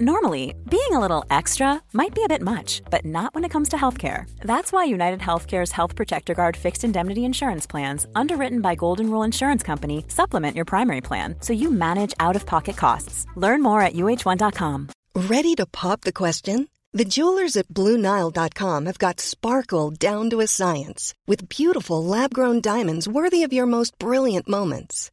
Normally, 0.00 0.56
being 0.68 0.90
a 0.90 0.98
little 0.98 1.24
extra 1.30 1.80
might 1.92 2.16
be 2.16 2.24
a 2.24 2.28
bit 2.28 2.42
much, 2.42 2.82
but 2.90 3.04
not 3.04 3.32
when 3.32 3.44
it 3.44 3.50
comes 3.50 3.68
to 3.68 3.76
healthcare. 3.76 4.28
That's 4.40 4.72
why 4.72 4.82
United 4.82 5.20
Healthcare's 5.20 5.70
Health 5.70 5.94
Protector 5.94 6.34
Guard 6.34 6.56
fixed 6.56 6.82
indemnity 6.82 7.24
insurance 7.24 7.64
plans, 7.64 8.04
underwritten 8.12 8.60
by 8.60 8.74
Golden 8.74 9.08
Rule 9.08 9.22
Insurance 9.22 9.62
Company, 9.62 10.04
supplement 10.08 10.56
your 10.56 10.64
primary 10.64 11.00
plan 11.00 11.36
so 11.38 11.52
you 11.52 11.70
manage 11.70 12.12
out 12.18 12.34
of 12.34 12.44
pocket 12.44 12.76
costs. 12.76 13.24
Learn 13.36 13.62
more 13.62 13.82
at 13.82 13.94
uh1.com. 13.94 14.88
Ready 15.14 15.54
to 15.54 15.66
pop 15.66 16.00
the 16.00 16.12
question? 16.12 16.66
The 16.92 17.04
jewelers 17.04 17.56
at 17.56 17.68
Bluenile.com 17.68 18.86
have 18.86 18.98
got 18.98 19.20
sparkle 19.20 19.92
down 19.92 20.28
to 20.30 20.40
a 20.40 20.48
science 20.48 21.14
with 21.28 21.48
beautiful 21.48 22.04
lab 22.04 22.34
grown 22.34 22.60
diamonds 22.60 23.06
worthy 23.06 23.44
of 23.44 23.52
your 23.52 23.66
most 23.66 23.96
brilliant 24.00 24.48
moments. 24.48 25.12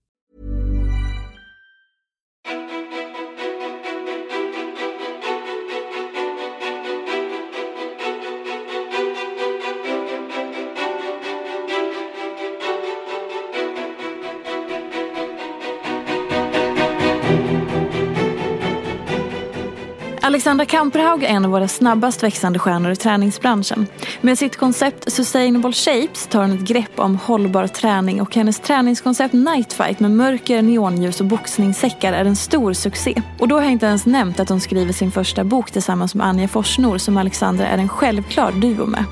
Alexandra 20.31 20.65
Kamperhaug 20.65 21.23
är 21.23 21.27
en 21.27 21.45
av 21.45 21.51
våra 21.51 21.67
snabbast 21.67 22.23
växande 22.23 22.59
stjärnor 22.59 22.91
i 22.91 22.95
träningsbranschen. 22.95 23.87
Med 24.21 24.37
sitt 24.37 24.57
koncept 24.57 25.11
Sustainable 25.11 25.73
Shapes 25.73 26.27
tar 26.27 26.41
hon 26.41 26.51
ett 26.51 26.67
grepp 26.67 26.99
om 26.99 27.15
hållbar 27.15 27.67
träning 27.67 28.21
och 28.21 28.35
hennes 28.35 28.59
träningskoncept 28.59 29.33
Nightfight 29.33 29.99
med 29.99 30.11
mörker, 30.11 30.61
neonljus 30.61 31.19
och 31.19 31.25
boxningssäckar 31.25 32.13
är 32.13 32.25
en 32.25 32.35
stor 32.35 32.73
succé. 32.73 33.21
Och 33.39 33.47
då 33.47 33.55
har 33.55 33.63
jag 33.63 33.71
inte 33.71 33.85
ens 33.85 34.05
nämnt 34.05 34.39
att 34.39 34.49
hon 34.49 34.61
skriver 34.61 34.93
sin 34.93 35.11
första 35.11 35.43
bok 35.43 35.71
tillsammans 35.71 36.15
med 36.15 36.27
Anja 36.27 36.47
Forsnor 36.47 36.97
som 36.97 37.17
Alexandra 37.17 37.67
är 37.67 37.77
en 37.77 37.89
självklar 37.89 38.51
duo 38.51 38.85
med. 38.85 39.05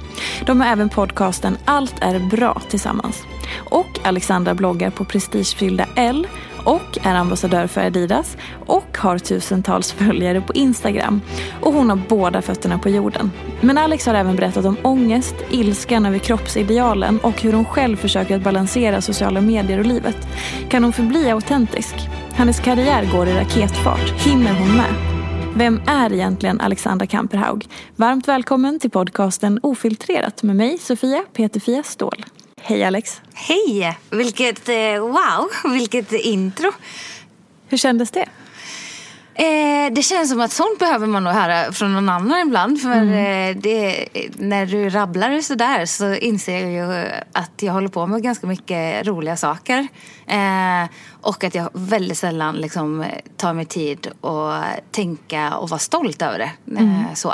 De 0.45 0.61
har 0.61 0.67
även 0.67 0.89
podcasten 0.89 1.57
Allt 1.65 1.95
är 2.01 2.19
bra 2.19 2.61
tillsammans. 2.69 3.23
Och 3.55 3.99
Alexandra 4.03 4.53
bloggar 4.53 4.89
på 4.89 5.05
prestigefyllda 5.05 5.85
L 5.95 6.27
och 6.65 6.97
är 7.03 7.15
ambassadör 7.15 7.67
för 7.67 7.81
Adidas 7.81 8.37
och 8.65 8.97
har 8.97 9.17
tusentals 9.17 9.91
följare 9.97 10.41
på 10.41 10.53
Instagram. 10.53 11.21
Och 11.61 11.73
hon 11.73 11.89
har 11.89 11.99
båda 12.09 12.41
fötterna 12.41 12.79
på 12.79 12.89
jorden. 12.89 13.31
Men 13.61 13.77
Alex 13.77 14.05
har 14.05 14.13
även 14.13 14.35
berättat 14.35 14.65
om 14.65 14.77
ångest, 14.81 15.35
ilskan 15.49 16.05
över 16.05 16.17
kroppsidealen 16.17 17.19
och 17.19 17.41
hur 17.41 17.53
hon 17.53 17.65
själv 17.65 17.97
försöker 17.97 18.35
att 18.35 18.43
balansera 18.43 19.01
sociala 19.01 19.41
medier 19.41 19.79
och 19.79 19.85
livet. 19.85 20.27
Kan 20.69 20.83
hon 20.83 20.93
förbli 20.93 21.31
autentisk? 21.31 21.95
Hennes 22.31 22.59
karriär 22.59 23.09
går 23.11 23.27
i 23.27 23.33
raketfart. 23.33 24.09
Hinner 24.25 24.53
hon 24.53 24.77
med? 24.77 25.19
Vem 25.55 25.81
är 25.87 26.13
egentligen 26.13 26.61
Alexandra 26.61 27.07
Kamperhaug? 27.07 27.67
Varmt 27.95 28.27
välkommen 28.27 28.79
till 28.79 28.89
podcasten 28.89 29.59
Ofiltrerat 29.63 30.43
med 30.43 30.55
mig, 30.55 30.77
Sofia 30.77 31.23
Peterfia 31.33 31.83
Ståhl. 31.83 32.25
Hej 32.61 32.83
Alex! 32.83 33.21
Hej! 33.33 33.97
Vilket, 34.09 34.69
eh, 34.69 35.01
wow, 35.01 35.49
vilket 35.73 36.13
intro. 36.13 36.71
Hur 37.69 37.77
kändes 37.77 38.11
det? 38.11 38.25
Eh, 39.39 39.93
det 39.93 40.03
känns 40.03 40.29
som 40.29 40.41
att 40.41 40.51
sånt 40.51 40.79
behöver 40.79 41.07
man 41.07 41.23
nog 41.23 41.33
höra 41.33 41.71
från 41.71 41.93
någon 41.93 42.09
annan 42.09 42.47
ibland. 42.47 42.81
För 42.81 42.91
mm. 42.91 43.57
eh, 43.57 43.61
det, 43.61 44.07
när 44.35 44.65
du 44.65 44.89
rabblar 44.89 45.41
sådär 45.41 45.85
så 45.85 46.13
inser 46.13 46.59
jag 46.59 46.71
ju 46.71 47.09
att 47.31 47.51
jag 47.61 47.73
håller 47.73 47.87
på 47.87 48.07
med 48.07 48.23
ganska 48.23 48.47
mycket 48.47 49.07
roliga 49.07 49.37
saker. 49.37 49.87
Eh, 50.27 50.89
och 51.21 51.43
att 51.43 51.55
jag 51.55 51.69
väldigt 51.73 52.17
sällan 52.17 52.55
liksom, 52.55 53.05
tar 53.37 53.53
mig 53.53 53.65
tid 53.65 54.07
att 54.21 54.91
tänka 54.91 55.57
och 55.57 55.69
vara 55.69 55.79
stolt 55.79 56.21
över 56.21 56.39
det. 56.39 56.51
Eh, 56.75 56.81
mm. 56.81 57.15
så. 57.15 57.33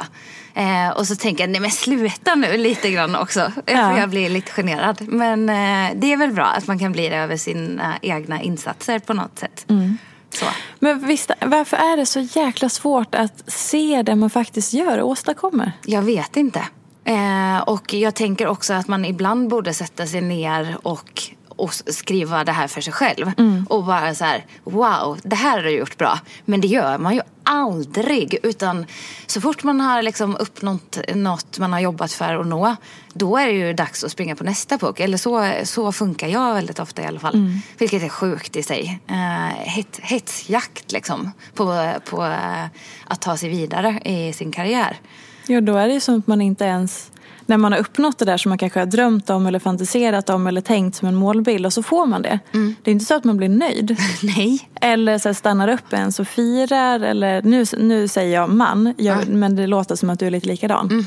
Eh, 0.54 0.90
och 0.98 1.08
så 1.08 1.16
tänker 1.16 1.44
jag, 1.44 1.52
nej 1.52 1.62
men 1.62 1.72
sluta 1.72 2.36
nu 2.36 2.58
lite 2.58 2.92
grann 2.92 3.16
också. 3.16 3.52
Ja. 3.66 3.92
För 3.92 4.00
jag 4.00 4.10
blir 4.10 4.30
lite 4.30 4.52
generad. 4.52 5.02
Men 5.08 5.50
eh, 5.50 5.96
det 5.96 6.14
är 6.14 6.18
väl 6.18 6.32
bra 6.32 6.46
att 6.46 6.68
man 6.68 6.80
kan 6.80 6.92
bli 6.92 7.10
det 7.10 7.16
över 7.16 7.38
sina 7.38 7.94
egna 8.02 8.42
insatser 8.42 9.00
på 9.00 9.14
något 9.14 9.40
sätt. 9.40 9.66
Mm. 9.70 9.98
Så. 10.36 10.46
Men 10.80 11.08
visst, 11.08 11.32
varför 11.42 11.78
är 11.78 11.98
det 11.98 12.06
så 12.06 12.20
jäkla 12.20 12.70
svårt 12.70 13.16
att 13.16 13.44
se 13.48 14.02
det 14.02 14.16
man 14.16 14.30
faktiskt 14.30 14.74
gör 14.74 14.98
och 14.98 15.10
åstadkommer? 15.10 15.72
Jag 15.86 16.02
vet 16.02 16.38
inte. 16.38 16.62
Eh, 17.06 17.62
och 17.66 17.94
jag 17.94 18.16
tänker 18.16 18.48
också 18.48 18.74
att 18.74 18.88
man 18.88 19.06
ibland 19.06 19.50
borde 19.50 19.74
sätta 19.74 20.08
sig 20.08 20.22
ner 20.22 20.78
och 20.84 21.24
och 21.56 21.74
skriva 21.74 22.44
det 22.44 22.52
här 22.52 22.68
för 22.68 22.82
sig 22.82 22.94
själv. 22.94 23.32
Mm. 23.38 23.66
Och 23.70 23.84
bara 23.84 24.16
så 24.16 24.26
här, 24.26 24.46
wow, 24.64 25.20
det 25.24 25.36
här 25.36 25.58
har 25.58 25.64
du 25.64 25.70
gjort 25.70 25.98
bra. 25.98 26.20
Men 26.46 26.62
det 26.62 26.68
gör 26.68 26.98
man 26.98 27.16
ju 27.16 27.22
aldrig. 27.44 28.38
Utan 28.44 28.86
så 29.28 29.42
fort 29.42 29.64
man 29.64 29.82
har 29.82 30.02
liksom 30.02 30.36
uppnått 30.36 31.00
något 31.16 31.60
man 31.60 31.74
har 31.74 31.80
jobbat 31.80 32.12
för 32.12 32.40
att 32.40 32.48
nå, 32.48 32.76
då 33.14 33.38
är 33.38 33.48
det 33.48 33.54
ju 33.54 33.74
dags 33.74 34.04
att 34.04 34.12
springa 34.12 34.36
på 34.36 34.44
nästa 34.44 34.78
puck. 34.78 35.00
Eller 35.00 35.18
så, 35.18 35.52
så 35.64 35.92
funkar 35.92 36.28
jag 36.28 36.54
väldigt 36.54 36.80
ofta 36.80 37.02
i 37.02 37.06
alla 37.06 37.20
fall. 37.20 37.36
Mm. 37.36 37.60
Vilket 37.78 38.04
är 38.04 38.10
sjukt 38.10 38.56
i 38.56 38.64
sig. 38.64 39.00
Uh, 39.10 39.50
het, 39.58 40.00
hetsjakt 40.02 40.92
liksom 40.92 41.32
på, 41.54 41.92
på 42.10 42.24
uh, 42.24 42.66
att 43.08 43.22
ta 43.22 43.38
sig 43.38 43.50
vidare 43.50 44.00
i 44.06 44.34
sin 44.34 44.52
karriär. 44.52 45.00
Ja, 45.48 45.62
då 45.62 45.76
är 45.76 45.88
det 45.88 45.94
ju 45.94 46.00
som 46.00 46.20
att 46.20 46.28
man 46.28 46.42
inte 46.42 46.66
ens 46.66 47.12
när 47.46 47.58
man 47.58 47.72
har 47.72 47.80
uppnått 47.80 48.18
det 48.18 48.26
där 48.26 48.38
som 48.38 48.50
man 48.50 48.58
kanske 48.58 48.80
har 48.80 48.86
drömt 48.86 49.30
om 49.30 49.48
eller 49.48 49.60
fantiserat 49.60 50.30
om 50.30 50.48
eller 50.48 50.62
tänkt 50.62 50.96
som 50.96 51.08
en 51.08 51.16
målbild 51.16 51.66
och 51.66 51.74
så 51.74 51.84
får 51.84 52.06
man 52.06 52.22
det. 52.22 52.40
Mm. 52.54 52.76
Det 52.84 52.92
är 52.92 52.94
inte 52.94 53.06
så 53.06 53.16
att 53.16 53.24
man 53.24 53.38
blir 53.38 53.50
nöjd. 53.50 53.98
Nej. 54.24 54.70
Eller 54.82 55.18
så 55.18 55.34
stannar 55.34 55.68
upp 55.68 55.94
ens 55.94 56.20
och 56.20 56.28
firar 56.28 57.00
eller 57.00 57.42
nu, 57.42 57.66
nu 57.78 58.08
säger 58.08 58.36
jag 58.36 58.50
man 58.50 58.94
jag, 58.98 59.22
mm. 59.22 59.40
men 59.40 59.56
det 59.56 59.68
låter 59.68 59.96
som 59.96 60.10
att 60.10 60.20
du 60.20 60.28
är 60.28 60.32
lite 60.32 60.48
likadan. 60.48 60.90
Mm. 60.92 61.06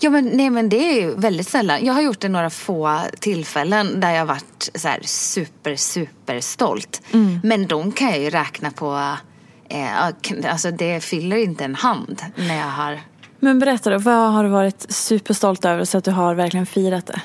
Ja 0.00 0.10
men, 0.10 0.24
nej, 0.24 0.50
men 0.50 0.68
det 0.68 0.76
är 0.76 1.02
ju 1.02 1.14
väldigt 1.14 1.48
sällan. 1.48 1.84
Jag 1.84 1.94
har 1.94 2.02
gjort 2.02 2.20
det 2.20 2.28
några 2.28 2.50
få 2.50 3.00
tillfällen 3.20 4.00
där 4.00 4.10
jag 4.10 4.18
har 4.18 4.26
varit 4.26 4.70
så 4.74 4.88
här 4.88 5.00
super 5.02 5.76
super 5.76 6.40
stolt. 6.40 7.02
Mm. 7.12 7.40
Men 7.42 7.66
de 7.66 7.92
kan 7.92 8.08
jag 8.08 8.18
ju 8.18 8.30
räkna 8.30 8.70
på 8.70 9.16
eh, 9.68 10.04
alltså 10.50 10.70
det 10.70 11.04
fyller 11.04 11.36
inte 11.36 11.64
en 11.64 11.74
hand 11.74 12.22
när 12.36 12.56
jag 12.56 12.68
har 12.68 13.00
men 13.42 13.58
berätta 13.58 13.90
då, 13.90 13.98
vad 13.98 14.32
har 14.32 14.44
du 14.44 14.50
varit 14.50 14.86
superstolt 14.92 15.64
över 15.64 15.84
så 15.84 15.98
att 15.98 16.04
du 16.04 16.10
har 16.10 16.34
verkligen 16.34 16.66
firat 16.66 17.06
det? 17.06 17.20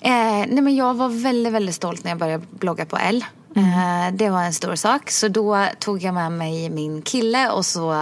Eh, 0.00 0.46
nej 0.48 0.60
men 0.62 0.76
jag 0.76 0.94
var 0.94 1.08
väldigt, 1.08 1.52
väldigt 1.52 1.74
stolt 1.74 2.04
när 2.04 2.10
jag 2.10 2.18
började 2.18 2.44
blogga 2.50 2.84
på 2.84 2.96
L. 2.96 3.24
Mm. 3.56 3.68
Eh, 3.68 4.14
det 4.16 4.30
var 4.30 4.42
en 4.42 4.52
stor 4.52 4.74
sak. 4.74 5.10
Så 5.10 5.28
då 5.28 5.66
tog 5.78 6.02
jag 6.02 6.14
med 6.14 6.32
mig 6.32 6.70
min 6.70 7.02
kille 7.02 7.50
och 7.50 7.66
så 7.66 7.92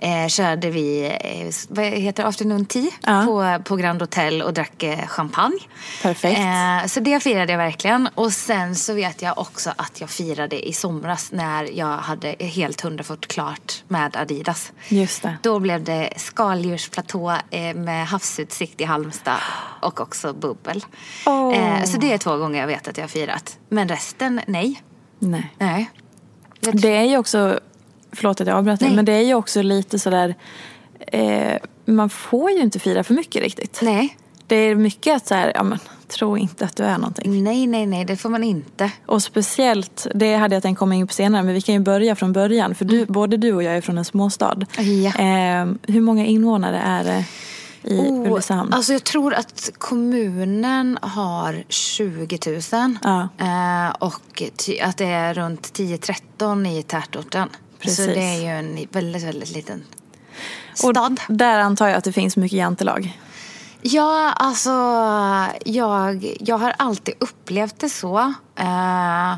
eh, 0.00 0.26
körde 0.28 0.70
vi, 0.70 1.04
eh, 1.20 1.52
vad 1.68 1.84
heter 1.84 2.22
det, 2.22 2.28
afternoon 2.28 2.66
tea 2.66 2.90
ja. 3.06 3.22
på, 3.26 3.62
på 3.64 3.76
Grand 3.76 4.02
Hotel 4.02 4.42
och 4.42 4.54
drack 4.54 4.82
eh, 4.82 5.06
champagne. 5.06 5.58
Perfekt. 6.02 6.38
Eh, 6.38 6.86
så 6.86 7.00
det 7.00 7.20
firade 7.20 7.52
jag 7.52 7.58
verkligen. 7.58 8.08
Och 8.14 8.32
sen 8.32 8.76
så 8.76 8.94
vet 8.94 9.22
jag 9.22 9.38
också 9.38 9.72
att 9.76 10.00
jag 10.00 10.10
firade 10.10 10.68
i 10.68 10.72
somras 10.72 11.32
när 11.32 11.78
jag 11.78 11.96
hade 11.96 12.36
helt 12.38 12.80
hundra 12.80 13.04
fått 13.04 13.26
klart 13.26 13.84
med 13.88 14.16
Adidas. 14.16 14.72
Just 14.88 15.22
det. 15.22 15.36
Då 15.42 15.58
blev 15.58 15.84
det 15.84 16.12
skaldjursplatå 16.16 17.36
eh, 17.50 17.74
med 17.74 18.06
havsutsikt 18.06 18.80
i 18.80 18.84
Halmstad 18.84 19.38
och 19.80 20.00
också 20.00 20.32
bubbel. 20.32 20.84
Oh. 21.26 21.84
så 21.84 21.98
det 21.98 22.12
är 22.12 22.18
två 22.18 22.36
gånger 22.36 22.60
jag 22.60 22.66
vet 22.66 22.88
att 22.88 22.96
jag 22.96 23.04
har 23.04 23.08
firat. 23.08 23.58
Men 23.68 23.88
resten, 23.88 24.40
nej. 24.46 24.82
Nej. 25.18 25.54
nej. 25.58 25.90
Det 26.60 26.96
är 26.96 27.04
ju 27.04 27.18
också 27.18 27.60
förlåt 28.12 28.40
att 28.40 28.46
jag 28.46 28.56
avbröt 28.56 28.80
dig, 28.80 28.90
men 28.90 29.04
det 29.04 29.12
är 29.12 29.22
ju 29.22 29.34
också 29.34 29.62
lite 29.62 29.98
sådär 29.98 30.34
eh, 31.06 31.56
man 31.84 32.10
får 32.10 32.50
ju 32.50 32.60
inte 32.60 32.78
fira 32.78 33.04
för 33.04 33.14
mycket 33.14 33.42
riktigt. 33.42 33.78
Nej. 33.82 34.16
Det 34.46 34.56
är 34.56 34.74
mycket 34.74 35.16
att 35.16 35.26
så 35.26 35.34
här, 35.34 35.52
ja 35.54 35.62
men 35.62 35.78
tro 36.08 36.36
inte 36.36 36.64
att 36.64 36.76
du 36.76 36.82
är 36.84 36.98
någonting. 36.98 37.44
Nej, 37.44 37.66
nej, 37.66 37.86
nej, 37.86 38.04
det 38.04 38.16
får 38.16 38.28
man 38.28 38.44
inte. 38.44 38.90
Och 39.06 39.22
speciellt, 39.22 40.06
det 40.14 40.34
hade 40.36 40.56
jag 40.56 40.62
tänkt 40.62 40.78
komma 40.78 40.94
in 40.94 41.06
på 41.06 41.12
senare, 41.12 41.42
men 41.42 41.54
vi 41.54 41.60
kan 41.60 41.74
ju 41.74 41.80
börja 41.80 42.16
från 42.16 42.32
början. 42.32 42.74
För 42.74 42.84
du, 42.84 43.06
både 43.06 43.36
du 43.36 43.52
och 43.52 43.62
jag 43.62 43.76
är 43.76 43.80
från 43.80 43.98
en 43.98 44.04
småstad. 44.04 44.58
Mm. 44.78 45.02
Ja. 45.02 45.10
Eh, 45.10 45.92
hur 45.94 46.00
många 46.00 46.24
invånare 46.26 46.78
är 46.78 47.04
det 47.04 47.24
i 47.82 47.98
Oh, 47.98 48.20
Ulricehamn? 48.32 48.72
alltså 48.72 48.92
jag 48.92 49.04
tror 49.04 49.34
att 49.34 49.70
kommunen 49.78 50.98
har 51.02 51.64
20 51.68 52.38
000 52.46 52.96
Ja. 53.02 53.28
eh, 53.38 53.90
och 53.98 54.42
att 54.82 54.96
det 54.96 55.06
är 55.06 55.34
runt 55.34 55.72
10-13 55.72 56.78
i 56.78 56.82
tätorten. 56.82 57.48
Precis. 57.80 58.04
Så 58.04 58.10
det 58.10 58.20
är 58.20 58.40
ju 58.40 58.46
en 58.46 58.86
väldigt, 58.92 59.22
väldigt 59.22 59.50
liten 59.50 59.84
och 60.72 60.78
stad. 60.78 61.20
där 61.28 61.58
antar 61.58 61.88
jag 61.88 61.96
att 61.96 62.04
det 62.04 62.12
finns 62.12 62.36
mycket 62.36 62.58
jantelag. 62.58 63.18
Ja, 63.82 64.32
alltså 64.36 64.70
jag, 65.64 66.36
jag 66.40 66.58
har 66.58 66.74
alltid 66.78 67.14
upplevt 67.18 67.78
det 67.78 67.88
så. 67.88 68.34
Eh, 68.56 69.34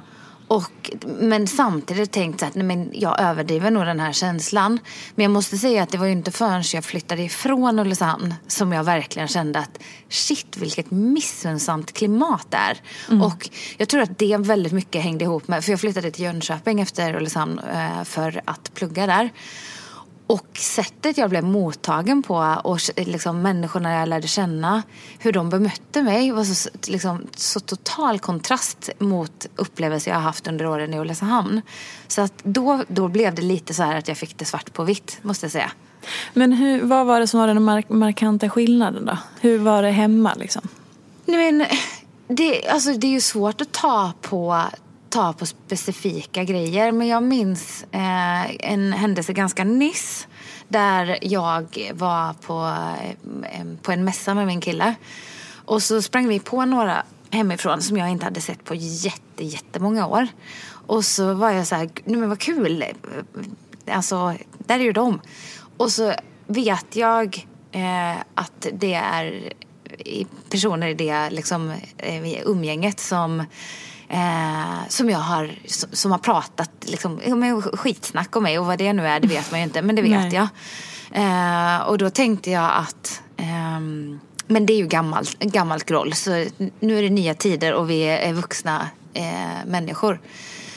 och, 0.52 0.90
men 1.04 1.46
samtidigt 1.46 2.12
tänkt 2.12 2.40
så 2.40 2.46
att 2.46 2.54
nej, 2.54 2.64
men 2.64 2.90
jag 2.93 3.20
överdriver 3.20 3.70
nog 3.70 3.87
den 3.87 4.00
här 4.00 4.12
känslan. 4.12 4.78
Men 5.14 5.22
jag 5.22 5.31
måste 5.31 5.58
säga 5.58 5.82
att 5.82 5.90
det 5.90 5.99
var 5.99 6.06
ju 6.06 6.12
inte 6.12 6.31
förrän 6.31 6.62
jag 6.72 6.84
flyttade 6.84 7.22
ifrån 7.22 7.78
Ulricehamn 7.78 8.34
som 8.46 8.72
jag 8.72 8.84
verkligen 8.84 9.28
kände 9.28 9.58
att 9.58 9.78
shit 10.08 10.56
vilket 10.56 10.90
missunnsamt 10.90 11.93
klimat 11.93 12.46
det 12.50 12.56
är. 12.56 12.81
Och 13.22 13.50
jag 13.76 13.88
tror 13.88 14.00
att 14.00 14.19
det 14.19 14.37
väldigt 14.37 14.72
mycket 14.72 15.02
hängde 15.02 15.25
ihop 15.25 15.49
med, 15.49 15.64
för 15.64 15.72
jag 15.72 15.81
flyttade 15.81 16.10
till 16.10 16.25
Jönköping 16.25 16.81
efter 16.81 17.16
Ulricehamn 17.16 17.58
eh, 17.58 18.05
för 18.05 18.40
att 18.44 18.75
plugga 18.75 19.06
där. 19.06 19.31
Och 20.32 20.58
sättet 20.58 21.19
jag 21.19 21.31
blev 21.31 21.44
mottagen 21.44 22.23
på 22.23 22.56
och 22.64 22.79
liksom 22.96 23.43
människorna 23.43 23.93
jag 23.93 24.08
lärde 24.08 24.29
känna, 24.29 24.82
hur 25.19 25.32
de 25.32 25.50
bemötte 25.50 26.02
mig 26.02 26.31
var 26.31 26.44
så, 26.44 26.70
liksom, 26.87 27.26
så 27.37 27.61
total 27.61 28.19
kontrast 28.19 28.90
mot 28.99 29.46
upplevelser 29.56 30.11
jag 30.11 30.19
har 30.19 30.23
haft 30.23 30.46
under 30.46 30.67
åren 30.67 30.94
i 30.94 30.99
Ulricehamn. 30.99 31.62
Så 32.08 32.20
att 32.20 32.32
då, 32.43 32.84
då 32.88 33.08
blev 33.08 33.34
det 33.34 33.43
lite 33.43 33.75
så 33.75 33.82
här 33.82 33.96
att 33.99 34.08
jag 34.08 34.17
fick 34.17 34.38
det 34.38 34.44
svart 34.44 34.73
på 34.73 34.84
vitt, 34.84 35.19
måste 35.23 35.44
jag 35.44 35.52
säga. 35.52 35.73
Men 36.34 36.52
hur, 36.52 36.82
vad 36.82 37.06
var 37.06 37.20
det 37.20 37.26
som 37.26 37.40
var 37.40 37.46
den 37.46 37.62
mark- 37.62 37.88
markanta 37.88 38.50
skillnaden 38.50 39.06
då? 39.06 39.19
Hur 39.40 39.58
var 39.58 39.82
det 39.82 39.90
hemma 39.90 40.34
liksom? 40.34 40.69
Nej, 41.25 41.52
men 41.52 41.67
det, 42.29 42.69
alltså, 42.69 42.93
det 42.93 43.06
är 43.06 43.12
ju 43.12 43.20
svårt 43.20 43.61
att 43.61 43.73
ta 43.73 44.12
på, 44.20 44.62
ta 45.12 45.32
på 45.32 45.47
specifika 45.47 46.44
grejer. 46.44 46.93
Men 46.93 47.09
jag 47.09 47.23
minns 47.23 47.85
eh, 47.91 48.70
en 48.70 48.93
händelse 48.93 49.32
ganska 49.32 49.64
nyss. 49.64 50.29
Där 50.69 51.19
jag 51.23 51.91
var 51.94 52.32
på, 52.32 52.76
eh, 53.53 53.67
på 53.82 53.93
en 53.93 54.05
mässa 54.05 54.35
med 54.35 54.47
min 54.47 54.61
kille. 54.61 54.94
Och 55.64 55.82
så 55.82 56.03
sprang 56.03 56.29
vi 56.29 56.41
på 56.41 56.64
några 56.64 57.03
hemifrån 57.31 57.82
som 57.82 57.97
jag 57.97 58.11
inte 58.11 58.25
hade 58.25 58.41
sett 58.41 58.64
på 58.64 58.75
jätte, 58.75 59.44
jättemånga 59.44 60.06
år. 60.06 60.29
Och 60.87 61.05
så 61.05 61.35
var 61.35 61.50
jag 61.50 61.67
så 61.67 61.75
här, 61.75 61.91
nej 62.05 62.17
men 62.17 62.29
vad 62.29 62.38
kul. 62.38 62.82
Eh, 62.82 63.97
alltså, 63.97 64.35
där 64.58 64.81
är 64.81 64.85
ju 64.85 64.93
de. 64.93 65.20
Och 65.76 65.93
så 65.93 66.12
vet 66.47 66.97
jag 66.97 67.47
eh, 67.73 68.20
att 68.35 68.67
det 68.73 68.94
är 68.94 69.53
personer 70.50 70.88
i 70.88 70.94
det 70.94 71.31
liksom, 71.31 71.73
eh, 71.99 72.26
i 72.26 72.43
umgänget 72.44 73.00
som, 73.00 73.44
eh, 74.12 74.88
som 74.88 75.11
jag 75.11 75.19
har, 75.19 75.55
som, 75.93 76.11
har 76.11 76.19
pratat 76.19 76.70
liksom, 76.81 77.20
skitsnack 77.73 78.37
om 78.37 78.43
mig 78.43 78.59
och 78.59 78.67
vad 78.67 78.79
det 78.79 78.93
nu 78.93 79.06
är 79.06 79.20
det 79.20 79.29
vet 79.29 79.50
man 79.50 79.61
ju 79.61 79.64
inte 79.64 79.82
men 79.82 79.97
det 79.97 80.03
vet 80.03 80.11
Nej. 80.11 80.35
jag. 80.35 80.49
Eh, 81.12 81.81
och 81.81 81.99
då 81.99 82.11
tänkte 82.11 82.50
jag 82.50 82.70
att 82.75 83.23
ehm, 83.37 84.20
men 84.47 84.67
det 84.67 84.73
är 84.73 84.76
ju 84.76 84.87
gammalt, 84.87 85.38
gammalt 85.38 85.85
groll 85.85 86.14
så 86.14 86.47
nu 86.81 86.99
är 86.99 87.03
det 87.03 87.11
nya 87.11 87.35
tider 87.35 87.73
och 87.75 87.91
vi 87.91 88.03
är 88.03 88.32
vuxna 88.32 88.88
eh, 89.14 89.67
människor. 89.67 90.20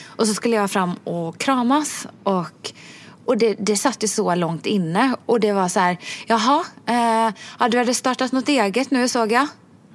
Och 0.08 0.28
så 0.28 0.34
skulle 0.34 0.56
jag 0.56 0.72
fram 0.72 0.96
och 1.04 1.38
kramas 1.38 2.08
och 2.24 2.74
och 3.26 3.38
det, 3.38 3.56
det 3.60 3.76
satt 3.76 4.04
ju 4.04 4.08
så 4.08 4.36
långt 4.36 4.66
inne. 4.66 5.16
Och 5.26 5.40
det 5.40 5.54
var 5.54 5.68
så 5.68 5.80
här, 5.80 5.98
jaha, 6.28 6.66
eh, 6.88 7.34
ja, 7.60 7.70
du 7.70 7.78
hade 7.78 7.94
startat 7.94 8.32
något 8.32 8.50
eget 8.50 8.92
nu 8.92 9.08
såg 9.08 9.32
jag. 9.32 9.48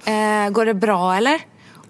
Eh, 0.05 0.49
går 0.49 0.65
det 0.65 0.73
bra 0.73 1.15
eller? 1.15 1.41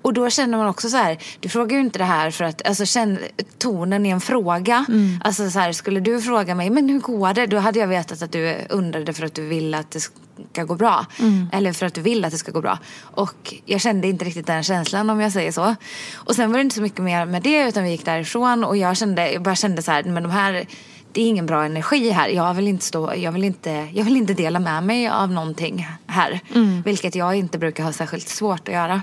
Och 0.01 0.13
då 0.13 0.29
känner 0.29 0.57
man 0.57 0.67
också 0.67 0.89
så 0.89 0.97
här, 0.97 1.17
du 1.39 1.49
frågar 1.49 1.75
ju 1.77 1.81
inte 1.81 1.99
det 1.99 2.05
här 2.05 2.31
för 2.31 2.45
att, 2.45 2.67
alltså 2.67 2.85
känn 2.85 3.17
tonen 3.57 4.05
i 4.05 4.09
en 4.09 4.21
fråga. 4.21 4.85
Alltså 5.23 5.49
så 5.49 5.59
här, 5.59 5.71
skulle 5.71 5.99
du 5.99 6.21
fråga 6.21 6.55
mig, 6.55 6.69
men 6.69 6.89
hur 6.89 6.99
går 6.99 7.33
det? 7.33 7.45
Då 7.47 7.57
hade 7.57 7.79
jag 7.79 7.87
vetat 7.87 8.21
att 8.21 8.31
du 8.31 8.57
undrade 8.69 9.13
för 9.13 9.25
att 9.25 9.33
du 9.33 9.47
vill 9.47 9.73
att 9.73 9.91
det 9.91 9.99
ska 9.99 10.63
gå 10.63 10.75
bra. 10.75 11.05
Eller 11.51 11.73
för 11.73 11.85
att 11.85 11.93
du 11.93 12.01
vill 12.01 12.25
att 12.25 12.31
det 12.31 12.37
ska 12.37 12.51
gå 12.51 12.61
bra. 12.61 12.79
Och 13.01 13.53
jag 13.65 13.81
kände 13.81 14.07
inte 14.07 14.25
riktigt 14.25 14.47
den 14.47 14.63
känslan 14.63 15.09
om 15.09 15.21
jag 15.21 15.31
säger 15.31 15.51
så. 15.51 15.75
Och 16.15 16.35
sen 16.35 16.51
var 16.51 16.57
det 16.57 16.61
inte 16.61 16.75
så 16.75 16.81
mycket 16.81 17.03
mer 17.03 17.25
med 17.25 17.41
det 17.41 17.67
utan 17.67 17.83
vi 17.83 17.89
gick 17.89 18.05
därifrån 18.05 18.63
och 18.63 18.77
jag 18.77 18.97
kände, 18.97 19.31
jag 19.31 19.41
bara 19.41 19.55
kände 19.55 19.81
så 19.81 19.91
här, 19.91 20.03
men 20.03 20.23
de 20.23 20.31
här 20.31 20.65
det 21.13 21.21
är 21.21 21.27
ingen 21.27 21.45
bra 21.45 21.63
energi 21.65 22.09
här. 22.09 22.29
Jag 22.29 22.53
vill 22.53 22.67
inte, 22.67 22.85
stå, 22.85 23.15
jag 23.15 23.31
vill 23.31 23.43
inte, 23.43 23.87
jag 23.93 24.03
vill 24.03 24.17
inte 24.17 24.33
dela 24.33 24.59
med 24.59 24.83
mig 24.83 25.07
av 25.07 25.31
någonting 25.31 25.87
här. 26.07 26.39
Vilket 26.85 27.15
jag 27.15 27.35
inte 27.35 27.57
brukar 27.57 27.83
ha 27.83 27.93
särskilt 27.93 28.27
svårt 28.29 28.67
att 28.67 28.73
göra. 28.73 29.01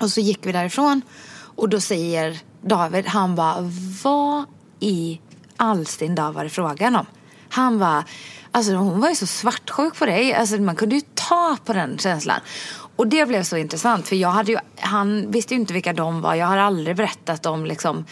Och 0.00 0.10
så 0.10 0.20
gick 0.20 0.46
vi 0.46 0.52
därifrån 0.52 1.02
och 1.56 1.68
då 1.68 1.80
säger 1.80 2.38
David, 2.62 3.06
han 3.06 3.34
bara, 3.34 3.70
vad 4.02 4.44
i 4.80 5.20
all 5.56 5.86
sin 5.86 6.14
dag 6.14 6.32
var 6.32 6.44
det 6.44 6.50
frågan 6.50 6.96
om? 6.96 7.06
Han 7.48 7.78
var, 7.78 8.04
alltså 8.50 8.72
hon 8.72 9.00
var 9.00 9.08
ju 9.08 9.14
så 9.14 9.26
svartsjuk 9.26 9.98
på 9.98 10.06
dig. 10.06 10.34
Alltså 10.34 10.56
man 10.56 10.76
kunde 10.76 10.94
ju 10.94 11.02
ta 11.14 11.56
på 11.64 11.72
den 11.72 11.98
känslan. 11.98 12.40
Och 12.96 13.06
det 13.06 13.26
blev 13.28 13.42
så 13.42 13.56
intressant 13.56 14.08
för 14.08 14.16
jag 14.16 14.28
hade 14.28 14.52
ju, 14.52 14.58
han 14.78 15.30
visste 15.30 15.54
ju 15.54 15.60
inte 15.60 15.72
vilka 15.72 15.92
de 15.92 16.20
var. 16.20 16.34
Jag 16.34 16.46
har 16.46 16.56
aldrig 16.56 16.96
berättat 16.96 17.46
om 17.46 17.66
liksom 17.66 18.04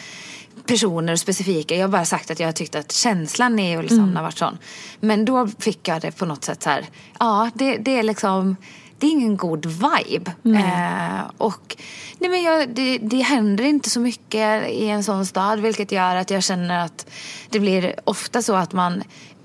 personer 0.65 1.15
specifika. 1.15 1.75
Jag 1.75 1.83
har 1.83 1.87
bara 1.91 2.05
sagt 2.05 2.31
att 2.31 2.39
jag 2.39 2.55
tyckte 2.55 2.79
att 2.79 2.91
känslan 2.91 3.59
i 3.59 3.77
Ulricehamn 3.77 4.15
har 4.15 4.23
varit 4.23 4.37
sån. 4.37 4.57
Men 4.99 5.25
då 5.25 5.47
fick 5.59 5.87
jag 5.87 6.01
det 6.01 6.11
på 6.11 6.25
något 6.25 6.43
sätt 6.43 6.63
så 6.63 6.69
här, 6.69 6.85
ja 7.19 7.49
det, 7.53 7.77
det 7.77 7.99
är 7.99 8.03
liksom 8.03 8.55
det 8.99 9.07
är 9.07 9.11
ingen 9.11 9.37
god 9.37 9.65
vibe. 9.65 10.31
Eh, 10.43 11.31
och 11.37 11.75
nej 12.19 12.29
men 12.29 12.43
jag, 12.43 12.69
det, 12.69 12.97
det 12.97 13.21
händer 13.21 13.63
inte 13.63 13.89
så 13.89 13.99
mycket 13.99 14.69
i 14.69 14.87
en 14.87 15.03
sån 15.03 15.25
stad 15.25 15.59
vilket 15.59 15.91
gör 15.91 16.15
att 16.15 16.29
jag 16.29 16.43
känner 16.43 16.85
att 16.85 17.05
det 17.49 17.59
blir 17.59 17.95
ofta 18.03 18.41
så 18.41 18.55
att 18.55 18.73
man 18.73 19.03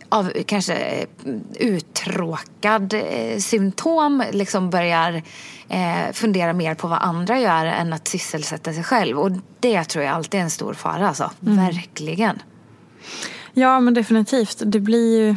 av 0.09 0.33
kanske 0.47 0.75
eh, 0.75 1.07
uttråkad 1.59 2.95
eh, 2.95 3.39
symptom 3.39 4.25
liksom 4.33 4.71
börjar 4.71 5.23
eh, 5.69 6.13
fundera 6.13 6.53
mer 6.53 6.75
på 6.75 6.89
vad 6.89 6.99
andra 7.03 7.41
gör 7.41 7.67
än 7.67 7.93
att 7.93 8.09
sysselsätta 8.09 8.73
sig 8.73 8.85
själv. 8.85 9.19
Och 9.19 9.31
det 9.61 9.85
tror 9.85 10.05
jag 10.05 10.15
alltid 10.15 10.41
är 10.41 10.45
en 10.45 10.51
stor 10.51 10.75
fara 10.75 11.09
alltså. 11.09 11.31
Verkligen. 11.41 12.43
Ja 13.53 13.81
men 13.81 13.95
definitivt. 13.95 14.63
Det 14.67 14.81
blir 14.81 15.19
ju... 15.19 15.37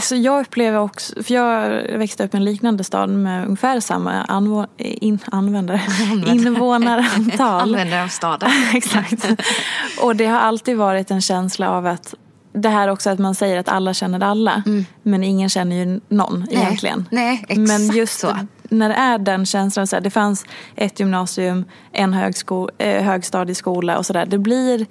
Så 0.00 0.16
jag 0.16 0.40
upplever 0.40 0.78
också, 0.78 1.22
för 1.22 1.34
jag 1.34 1.70
växte 1.98 2.24
upp 2.24 2.34
i 2.34 2.36
en 2.36 2.44
liknande 2.44 2.84
stad 2.84 3.08
med 3.08 3.44
ungefär 3.44 3.80
samma 3.80 4.22
anvå, 4.22 4.66
in, 4.78 5.18
användare, 5.24 5.80
invånarantal. 6.26 7.60
Användare 7.62 8.04
av 8.04 8.08
staden. 8.08 8.50
Exakt. 8.74 9.26
Och 10.02 10.16
det 10.16 10.26
har 10.26 10.38
alltid 10.38 10.76
varit 10.76 11.10
en 11.10 11.20
känsla 11.20 11.70
av 11.70 11.86
att 11.86 12.14
det 12.52 12.68
här 12.68 12.88
också 12.88 13.10
att 13.10 13.18
man 13.18 13.34
säger 13.34 13.58
att 13.58 13.68
alla 13.68 13.94
känner 13.94 14.20
alla. 14.20 14.62
Men 15.02 15.24
ingen 15.24 15.48
känner 15.48 15.76
ju 15.76 16.00
någon 16.08 16.46
Nej. 16.50 16.62
egentligen. 16.62 17.08
Nej, 17.10 17.44
exakt 17.48 17.68
Men 17.68 17.96
just 17.96 18.20
så. 18.20 18.36
När 18.72 18.88
det 18.88 18.94
är 18.94 19.18
den 19.18 19.46
känslan, 19.46 19.86
så 19.86 19.96
här, 19.96 20.00
det 20.00 20.10
fanns 20.10 20.44
ett 20.76 21.00
gymnasium, 21.00 21.64
en 21.92 22.12
högsko, 22.12 22.68
eh, 22.78 23.02
högstadieskola 23.02 23.98
och 23.98 24.06
sådär. 24.06 24.26
Det 24.26 24.38
blir, 24.38 24.86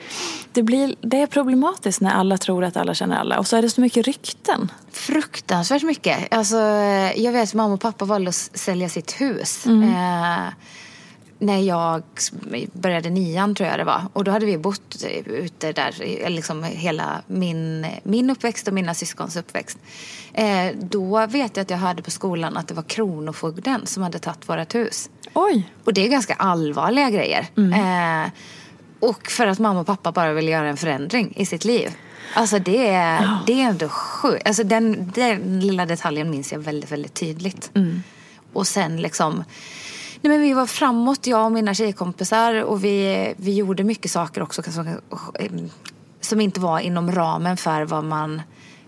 det 0.51 0.63
blir, 0.63 0.95
det 1.01 1.21
är 1.21 1.27
problematiskt 1.27 2.01
när 2.01 2.11
alla 2.11 2.37
tror 2.37 2.63
att 2.63 2.77
alla 2.77 2.93
känner 2.93 3.17
alla. 3.17 3.39
Och 3.39 3.47
så 3.47 3.57
är 3.57 3.61
det 3.61 3.69
så 3.69 3.81
mycket 3.81 4.05
rykten. 4.05 4.71
Fruktansvärt 4.91 5.83
mycket. 5.83 6.33
Alltså, 6.33 6.57
jag 7.15 7.31
vet 7.31 7.43
att 7.43 7.53
mamma 7.53 7.73
och 7.73 7.81
pappa 7.81 8.05
valde 8.05 8.29
att 8.29 8.35
sälja 8.35 8.89
sitt 8.89 9.21
hus. 9.21 9.65
Eh, 9.65 10.47
när 11.41 11.59
jag 11.59 12.03
började 12.73 13.09
nian 13.09 13.55
tror 13.55 13.69
jag 13.69 13.79
det 13.79 13.83
var. 13.83 14.01
Och 14.13 14.23
då 14.23 14.31
hade 14.31 14.45
vi 14.45 14.57
bott 14.57 15.05
ute 15.25 15.71
där 15.71 15.95
liksom 16.29 16.63
hela 16.63 17.21
min, 17.27 17.87
min 18.03 18.29
uppväxt 18.29 18.67
och 18.67 18.73
mina 18.73 18.93
syskons 18.93 19.35
uppväxt. 19.35 19.77
Eh, 20.33 20.75
då 20.75 21.27
vet 21.27 21.57
jag 21.57 21.61
att 21.61 21.69
jag 21.69 21.77
hörde 21.77 22.03
på 22.03 22.11
skolan 22.11 22.57
att 22.57 22.67
det 22.67 22.73
var 22.73 22.83
Kronofogden 22.83 23.85
som 23.85 24.03
hade 24.03 24.19
tagit 24.19 24.49
vårt 24.49 24.75
hus. 24.75 25.09
Oj! 25.33 25.69
Och 25.83 25.93
det 25.93 26.05
är 26.05 26.09
ganska 26.09 26.33
allvarliga 26.33 27.09
grejer. 27.09 27.47
Eh, 27.57 28.29
och 28.99 29.27
för 29.27 29.47
att 29.47 29.59
mamma 29.59 29.79
och 29.79 29.87
pappa 29.87 30.11
bara 30.11 30.33
vill 30.33 30.47
göra 30.47 30.69
en 30.69 30.77
förändring 30.77 31.33
i 31.35 31.45
sitt 31.45 31.65
liv. 31.65 31.91
Alltså 32.33 32.59
det 32.59 32.87
är, 32.87 33.37
det 33.47 33.61
är 33.61 33.65
ändå 33.69 33.89
sjukt. 33.89 34.47
Alltså 34.47 34.63
den, 34.63 35.11
den 35.15 35.59
lilla 35.59 35.85
detaljen 35.85 36.29
minns 36.29 36.51
jag 36.51 36.59
väldigt, 36.59 36.91
väldigt 36.91 37.13
tydligt. 37.13 37.71
Och 38.53 38.67
sen 38.67 38.97
liksom 38.97 39.43
Nej, 40.21 40.31
men 40.31 40.41
vi 40.41 40.53
var 40.53 40.65
framåt, 40.65 41.27
jag 41.27 41.45
och 41.45 41.51
mina 41.51 41.73
tjejkompisar. 41.73 42.63
Och 42.63 42.83
vi, 42.83 43.33
vi 43.37 43.55
gjorde 43.55 43.83
mycket 43.83 44.11
saker 44.11 44.43
också 44.43 44.63
som, 44.63 44.97
som 46.21 46.41
inte 46.41 46.59
var 46.59 46.79
inom 46.79 47.11
ramen 47.11 47.57
för 47.57 47.85
vad 47.85 48.03
man 48.03 48.41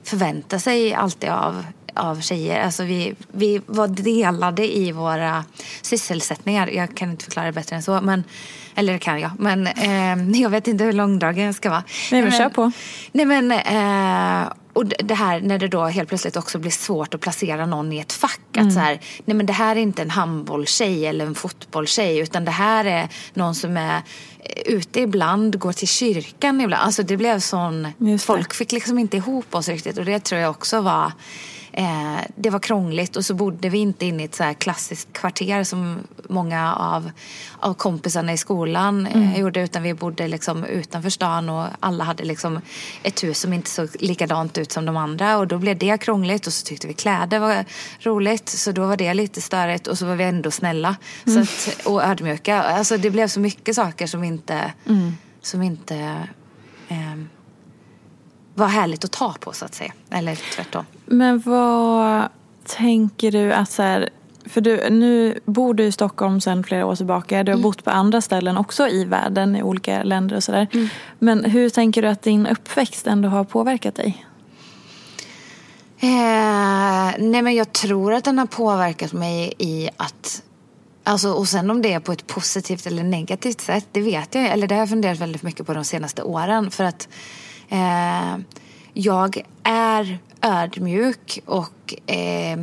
förväntar 0.03 0.57
sig 0.57 0.93
alltid 0.93 1.29
av, 1.29 1.65
av 1.93 2.21
tjejer. 2.21 2.63
Alltså 2.63 2.83
vi, 2.83 3.15
vi 3.31 3.61
var 3.65 3.87
delade 3.87 4.77
i 4.77 4.91
våra 4.91 5.45
sysselsättningar. 5.81 6.67
Jag 6.67 6.97
kan 6.97 7.11
inte 7.11 7.25
förklara 7.25 7.45
det 7.45 7.51
bättre 7.51 7.75
än 7.75 7.83
så. 7.83 8.01
Men, 8.01 8.23
eller 8.75 8.93
det 8.93 8.99
kan 8.99 9.19
jag. 9.19 9.31
Men 9.39 9.67
eh, 9.67 10.41
jag 10.41 10.49
vet 10.49 10.67
inte 10.67 10.83
hur 10.83 10.93
långdragen 10.93 11.45
jag 11.45 11.55
ska 11.55 11.69
vara. 11.69 11.83
Nej, 12.11 12.21
men 12.21 12.31
kör 12.31 12.49
på. 12.49 12.71
Nej 13.11 13.25
men, 13.25 13.51
eh, 13.51 14.47
och 14.73 14.85
det 14.85 15.13
här 15.13 15.41
när 15.41 15.59
det 15.59 15.67
då 15.67 15.85
helt 15.85 16.09
plötsligt 16.09 16.35
också 16.35 16.59
blir 16.59 16.71
svårt 16.71 17.13
att 17.13 17.21
placera 17.21 17.65
någon 17.65 17.93
i 17.93 17.99
ett 17.99 18.13
fack. 18.13 18.39
Mm. 18.53 18.67
Att 18.67 18.73
så 18.73 18.79
här, 18.79 18.99
nej 19.25 19.37
men 19.37 19.45
det 19.45 19.53
här 19.53 19.75
är 19.75 19.79
inte 19.79 20.01
en 20.01 20.09
handbollstjej 20.09 21.05
eller 21.05 21.25
en 21.25 21.35
fotbollstjej 21.35 22.19
utan 22.19 22.45
det 22.45 22.51
här 22.51 22.85
är 22.85 23.09
någon 23.33 23.55
som 23.55 23.77
är 23.77 24.01
ute 24.65 25.01
ibland, 25.01 25.59
går 25.59 25.73
till 25.73 25.87
kyrkan 25.87 26.61
ibland. 26.61 26.83
Alltså 26.83 27.03
det 27.03 27.17
blev 27.17 27.39
sån, 27.39 27.87
folk 28.19 28.53
fick 28.53 28.71
liksom 28.71 28.99
inte 28.99 29.17
ihop 29.17 29.55
oss 29.55 29.67
riktigt 29.67 29.97
och 29.97 30.05
det 30.05 30.19
tror 30.19 30.41
jag 30.41 30.49
också 30.49 30.81
var 30.81 31.11
Eh, 31.75 32.21
det 32.35 32.49
var 32.49 32.59
krångligt 32.59 33.15
och 33.15 33.25
så 33.25 33.33
bodde 33.33 33.69
vi 33.69 33.77
inte 33.77 34.05
inne 34.05 34.21
i 34.21 34.25
ett 34.25 34.35
så 34.35 34.53
klassiskt 34.57 35.13
kvarter 35.13 35.63
som 35.63 35.99
många 36.29 36.75
av, 36.75 37.11
av 37.59 37.73
kompisarna 37.73 38.33
i 38.33 38.37
skolan 38.37 39.07
eh, 39.07 39.15
mm. 39.15 39.41
gjorde 39.41 39.61
utan 39.61 39.83
vi 39.83 39.93
bodde 39.93 40.27
liksom 40.27 40.63
utanför 40.63 41.09
stan 41.09 41.49
och 41.49 41.67
alla 41.79 42.03
hade 42.03 42.23
liksom 42.23 42.61
ett 43.03 43.23
hus 43.23 43.39
som 43.39 43.53
inte 43.53 43.69
såg 43.69 43.89
likadant 43.99 44.57
ut 44.57 44.71
som 44.71 44.85
de 44.85 44.97
andra 44.97 45.37
och 45.37 45.47
då 45.47 45.57
blev 45.57 45.77
det 45.77 45.97
krångligt 45.97 46.47
och 46.47 46.53
så 46.53 46.65
tyckte 46.65 46.87
vi 46.87 46.93
kläder 46.93 47.39
var 47.39 47.65
roligt 47.99 48.49
så 48.49 48.71
då 48.71 48.85
var 48.85 48.97
det 48.97 49.13
lite 49.13 49.41
störigt 49.41 49.87
och 49.87 49.97
så 49.97 50.05
var 50.05 50.15
vi 50.15 50.23
ändå 50.23 50.51
snälla 50.51 50.95
mm. 51.27 51.45
så 51.45 51.69
att, 51.71 51.85
och 51.85 52.03
ödmjuka. 52.03 52.63
Alltså 52.63 52.97
det 52.97 53.09
blev 53.09 53.27
så 53.27 53.39
mycket 53.39 53.75
saker 53.75 54.07
som 54.07 54.23
inte, 54.23 54.73
mm. 54.85 55.17
som 55.41 55.61
inte 55.61 56.27
eh, 56.87 57.15
var 58.55 58.67
härligt 58.67 59.05
att 59.05 59.11
ta 59.11 59.35
på 59.39 59.53
så 59.53 59.65
att 59.65 59.75
säga. 59.75 59.93
Eller 60.09 60.35
tvärtom. 60.55 60.85
Men 61.05 61.39
vad 61.39 62.29
tänker 62.65 63.31
du 63.31 63.53
att 63.53 63.71
så 63.71 63.81
här, 63.81 64.09
för 64.45 64.61
du, 64.61 64.89
nu 64.89 65.39
bor 65.45 65.73
du 65.73 65.83
i 65.83 65.91
Stockholm 65.91 66.41
sedan 66.41 66.63
flera 66.63 66.85
år 66.85 66.95
tillbaka. 66.95 67.43
Du 67.43 67.51
har 67.51 67.57
mm. 67.57 67.63
bott 67.63 67.83
på 67.83 67.89
andra 67.89 68.21
ställen 68.21 68.57
också 68.57 68.87
i 68.87 69.05
världen, 69.05 69.55
i 69.55 69.63
olika 69.63 70.03
länder 70.03 70.35
och 70.35 70.43
sådär. 70.43 70.67
Mm. 70.73 70.87
Men 71.19 71.45
hur 71.45 71.69
tänker 71.69 72.01
du 72.01 72.07
att 72.07 72.21
din 72.21 72.47
uppväxt 72.47 73.07
ändå 73.07 73.29
har 73.29 73.43
påverkat 73.43 73.95
dig? 73.95 74.25
Eh, 75.99 77.13
nej 77.19 77.41
men 77.41 77.55
jag 77.55 77.73
tror 77.73 78.13
att 78.13 78.23
den 78.23 78.39
har 78.39 78.45
påverkat 78.45 79.13
mig 79.13 79.53
i 79.57 79.89
att 79.97 80.43
Alltså, 81.05 81.31
och 81.31 81.47
sen 81.47 81.69
om 81.69 81.81
det 81.81 81.93
är 81.93 81.99
på 81.99 82.11
ett 82.11 82.27
positivt 82.27 82.85
eller 82.85 83.03
negativt 83.03 83.61
sätt, 83.61 83.87
det 83.91 84.01
vet 84.01 84.35
jag 84.35 84.45
Eller 84.45 84.67
det 84.67 84.75
har 84.75 84.79
jag 84.79 84.89
funderat 84.89 85.19
väldigt 85.19 85.43
mycket 85.43 85.65
på 85.65 85.73
de 85.73 85.83
senaste 85.83 86.23
åren. 86.23 86.71
För 86.71 86.83
att 86.83 87.07
Eh, 87.73 88.37
jag 88.93 89.41
är 89.63 90.19
ödmjuk 90.41 91.39
och 91.45 92.11
eh, 92.11 92.57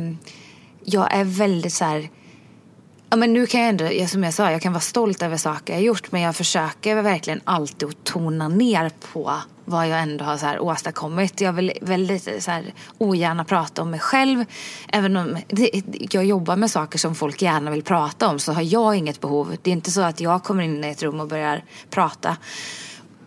jag 0.83 1.13
är 1.13 1.23
väldigt 1.23 1.73
så 1.73 1.85
här 1.85 2.09
Ja, 3.13 3.17
men 3.17 3.33
nu 3.33 3.45
kan 3.45 3.61
jag 3.61 3.69
ändå, 3.69 4.07
som 4.07 4.23
jag 4.23 4.33
sa, 4.33 4.51
jag 4.51 4.61
kan 4.61 4.73
vara 4.73 4.81
stolt 4.81 5.21
över 5.21 5.37
saker 5.37 5.73
jag 5.73 5.81
gjort 5.81 6.11
men 6.11 6.21
jag 6.21 6.35
försöker 6.35 7.01
verkligen 7.01 7.41
alltid 7.43 7.89
att 7.89 8.03
tona 8.03 8.47
ner 8.47 8.91
på 9.13 9.33
vad 9.65 9.87
jag 9.87 9.99
ändå 9.99 10.25
har 10.25 10.37
så 10.37 10.45
här 10.45 10.59
åstadkommit. 10.59 11.41
Jag 11.41 11.53
vill 11.53 11.71
väldigt 11.81 12.43
så 12.43 12.51
här, 12.51 12.73
ogärna 12.97 13.43
prata 13.43 13.81
om 13.81 13.91
mig 13.91 13.99
själv. 13.99 14.45
Även 14.87 15.17
om 15.17 15.37
det, 15.47 15.83
jag 16.11 16.25
jobbar 16.25 16.55
med 16.55 16.71
saker 16.71 16.99
som 16.99 17.15
folk 17.15 17.41
gärna 17.41 17.71
vill 17.71 17.83
prata 17.83 18.27
om 18.27 18.39
så 18.39 18.53
har 18.53 18.61
jag 18.61 18.95
inget 18.95 19.21
behov. 19.21 19.55
Det 19.61 19.69
är 19.69 19.73
inte 19.73 19.91
så 19.91 20.01
att 20.01 20.19
jag 20.19 20.43
kommer 20.43 20.63
in 20.63 20.83
i 20.83 20.87
ett 20.87 21.03
rum 21.03 21.19
och 21.19 21.27
börjar 21.27 21.63
prata. 21.89 22.37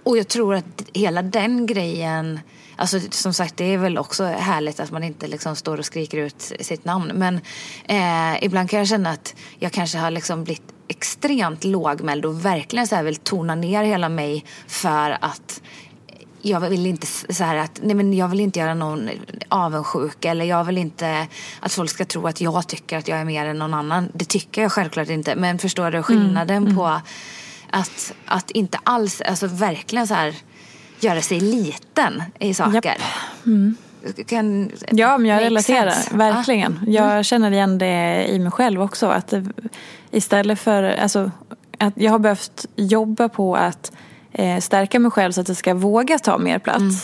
Och 0.02 0.18
jag 0.18 0.28
tror 0.28 0.54
att 0.54 0.82
hela 0.92 1.22
den 1.22 1.66
grejen 1.66 2.40
Alltså 2.76 3.00
som 3.10 3.34
sagt 3.34 3.56
det 3.56 3.64
är 3.64 3.78
väl 3.78 3.98
också 3.98 4.24
härligt 4.24 4.80
att 4.80 4.90
man 4.90 5.04
inte 5.04 5.26
liksom 5.26 5.56
står 5.56 5.78
och 5.78 5.84
skriker 5.84 6.18
ut 6.18 6.52
sitt 6.60 6.84
namn. 6.84 7.12
Men 7.14 7.40
eh, 7.84 8.44
ibland 8.44 8.70
kan 8.70 8.78
jag 8.78 8.88
känna 8.88 9.10
att 9.10 9.34
jag 9.58 9.72
kanske 9.72 9.98
har 9.98 10.10
liksom 10.10 10.44
blivit 10.44 10.74
extremt 10.88 11.64
lågmäld 11.64 12.24
och 12.24 12.44
verkligen 12.44 12.86
så 12.86 12.96
här 12.96 13.02
vill 13.02 13.16
tona 13.16 13.54
ner 13.54 13.84
hela 13.84 14.08
mig 14.08 14.44
för 14.66 15.18
att 15.20 15.62
jag 16.42 16.60
vill 16.60 16.86
inte 16.86 17.06
så 17.06 17.44
här 17.44 17.56
att, 17.56 17.80
nej 17.82 17.94
men 17.94 18.14
jag 18.14 18.28
vill 18.28 18.40
inte 18.40 18.58
göra 18.58 18.74
någon 18.74 19.10
avundsjuk 19.48 20.24
eller 20.24 20.44
jag 20.44 20.64
vill 20.64 20.78
inte 20.78 21.26
att 21.60 21.72
folk 21.72 21.90
ska 21.90 22.04
tro 22.04 22.26
att 22.26 22.40
jag 22.40 22.68
tycker 22.68 22.98
att 22.98 23.08
jag 23.08 23.18
är 23.18 23.24
mer 23.24 23.46
än 23.46 23.58
någon 23.58 23.74
annan. 23.74 24.08
Det 24.14 24.24
tycker 24.24 24.62
jag 24.62 24.72
självklart 24.72 25.08
inte. 25.08 25.36
Men 25.36 25.58
förstår 25.58 25.90
du 25.90 26.02
skillnaden 26.02 26.56
mm, 26.56 26.64
mm. 26.64 26.76
på 26.76 27.00
att, 27.70 28.12
att 28.26 28.50
inte 28.50 28.78
alls, 28.84 29.20
alltså 29.20 29.46
verkligen 29.46 30.06
så 30.06 30.14
här 30.14 30.34
göra 31.00 31.22
sig 31.22 31.40
liten 31.40 32.22
i 32.38 32.54
saker. 32.54 32.96
Mm. 33.46 33.76
Kan, 34.26 34.70
ja, 34.90 35.18
men 35.18 35.30
jag 35.30 35.40
relaterar 35.40 35.90
sense. 35.90 36.16
verkligen. 36.16 36.78
Ah. 36.82 36.90
Jag 36.90 37.10
mm. 37.10 37.24
känner 37.24 37.50
igen 37.50 37.78
det 37.78 38.26
i 38.28 38.38
mig 38.38 38.52
själv 38.52 38.82
också. 38.82 39.06
Att 39.06 39.34
istället 40.10 40.60
för, 40.60 40.82
alltså, 40.82 41.30
att 41.78 41.92
jag 41.96 42.12
har 42.12 42.18
behövt 42.18 42.66
jobba 42.76 43.28
på 43.28 43.56
att 43.56 43.92
eh, 44.32 44.60
stärka 44.60 44.98
mig 44.98 45.10
själv 45.10 45.32
så 45.32 45.40
att 45.40 45.48
jag 45.48 45.56
ska 45.56 45.74
våga 45.74 46.18
ta 46.18 46.38
mer 46.38 46.58
plats. 46.58 46.80
Mm. 46.80 46.94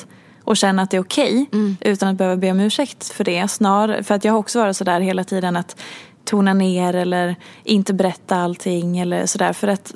Och 0.45 0.57
känna 0.57 0.83
att 0.83 0.91
det 0.91 0.97
är 0.97 1.03
okej 1.03 1.43
okay, 1.43 1.61
mm. 1.61 1.77
utan 1.81 2.09
att 2.09 2.17
behöva 2.17 2.37
be 2.37 2.51
om 2.51 2.61
ursäkt 2.61 3.09
för 3.09 3.25
det. 3.25 3.49
Snar, 3.49 4.03
för 4.03 4.15
att 4.15 4.25
jag 4.25 4.33
har 4.33 4.39
också 4.39 4.59
varit 4.59 4.77
sådär 4.77 5.01
hela 5.01 5.25
tiden 5.25 5.57
att 5.57 5.81
tona 6.25 6.55
ner 6.55 6.95
eller 6.95 7.37
inte 7.65 7.95
berätta 7.95 8.37
allting 8.37 8.99
eller 8.99 9.27
sådär. 9.27 9.53
För 9.53 9.69
att 9.69 9.95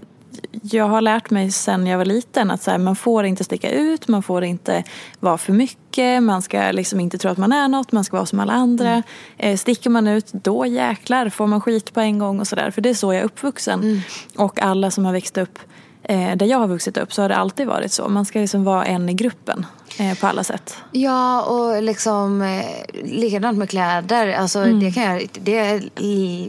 jag 0.62 0.88
har 0.88 1.00
lärt 1.00 1.30
mig 1.30 1.50
sen 1.52 1.86
jag 1.86 1.98
var 1.98 2.04
liten 2.04 2.50
att 2.50 2.62
så 2.62 2.70
här, 2.70 2.78
man 2.78 2.96
får 2.96 3.24
inte 3.24 3.44
sticka 3.44 3.70
ut, 3.70 4.08
man 4.08 4.22
får 4.22 4.44
inte 4.44 4.84
vara 5.20 5.38
för 5.38 5.52
mycket, 5.52 6.22
man 6.22 6.42
ska 6.42 6.72
liksom 6.72 7.00
inte 7.00 7.18
tro 7.18 7.30
att 7.30 7.38
man 7.38 7.52
är 7.52 7.68
något, 7.68 7.92
man 7.92 8.04
ska 8.04 8.16
vara 8.16 8.26
som 8.26 8.40
alla 8.40 8.52
andra. 8.52 8.90
Mm. 8.90 9.02
Eh, 9.36 9.56
sticker 9.56 9.90
man 9.90 10.06
ut, 10.08 10.32
då 10.32 10.66
jäklar 10.66 11.28
får 11.28 11.46
man 11.46 11.60
skit 11.60 11.94
på 11.94 12.00
en 12.00 12.18
gång 12.18 12.40
och 12.40 12.46
sådär. 12.46 12.70
För 12.70 12.80
det 12.80 12.90
är 12.90 12.94
så 12.94 13.12
jag 13.12 13.20
är 13.20 13.24
uppvuxen. 13.24 13.82
Mm. 13.82 14.00
Och 14.36 14.62
alla 14.62 14.90
som 14.90 15.04
har 15.04 15.12
växt 15.12 15.38
upp 15.38 15.58
eh, 16.04 16.36
där 16.36 16.46
jag 16.46 16.58
har 16.58 16.66
vuxit 16.66 16.96
upp 16.96 17.12
så 17.12 17.22
har 17.22 17.28
det 17.28 17.36
alltid 17.36 17.66
varit 17.66 17.92
så. 17.92 18.08
Man 18.08 18.24
ska 18.24 18.38
liksom 18.38 18.64
vara 18.64 18.84
en 18.84 19.08
i 19.08 19.14
gruppen 19.14 19.66
eh, 19.98 20.18
på 20.18 20.26
alla 20.26 20.44
sätt. 20.44 20.76
Ja, 20.92 21.42
och 21.42 21.82
liksom 21.82 22.42
eh, 22.42 22.64
likadant 23.04 23.58
med 23.58 23.70
kläder. 23.70 24.32
Alltså, 24.32 24.58
mm. 24.58 24.80
det, 24.80 24.92
kan 24.92 25.02
jag, 25.02 25.28
det 25.32 25.80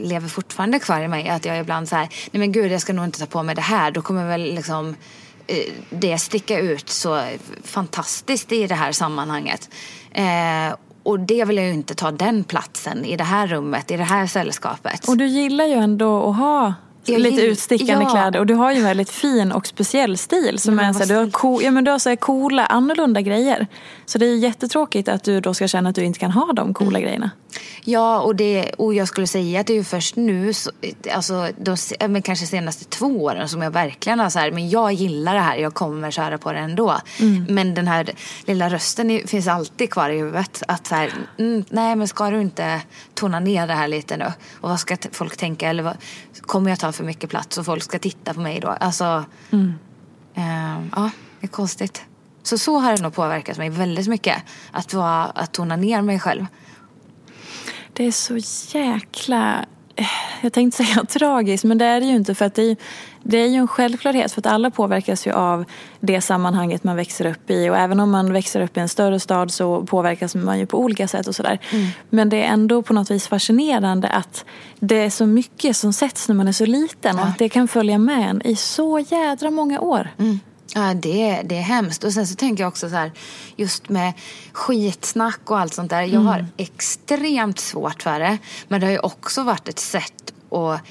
lever 0.04 0.28
fortfarande 0.28 0.80
kvar 0.80 1.02
i 1.02 1.08
mig. 1.08 1.30
Att 1.30 1.46
jag 1.46 1.60
ibland 1.60 1.90
så 1.90 1.96
här, 1.96 2.10
nej 2.32 2.40
men 2.40 2.52
gud 2.52 2.72
jag 2.72 2.82
ska 2.82 2.94
nog 2.94 3.06
inte 3.06 3.20
ta 3.20 3.26
på 3.26 3.44
mig 3.44 3.56
det 3.56 3.62
här. 3.62 3.92
Då 3.92 4.02
kommer 4.02 4.28
väl 4.28 4.42
liksom 4.42 4.96
eh, 5.48 5.74
det 5.90 6.18
sticka 6.18 6.60
ut 6.60 6.90
så 6.90 7.22
fantastiskt 7.64 8.52
i 8.52 8.68
det 8.68 8.76
här 8.76 8.92
sammanhanget. 8.92 9.70
Eh, 10.12 10.76
och 11.04 11.20
det 11.20 11.46
vill 11.46 11.58
jag 11.58 11.66
ju 11.66 11.74
inte 11.74 11.96
ta 11.96 12.12
den 12.12 12.44
platsen 12.44 13.06
i 13.06 13.18
det 13.18 13.24
här 13.24 13.48
rummet, 13.48 13.92
i 13.92 13.98
det 13.98 14.04
här 14.04 14.28
sällskapet. 14.28 15.08
Och 15.08 15.18
du 15.18 15.26
gillar 15.26 15.66
ju 15.66 15.74
ändå 15.74 16.30
att 16.30 16.36
ha 16.36 16.74
jag 17.06 17.22
lite 17.22 17.42
utstickande 17.42 18.06
ja. 18.06 18.10
kläder 18.10 18.40
och 18.40 18.46
du 18.46 18.54
har 18.54 18.72
ju 18.72 18.78
en 18.78 18.84
väldigt 18.84 19.10
fin 19.10 19.52
och 19.52 19.68
speciell 19.68 20.18
stil. 20.18 20.60
Som 20.60 20.80
är 20.80 20.94
så 20.94 21.00
här, 21.00 21.06
du 21.06 21.16
har, 21.16 21.30
co 21.30 21.62
ja, 21.62 21.72
men 21.72 21.84
du 21.84 21.92
har 21.92 22.00
så 22.00 22.10
här 22.10 22.16
coola, 22.16 22.66
annorlunda 22.66 23.22
grejer. 23.22 23.68
Så 24.06 24.18
det 24.18 24.26
är 24.26 24.38
jättetråkigt 24.38 25.10
att 25.10 25.24
du 25.24 25.42
då 25.42 25.54
ska 25.54 25.68
känna 25.68 25.90
att 25.90 25.96
du 25.96 26.04
inte 26.04 26.20
kan 26.20 26.32
ha 26.32 26.54
de 26.54 26.74
coola 26.74 26.90
mm. 26.98 27.02
grejerna. 27.02 27.32
Ja, 27.84 28.20
och, 28.20 28.36
det, 28.36 28.72
och 28.78 28.94
jag 28.94 29.08
skulle 29.08 29.28
säga 29.28 29.60
att 29.60 29.68
det 29.68 29.78
är 29.78 29.84
först 29.84 30.16
nu, 30.16 30.54
alltså 31.14 31.50
de, 31.58 31.78
men 32.08 32.22
kanske 32.22 32.46
senaste 32.46 32.86
två 32.86 33.24
åren 33.24 33.50
som 33.50 33.62
jag 33.62 33.72
verkligen 33.72 34.20
har 34.20 34.30
så 34.30 34.40
här, 34.40 34.52
men 34.52 34.70
jag 34.70 34.94
gillar 34.94 35.34
det 35.34 35.40
här, 35.40 35.58
jag 35.58 35.74
kommer 35.74 36.12
köra 36.12 36.38
på 36.38 36.52
det 36.52 36.60
ändå. 36.60 36.96
Mm. 37.20 37.46
Men 37.50 37.74
den 37.74 37.88
här 37.88 38.10
lilla 38.46 38.70
rösten 38.70 39.22
finns 39.28 39.48
alltid 39.48 39.90
kvar 39.90 40.10
i 40.10 40.18
huvudet. 40.18 40.64
Att 40.68 40.88
så 40.88 40.96
här, 40.96 41.14
mm, 41.38 41.66
nej 41.70 41.96
men 41.96 42.08
ska 42.08 42.30
du 42.30 42.42
inte 42.42 42.82
tona 43.14 43.40
ner 43.40 43.68
det 43.68 43.74
här 43.74 43.88
lite 43.88 44.18
nu? 44.18 44.26
Och 44.62 44.70
vad 44.70 44.80
ska 44.80 44.98
folk 45.12 45.38
tänka? 45.38 45.70
Eller 45.70 45.84
vad, 45.84 45.98
kommer 46.42 46.70
jag 46.70 46.80
ta 46.80 46.92
för 46.96 47.04
mycket 47.04 47.30
plats 47.30 47.58
och 47.58 47.66
folk 47.66 47.84
ska 47.84 48.00
titta 48.00 48.34
på 48.34 48.40
mig 48.40 48.60
då? 48.60 48.68
Alltså, 48.68 49.26
mm. 49.52 49.74
eh, 50.34 50.88
ja, 50.96 51.10
det 51.40 51.46
är 51.46 51.52
konstigt. 51.52 52.06
Så 52.44 52.58
så 52.58 52.78
har 52.80 52.96
det 52.96 53.02
nog 53.02 53.14
påverkat 53.14 53.58
mig 53.58 53.70
väldigt 53.70 54.08
mycket. 54.08 54.44
Att, 54.72 54.94
vara, 54.94 55.24
att 55.24 55.54
tona 55.54 55.76
ner 55.76 56.02
mig 56.02 56.20
själv. 56.20 56.46
Det 57.94 58.04
är 58.04 58.12
så 58.12 58.38
jäkla, 58.78 59.66
jag 60.42 60.54
tänkte 60.54 60.84
säga 60.84 61.06
tragiskt, 61.10 61.64
men 61.64 61.78
det 61.78 61.86
är 61.86 62.00
det 62.00 62.06
ju 62.06 62.16
inte. 62.16 62.36
För 62.36 62.46
att 62.46 62.56
det 62.56 62.64
är, 62.72 62.78
det 63.24 63.38
är 63.38 63.48
ju 63.48 63.56
en 63.56 63.68
självklarhet 63.68 64.32
för 64.32 64.42
att 64.42 64.46
alla 64.46 64.72
påverkas 64.72 65.28
ju 65.28 65.32
av 65.32 65.66
det 66.00 66.22
sammanhanget 66.22 66.84
man 66.84 66.96
växer 66.96 67.26
upp 67.26 67.50
i. 67.50 67.70
Och 67.70 67.78
även 67.78 68.00
om 68.00 68.12
man 68.12 68.34
växer 68.34 68.62
upp 68.62 68.78
i 68.78 68.80
en 68.80 68.90
större 68.90 69.20
stad 69.20 69.52
så 69.52 69.86
påverkas 69.86 70.36
man 70.36 70.60
ju 70.60 70.66
på 70.66 70.80
olika 70.80 71.08
sätt 71.08 71.28
och 71.28 71.36
sådär. 71.36 71.60
Mm. 71.72 71.88
Men 72.10 72.30
det 72.30 72.44
är 72.44 72.48
ändå 72.48 72.82
på 72.82 72.94
något 72.94 73.12
vis 73.12 73.28
fascinerande 73.28 74.08
att 74.08 74.46
det 74.80 74.98
är 74.98 75.10
så 75.10 75.26
mycket 75.26 75.78
som 75.78 75.94
sätts 75.94 76.28
när 76.28 76.36
man 76.36 76.48
är 76.48 76.52
så 76.52 76.66
liten. 76.66 77.20
Och 77.20 77.26
att 77.26 77.38
det 77.38 77.50
kan 77.50 77.68
följa 77.68 77.98
med 77.98 78.30
en 78.30 78.42
i 78.42 78.56
så 78.56 79.00
jädra 79.00 79.52
många 79.52 79.80
år. 79.80 80.10
Mm. 80.18 80.40
Ja, 80.78 80.94
det, 80.94 81.42
det 81.46 81.58
är 81.58 81.62
hemskt. 81.62 82.04
Och 82.04 82.14
sen 82.14 82.28
så 82.28 82.36
tänker 82.36 82.64
jag 82.64 82.68
också 82.68 82.90
så 82.90 82.96
här, 82.96 83.12
just 83.56 83.90
med 83.90 84.14
skitsnack 84.52 85.40
och 85.52 85.60
allt 85.60 85.74
sånt 85.74 85.90
där. 85.90 86.02
Jag 86.02 86.20
har 86.20 86.40
mm. 86.40 86.52
extremt 86.58 87.60
svårt 87.60 88.04
för 88.04 88.20
det. 88.20 88.38
Men 88.68 88.80
det 88.80 88.88
har 88.88 88.92
ju 88.92 89.00
också 89.00 89.44
varit 89.44 89.68
ett 89.68 89.80
sätt 89.80 90.34
att 90.52 90.82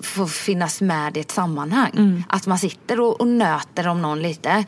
få 0.00 0.26
finnas 0.26 0.80
med 0.80 1.16
i 1.16 1.20
ett 1.20 1.30
sammanhang. 1.30 1.90
Mm. 1.96 2.24
Att 2.28 2.46
man 2.46 2.58
sitter 2.58 3.00
och, 3.00 3.20
och 3.20 3.28
nöter 3.28 3.88
om 3.88 4.02
någon 4.02 4.22
lite. 4.22 4.64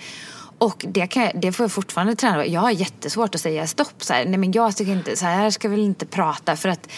Och 0.58 0.84
det, 0.88 1.06
kan, 1.06 1.30
det 1.34 1.52
får 1.52 1.64
jag 1.64 1.72
fortfarande 1.72 2.14
träna 2.14 2.46
Jag 2.46 2.60
har 2.60 2.70
jättesvårt 2.70 3.34
att 3.34 3.40
säga 3.40 3.66
stopp. 3.66 4.04
Så 4.04 4.12
här. 4.12 4.24
Nej 4.24 4.38
men 4.38 4.52
jag 4.52 4.76
tycker 4.76 4.92
inte, 4.92 5.16
så 5.16 5.26
här 5.26 5.50
ska 5.50 5.68
vi 5.68 5.80
inte 5.80 6.06
prata. 6.06 6.56
För 6.56 6.68
att 6.68 6.88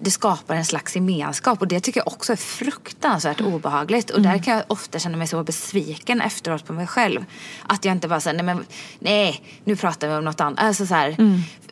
det 0.00 0.10
skapar 0.10 0.54
en 0.54 0.64
slags 0.64 0.94
gemenskap 0.94 1.60
och 1.60 1.68
det 1.68 1.80
tycker 1.80 2.00
jag 2.00 2.08
också 2.08 2.32
är 2.32 2.36
fruktansvärt 2.36 3.40
obehagligt. 3.40 4.10
Och 4.10 4.22
där 4.22 4.38
kan 4.38 4.54
jag 4.54 4.64
ofta 4.68 4.98
känna 4.98 5.16
mig 5.16 5.26
så 5.26 5.42
besviken 5.42 6.20
efteråt 6.20 6.66
på 6.66 6.72
mig 6.72 6.86
själv. 6.86 7.24
Att 7.66 7.84
jag 7.84 7.92
inte 7.92 8.08
bara 8.08 8.20
säger 8.20 8.42
nej 8.42 8.54
men 8.54 8.64
nej, 8.98 9.42
nu 9.64 9.76
pratar 9.76 10.08
vi 10.08 10.14
om 10.14 10.24
något 10.24 10.40
annat. 10.40 10.60
Alltså 10.60 10.86
så 10.86 10.94
här. 10.94 11.16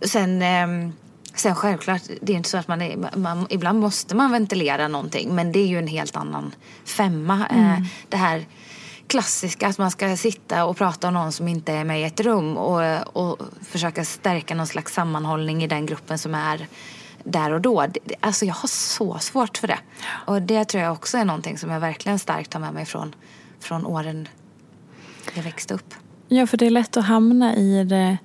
Sen, 0.03 0.43
eh, 0.43 0.93
sen 1.35 1.55
självklart, 1.55 2.03
det 2.21 2.33
är 2.33 2.37
inte 2.37 2.49
så 2.49 2.59
att 2.59 2.69
man, 2.69 2.83
är, 2.83 3.17
man, 3.17 3.47
ibland 3.51 3.81
måste 3.81 4.17
man 4.17 4.33
ventilera 4.33 4.89
någonting. 4.89 5.35
Men 5.35 5.53
det 5.53 5.59
är 5.59 5.67
ju 5.67 5.79
en 5.79 5.89
helt 5.89 6.17
annan 6.17 6.55
femma. 6.85 7.47
Eh, 7.51 7.85
det 8.09 8.17
här 8.17 8.47
klassiska 9.07 9.69
att 9.69 9.79
man 9.79 9.91
ska 9.91 10.17
sitta 10.17 10.65
och 10.65 10.77
prata 10.77 11.09
om 11.09 11.15
någon 11.15 11.33
som 11.33 11.49
inte 11.49 11.73
är 11.73 11.85
med 11.85 12.01
i 12.01 12.05
ett 12.05 12.21
rum 12.21 12.57
och, 12.57 13.17
och 13.17 13.41
försöka 13.71 14.05
stärka 14.05 14.55
någon 14.55 14.67
slags 14.67 14.95
sammanhållning 14.95 15.65
i 15.65 15.67
den 15.67 15.87
gruppen 15.87 16.19
som 16.19 16.35
är 16.35 16.67
där 17.29 17.53
och 17.53 17.61
då. 17.61 17.87
Alltså 18.21 18.45
jag 18.45 18.55
har 18.55 18.69
så 18.69 19.19
svårt 19.19 19.59
för 19.59 19.69
det. 19.69 19.79
Och 20.27 20.43
det 20.43 20.65
tror 20.65 20.83
jag 20.83 20.93
också 20.93 21.19
är 21.19 21.25
någonting 21.25 21.59
som 21.59 21.71
jag 21.71 21.81
verkligen 21.81 22.19
starkt 22.19 22.51
tar 22.51 22.61
med 22.61 22.75
mig 22.75 22.85
från, 22.87 23.15
från 23.61 23.87
åren 23.87 24.29
jag 25.35 25.43
växte 25.43 25.75
upp. 25.75 25.95
Ja, 26.29 26.47
för 26.47 26.57
det 26.57 26.67
är 26.67 26.71
lätt 26.71 26.97
att 26.97 27.05
hamna 27.05 27.57
i 27.57 27.85
det. 27.85 28.19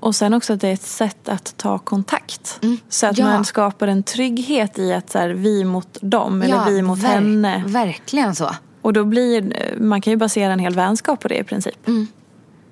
Och 0.00 0.14
sen 0.14 0.34
också 0.34 0.52
att 0.52 0.60
det 0.60 0.68
är 0.68 0.72
ett 0.72 0.82
sätt 0.82 1.28
att 1.28 1.56
ta 1.56 1.78
kontakt. 1.78 2.60
Så 2.88 3.06
att 3.06 3.18
Ja. 3.18 3.24
man 3.26 3.44
skapar 3.44 3.88
en 3.88 4.02
trygghet 4.02 4.78
i 4.78 4.92
att 4.92 5.10
så 5.10 5.18
här, 5.18 5.28
vi 5.28 5.64
mot 5.64 5.98
dem 6.00 6.42
eller 6.42 6.64
vi 6.64 6.82
mot 6.82 6.98
ver- 6.98 7.06
henne. 7.08 7.62
Verkligen 7.66 8.34
så. 8.34 8.50
Och 8.82 8.92
då 8.92 9.04
blir, 9.04 9.54
man 9.80 10.00
kan 10.00 10.10
ju 10.10 10.16
basera 10.16 10.52
en 10.52 10.58
hel 10.58 10.74
vänskap 10.74 11.20
på 11.20 11.28
det 11.28 11.38
i 11.38 11.44
princip. 11.44 11.86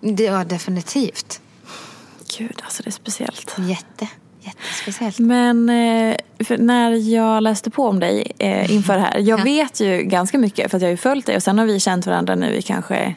Det 0.00 0.30
var 0.30 0.44
definitivt. 0.44 1.40
Gud, 2.38 2.60
alltså 2.64 2.82
det 2.82 2.88
är 2.88 2.92
speciellt. 2.92 3.56
Jätte, 3.58 4.08
jättespeciellt. 4.56 5.18
Men 5.18 5.68
eh, 5.68 6.16
när 6.58 7.14
jag 7.14 7.42
läste 7.42 7.70
på 7.70 7.86
om 7.88 8.00
dig 8.00 8.32
eh, 8.38 8.72
inför 8.74 8.94
det 8.94 9.00
här. 9.00 9.18
Jag 9.18 9.40
Ja. 9.40 9.44
vet 9.44 9.80
ju 9.80 10.02
ganska 10.02 10.38
mycket 10.38 10.70
för 10.70 10.76
att 10.76 10.82
jag 10.82 10.88
har 10.88 10.92
ju 10.92 10.96
följt 10.96 11.26
dig. 11.26 11.36
Och 11.36 11.42
sen 11.42 11.58
har 11.58 11.66
vi 11.66 11.80
känt 11.80 12.06
varandra 12.06 12.34
nu 12.34 12.54
i 12.54 12.62
kanske, 12.62 13.14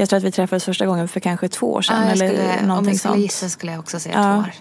jag 0.00 0.08
tror 0.08 0.16
att 0.16 0.24
vi 0.24 0.30
träffades 0.32 0.64
första 0.64 0.86
gången 0.86 1.08
för 1.08 1.20
kanske 1.20 1.48
två 1.48 1.72
år 1.72 1.82
sedan. 1.82 1.96
Ja, 1.96 2.02
jag 2.02 2.12
eller 2.12 2.26
skulle, 2.28 2.60
om 2.60 2.66
någonting 2.68 2.92
jag 2.92 3.00
skulle 3.00 3.18
gissa 3.22 3.48
skulle 3.48 3.72
jag 3.72 3.80
också 3.80 4.00
säga 4.00 4.14
Ja. 4.18 4.22
två 4.34 4.38
år. 4.40 4.52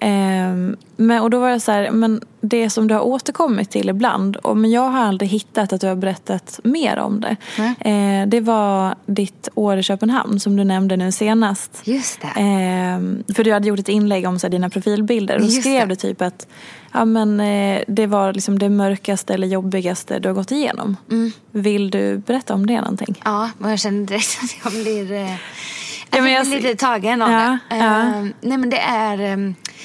Ehm, 0.00 0.76
men, 0.96 1.22
och 1.22 1.30
då 1.30 1.40
var 1.40 1.50
det 1.50 1.60
så 1.60 1.72
här, 1.72 1.90
men 1.90 2.20
det 2.40 2.70
som 2.70 2.88
du 2.88 2.94
har 2.94 3.00
återkommit 3.00 3.70
till 3.70 3.88
ibland, 3.88 4.36
och, 4.36 4.56
men 4.56 4.70
jag 4.70 4.88
har 4.90 5.00
aldrig 5.04 5.30
hittat 5.30 5.72
att 5.72 5.80
du 5.80 5.86
har 5.86 5.94
berättat 5.94 6.60
mer 6.64 6.98
om 6.98 7.20
det. 7.20 7.36
Nej. 7.58 8.20
Eh, 8.22 8.26
det 8.28 8.40
var 8.40 8.94
ditt 9.06 9.48
år 9.54 9.78
i 9.78 9.82
Köpenhamn 9.82 10.40
som 10.40 10.56
du 10.56 10.64
nämnde 10.64 10.96
nu 10.96 11.12
senast. 11.12 11.80
Just 11.84 12.20
det. 12.20 12.40
Ehm, 12.40 13.24
för 13.34 13.44
du 13.44 13.52
hade 13.52 13.68
gjort 13.68 13.78
ett 13.78 13.88
inlägg 13.88 14.26
om 14.28 14.38
så 14.38 14.46
här, 14.46 14.50
dina 14.52 14.70
profilbilder 14.70 15.34
och 15.34 15.40
då 15.40 15.46
Just 15.46 15.60
skrev 15.60 15.88
det. 15.88 15.94
du 15.94 15.96
typ 15.96 16.22
att 16.22 16.46
ja, 16.92 17.04
men, 17.04 17.40
eh, 17.40 17.82
det 17.88 18.06
var 18.06 18.32
liksom 18.32 18.58
det 18.58 18.68
mörkaste 18.68 19.34
eller 19.34 19.46
jobbigaste 19.46 20.18
du 20.18 20.28
har 20.28 20.34
gått 20.34 20.50
igenom. 20.50 20.96
Mm. 21.10 21.32
Vill 21.52 21.90
du 21.90 22.18
berätta 22.18 22.54
om 22.54 22.66
det 22.66 22.80
någonting? 22.80 23.20
Ja, 23.24 23.50
jag 23.62 23.78
känner 23.78 24.06
direkt 24.06 24.38
att 24.42 24.56
jag 24.64 24.82
blir, 24.82 25.12
eh, 25.12 25.30
Ja, 26.10 26.22
men 26.22 26.32
jag 26.32 26.40
jag- 26.40 26.46
blir 26.46 26.60
lite 26.60 26.74
tagen 26.76 27.22
av 27.22 27.30
Ja, 27.32 27.58
det. 27.70 27.76
ja. 27.76 28.00
Eh, 28.02 28.26
nej 28.40 28.58
men 28.58 28.70
det 28.70 28.78
är, 28.80 29.20
eh, 29.20 29.36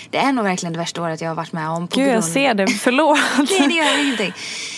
det 0.10 0.18
är 0.18 0.32
nog 0.32 0.44
verkligen 0.46 0.74
det 0.74 0.80
värsta 0.80 1.02
året 1.02 1.22
jag 1.22 1.30
har 1.30 1.36
varit 1.36 1.54
med 1.54 1.70
om. 1.70 1.88
På 1.88 1.96
Gud, 2.00 2.08
jag 2.08 2.14
grund... 2.14 2.26
ser 2.26 2.54
det. 2.54 2.68
Förlåt. 2.68 3.20
Nej, 3.60 3.68
det 3.68 3.74
gör 3.74 4.04
ingenting. 4.04 4.34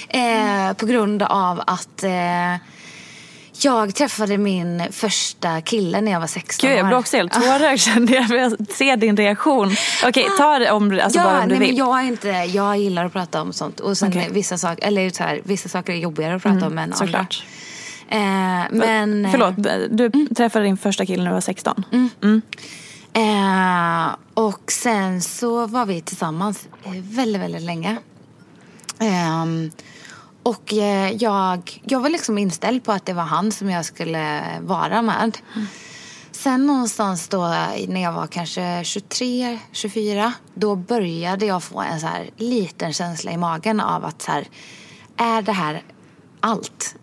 Eh, 0.09 0.73
på 0.73 0.85
grund 0.85 1.21
av 1.23 1.61
att 1.67 2.03
eh, 2.03 2.55
jag 3.61 3.95
träffade 3.95 4.37
min 4.37 4.83
första 4.91 5.61
kille 5.61 6.01
när 6.01 6.11
jag 6.11 6.19
var 6.19 6.27
16 6.27 6.69
Gud, 6.69 6.79
jag 6.79 6.87
blir 6.87 6.97
också 6.97 7.17
helt 7.17 7.33
tårögd 7.33 7.79
kände 7.79 8.13
jag. 8.13 8.29
Jag 8.29 8.67
ser 8.69 8.97
din 8.97 9.17
reaktion. 9.17 9.75
Okej, 10.05 10.27
ta 10.37 10.59
det 10.59 10.71
om, 10.71 10.99
alltså, 11.03 11.19
bara 11.19 11.41
om 11.43 11.49
du 11.49 11.55
nej, 11.55 11.59
vill. 11.67 11.77
Men 11.77 11.77
jag, 11.77 11.99
är 11.99 12.03
inte, 12.03 12.27
jag 12.29 12.77
gillar 12.77 13.05
att 13.05 13.13
prata 13.13 13.41
om 13.41 13.53
sånt. 13.53 13.79
Och 13.79 13.97
sen 13.97 14.09
Okej. 14.09 14.29
vissa, 14.31 14.57
saker, 14.57 14.87
eller 14.87 15.09
så 15.09 15.23
här, 15.23 15.41
vissa 15.43 15.69
saker 15.69 15.93
är 15.93 15.97
jobbigare 15.97 16.35
att 16.35 16.41
prata 16.43 16.67
om 16.67 16.77
än 16.77 16.79
andra. 16.79 16.95
Såklart. 16.97 17.43
Eh, 18.09 18.17
men, 18.71 19.27
Förlåt, 19.31 19.53
du 19.89 20.05
Mm. 20.05 20.27
träffade 20.35 20.65
din 20.65 20.77
första 20.77 21.05
kille 21.05 21.23
när 21.23 21.29
du 21.29 21.33
var 21.33 21.41
16. 21.41 21.83
Eh, 23.13 24.15
och 24.33 24.71
sen 24.71 25.21
så 25.21 25.67
var 25.67 25.85
vi 25.85 26.01
tillsammans 26.01 26.67
eh, 26.83 26.91
väldigt, 27.01 27.41
väldigt 27.41 27.61
länge. 27.61 27.97
Ehm, 28.99 29.71
och 30.45 30.73
eh, 30.73 31.11
jag, 31.11 31.81
jag 31.83 31.99
var 31.99 32.09
liksom 32.09 32.37
inställd 32.37 32.83
på 32.83 32.91
att 32.91 33.05
det 33.05 33.13
var 33.13 33.23
han 33.23 33.51
som 33.51 33.69
jag 33.69 33.85
skulle 33.85 34.43
vara 34.61 35.01
med. 35.01 35.37
Sen 36.31 36.67
någonstans 36.67 37.27
då 37.27 37.47
när 37.87 38.03
jag 38.03 38.11
var 38.11 38.27
kanske 38.27 38.83
23, 38.83 39.59
24 39.71 40.33
då 40.53 40.75
började 40.75 41.45
jag 41.45 41.63
få 41.63 41.81
en 41.81 41.99
så 41.99 42.07
här 42.07 42.29
liten 42.37 42.93
känsla 42.93 43.31
i 43.31 43.37
magen 43.37 43.79
av 43.79 44.05
att 44.05 44.21
så 44.21 44.31
här, 44.31 44.47
är 45.17 45.41
det 45.41 45.51
här 45.51 45.83
allt? 46.39 46.95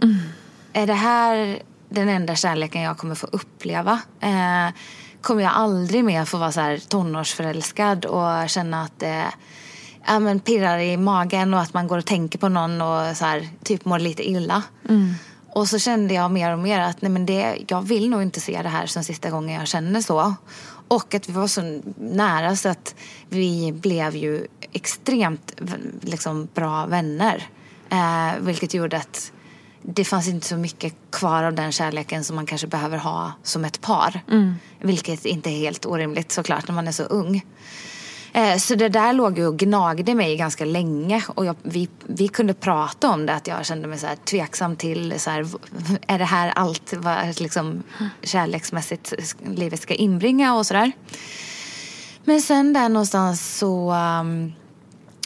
Är 0.73 0.87
det 0.87 0.95
här 0.95 1.63
den 1.89 2.09
enda 2.09 2.35
kärleken 2.35 2.83
jag 2.83 2.99
kommer 2.99 3.15
få 3.15 3.27
uppleva? 3.27 4.01
Eh, 4.21 4.75
kommer 5.21 5.43
jag 5.43 5.53
aldrig 5.53 6.05
mer 6.05 6.25
få 6.25 6.39
vara 6.39 6.53
så 6.53 6.61
här 6.61 6.79
tonårsförälskad 6.79 8.05
och 8.05 8.51
känna 8.51 8.83
att 8.83 9.01
det 9.01 9.25
ja, 10.07 10.19
men 10.19 10.41
pirrar 10.41 10.79
i 10.79 10.97
magen 10.97 11.55
och 11.55 11.61
att 11.61 11.75
man 11.75 11.89
går 11.89 11.99
och 11.99 12.07
tänker 12.07 12.39
på 12.39 12.49
någon 12.49 12.83
och 12.83 13.17
så 13.17 13.25
här, 13.25 13.49
typ 13.63 13.85
mår 13.85 13.99
lite 13.99 14.29
illa. 14.31 14.63
Och 15.55 15.69
så 15.69 15.79
kände 15.79 16.15
jag 16.15 16.31
mer 16.31 16.53
och 16.53 16.59
mer 16.59 16.81
att 16.81 17.03
nej, 17.03 17.11
men 17.11 17.27
det, 17.27 17.57
jag 17.69 17.83
vill 17.83 18.11
nog 18.11 18.23
inte 18.23 18.41
se 18.41 18.63
det 18.63 18.69
här 18.69 18.87
som 18.87 19.05
sista 19.05 19.31
gången 19.31 19.59
jag 19.59 19.69
känner 19.69 20.01
så. 20.01 20.35
Och 20.89 21.15
att 21.15 21.29
vi 21.29 21.33
var 21.33 21.47
så 21.47 21.81
nära 21.97 22.57
så 22.57 22.69
att 22.69 22.95
vi 23.29 23.73
blev 23.73 24.17
ju 24.17 24.47
extremt 24.73 25.53
liksom, 26.01 26.49
bra 26.55 26.87
vänner. 26.87 27.47
Eh, 27.91 28.41
vilket 28.41 28.75
gjorde 28.75 28.97
att 28.97 29.33
det 29.83 30.05
fanns 30.05 30.29
inte 30.29 30.47
så 30.47 30.57
mycket 30.57 30.95
kvar 31.11 31.43
av 31.43 31.55
den 31.55 31.73
kärleken 31.73 32.25
som 32.25 32.37
man 32.37 32.47
kanske 32.47 32.67
behöver 32.67 32.99
ha 32.99 33.33
som 33.43 33.65
ett 33.65 33.81
par. 33.81 34.21
Vilket 34.81 35.25
inte 35.25 35.51
är 35.51 35.59
helt 35.59 35.87
orimligt 35.87 36.33
såklart 36.33 36.69
när 36.69 36.75
man 36.75 36.89
är 36.89 36.93
så 36.93 37.03
ung. 37.03 37.47
Eh, 38.33 38.57
så 38.57 38.75
det 38.75 38.89
där 38.89 39.13
låg 39.13 39.39
ju 39.39 39.47
och 39.47 39.59
gnagde 39.59 40.15
mig 40.15 40.37
ganska 40.37 40.65
länge 40.65 41.25
och 41.29 41.47
jag, 41.47 41.57
vi, 41.63 41.89
vi 42.07 42.29
kunde 42.29 42.55
prata 42.55 43.11
om 43.11 43.27
det 43.27 43.35
att 43.35 43.47
jag 43.47 43.67
kände 43.67 43.89
mig 43.89 43.99
så 43.99 44.07
här 44.07 44.17
tveksam 44.17 44.77
till 44.77 45.21
så 45.21 45.31
här, 45.31 45.47
är 46.07 46.19
det 46.19 46.25
här 46.25 46.53
allt 46.57 46.93
vad 46.97 47.41
liksom 47.41 47.83
kärleksmässigt 48.23 49.35
livet 49.45 49.83
ska 49.83 49.95
inbringa 49.95 50.55
och 50.55 50.67
sådär. 50.67 50.93
Men 52.25 52.43
sen 52.43 52.73
där 52.73 52.89
någonstans 52.89 53.59
så 53.59 53.93
um, 53.93 54.53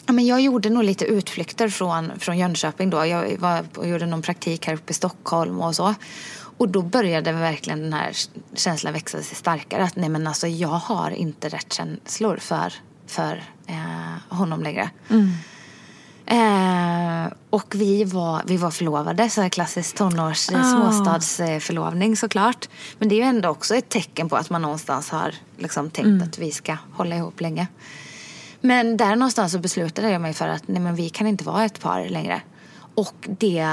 Ja, 0.09 0.13
men 0.13 0.25
jag 0.25 0.41
gjorde 0.41 0.69
nog 0.69 0.83
lite 0.83 1.05
utflykter 1.05 1.69
från, 1.69 2.19
från 2.19 2.37
Jönköping 2.37 2.89
då. 2.89 3.05
Jag 3.05 3.37
var 3.37 3.65
och 3.75 3.87
gjorde 3.87 4.05
någon 4.05 4.21
praktik 4.21 4.67
här 4.67 4.73
uppe 4.73 4.91
i 4.91 4.93
Stockholm 4.93 5.61
och 5.61 5.75
så. 5.75 5.95
Och 6.57 6.69
då 6.69 6.81
började 6.81 7.31
verkligen 7.31 7.81
den 7.81 7.93
här 7.93 8.11
känslan 8.53 8.93
växa 8.93 9.21
sig 9.21 9.35
starkare. 9.35 9.83
Att 9.83 9.95
nej 9.95 10.09
men 10.09 10.27
alltså 10.27 10.47
jag 10.47 10.67
har 10.67 11.11
inte 11.11 11.49
rätt 11.49 11.73
känslor 11.73 12.37
för, 12.37 12.73
för 13.07 13.43
eh, 13.67 14.35
honom 14.37 14.63
längre. 14.63 14.89
Eh, 16.25 17.33
och 17.49 17.75
vi 17.75 18.03
var, 18.03 18.41
vi 18.45 18.57
var 18.57 18.71
förlovade, 18.71 19.29
så 19.29 19.41
här 19.41 19.49
klassisk 19.49 19.95
tonårs 19.95 20.49
Ah. 20.53 20.63
småstadsförlovning 20.63 22.17
såklart. 22.17 22.69
Men 22.99 23.09
det 23.09 23.15
är 23.15 23.17
ju 23.17 23.23
ändå 23.23 23.49
också 23.49 23.75
ett 23.75 23.89
tecken 23.89 24.29
på 24.29 24.35
att 24.35 24.49
man 24.49 24.61
någonstans 24.61 25.09
har 25.09 25.33
liksom 25.57 25.89
tänkt 25.89 26.23
att 26.23 26.37
vi 26.37 26.51
ska 26.51 26.77
hålla 26.93 27.15
ihop 27.15 27.41
länge. 27.41 27.67
Men 28.61 28.97
där 28.97 29.15
någonstans 29.15 29.51
så 29.51 29.59
beslutade 29.59 30.09
jag 30.09 30.21
mig 30.21 30.33
för 30.33 30.47
att 30.47 30.67
nej 30.67 30.81
men 30.81 30.95
vi 30.95 31.09
kan 31.09 31.27
inte 31.27 31.43
vara 31.43 31.65
ett 31.65 31.79
par 31.79 32.05
längre. 32.09 32.41
Och 32.95 33.15
det 33.39 33.67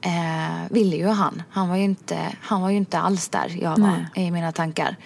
eh, 0.00 0.70
ville 0.70 0.96
ju 0.96 1.08
han. 1.08 1.42
Han 1.50 1.68
var 1.68 1.76
ju, 1.76 1.84
inte, 1.84 2.18
han 2.40 2.60
var 2.62 2.70
ju 2.70 2.76
inte 2.76 2.98
alls 2.98 3.28
där 3.28 3.56
jag 3.62 3.78
var 3.78 4.06
i 4.14 4.30
mina 4.30 4.52
tankar. 4.52 4.96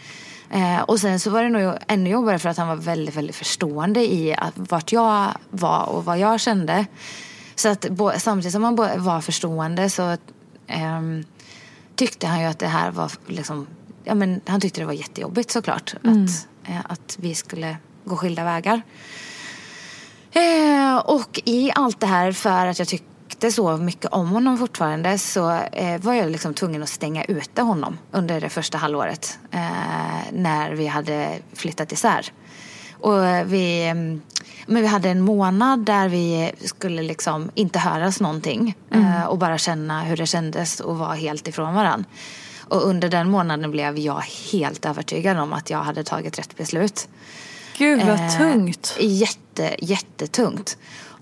Eh, 0.50 0.80
och 0.80 1.00
sen 1.00 1.20
så 1.20 1.30
var 1.30 1.42
det 1.42 1.48
nog 1.48 1.74
ännu 1.86 2.10
jobbigare 2.10 2.38
för 2.38 2.48
att 2.48 2.56
han 2.56 2.68
var 2.68 2.76
väldigt, 2.76 3.16
väldigt 3.16 3.36
förstående 3.36 4.00
i 4.00 4.34
att, 4.34 4.52
vart 4.54 4.92
jag 4.92 5.28
var 5.50 5.88
och 5.88 6.04
vad 6.04 6.18
jag 6.18 6.40
kände. 6.40 6.86
Så 7.54 7.68
att 7.68 7.86
samtidigt 8.16 8.52
som 8.52 8.64
han 8.64 8.76
var 8.76 9.20
förstående 9.20 9.90
så 9.90 10.16
ehm, 10.66 11.24
tyckte 11.94 12.26
han 12.26 12.40
ju 12.40 12.46
att 12.46 12.58
det 12.58 12.66
här 12.66 12.90
var 12.90 13.12
liksom, 13.26 13.66
ja 14.04 14.14
men 14.14 14.40
han 14.46 14.60
tyckte 14.60 14.80
det 14.80 14.86
var 14.86 14.92
jättejobbigt 14.92 15.50
såklart 15.50 15.94
att, 16.02 16.48
eh, 16.64 16.80
att 16.88 17.16
vi 17.20 17.34
skulle 17.34 17.76
gå 18.04 18.16
skilda 18.16 18.44
vägar. 18.44 18.82
Eh, 20.30 20.96
och 20.96 21.40
i 21.44 21.70
allt 21.74 22.00
det 22.00 22.06
här 22.06 22.32
för 22.32 22.66
att 22.66 22.78
jag 22.78 22.88
tyckte 22.88 23.07
så 23.52 23.76
mycket 23.76 24.12
om 24.12 24.28
honom 24.28 24.58
fortfarande 24.58 25.18
så 25.18 25.50
eh, 25.72 26.00
var 26.00 26.14
jag 26.14 26.30
liksom 26.30 26.54
tvungen 26.54 26.82
att 26.82 26.88
stänga 26.88 27.24
ute 27.24 27.62
honom 27.62 27.98
under 28.10 28.40
det 28.40 28.48
första 28.48 28.78
halvåret 28.78 29.38
eh, 29.50 29.60
när 30.32 30.72
vi 30.72 30.86
hade 30.86 31.38
flyttat 31.52 31.92
isär. 31.92 32.32
Och 33.00 33.22
vi, 33.52 33.84
mm, 33.84 34.22
men 34.66 34.82
vi 34.82 34.88
hade 34.88 35.08
en 35.10 35.20
månad 35.20 35.78
där 35.78 36.08
vi 36.08 36.52
skulle 36.64 37.02
liksom 37.02 37.50
inte 37.54 37.78
höras 37.78 38.20
någonting 38.20 38.74
eh, 38.90 39.24
och 39.24 39.38
bara 39.38 39.58
känna 39.58 40.02
hur 40.02 40.16
det 40.16 40.26
kändes 40.26 40.80
och 40.80 40.98
vara 40.98 41.14
helt 41.14 41.48
ifrån 41.48 41.74
varandra. 41.74 42.04
Och 42.68 42.86
under 42.86 43.08
den 43.08 43.30
månaden 43.30 43.70
blev 43.70 43.98
jag 43.98 44.22
helt 44.52 44.86
övertygad 44.86 45.38
om 45.38 45.52
att 45.52 45.70
jag 45.70 45.78
hade 45.78 46.04
tagit 46.04 46.38
rätt 46.38 46.56
beslut. 46.56 47.08
Gud 47.78 48.02
vad 48.06 48.20
eh, 48.20 48.38
tungt. 48.38 48.96
Jätte, 49.00 49.76
jättetungt. 49.78 50.78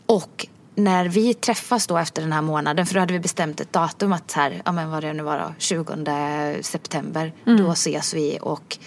Och 0.07 0.47
när 0.77 1.09
vi 1.09 1.35
träffas 1.35 1.87
då 1.87 1.99
efter 1.99 2.23
den 2.23 2.33
här 2.33 2.43
månaden, 2.43 2.87
för 2.87 2.95
då 2.95 3.01
hade 3.01 3.13
vi 3.13 3.21
bestämt 3.21 3.61
ett 3.61 3.73
datum 3.73 4.13
att 4.13 4.33
här, 4.33 4.63
ja 4.65 4.73
men 4.73 4.91
vad 4.91 5.03
det 5.03 5.13
nu 5.13 5.23
var 5.23 5.39
då, 5.39 5.55
20 5.59 6.63
september, 6.63 7.33
mm. 7.47 7.65
då 7.65 7.73
ses 7.73 8.15
vi 8.15 8.39
och, 8.41 8.79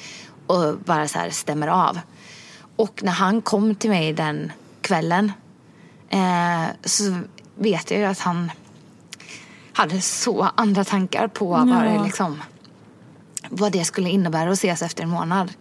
och 0.47 0.78
bara 0.78 1.08
så 1.08 1.19
här 1.19 1.30
stämmer 1.30 1.67
av. 1.67 1.99
Och 2.75 3.04
när 3.04 3.12
han 3.12 3.41
kom 3.41 3.75
till 3.75 3.89
mig 3.89 4.13
den 4.13 4.52
kvällen 4.82 5.32
eh, 6.10 6.65
så 6.84 7.19
vet 7.56 7.91
jag 7.91 7.99
ju 7.99 8.06
att 8.06 8.19
han 8.19 8.52
hade 9.73 10.02
så 10.02 10.49
andra 10.56 10.84
tankar 10.84 11.28
på 11.28 11.54
ja. 11.54 11.65
vad, 11.65 12.06
liksom, 12.06 12.43
vad 13.49 13.71
det 13.71 13.86
skulle 13.86 14.10
innebära 14.10 14.49
att 14.49 14.58
ses 14.58 14.82
efter 14.82 15.04
en 15.04 15.10
månad. 15.10 15.54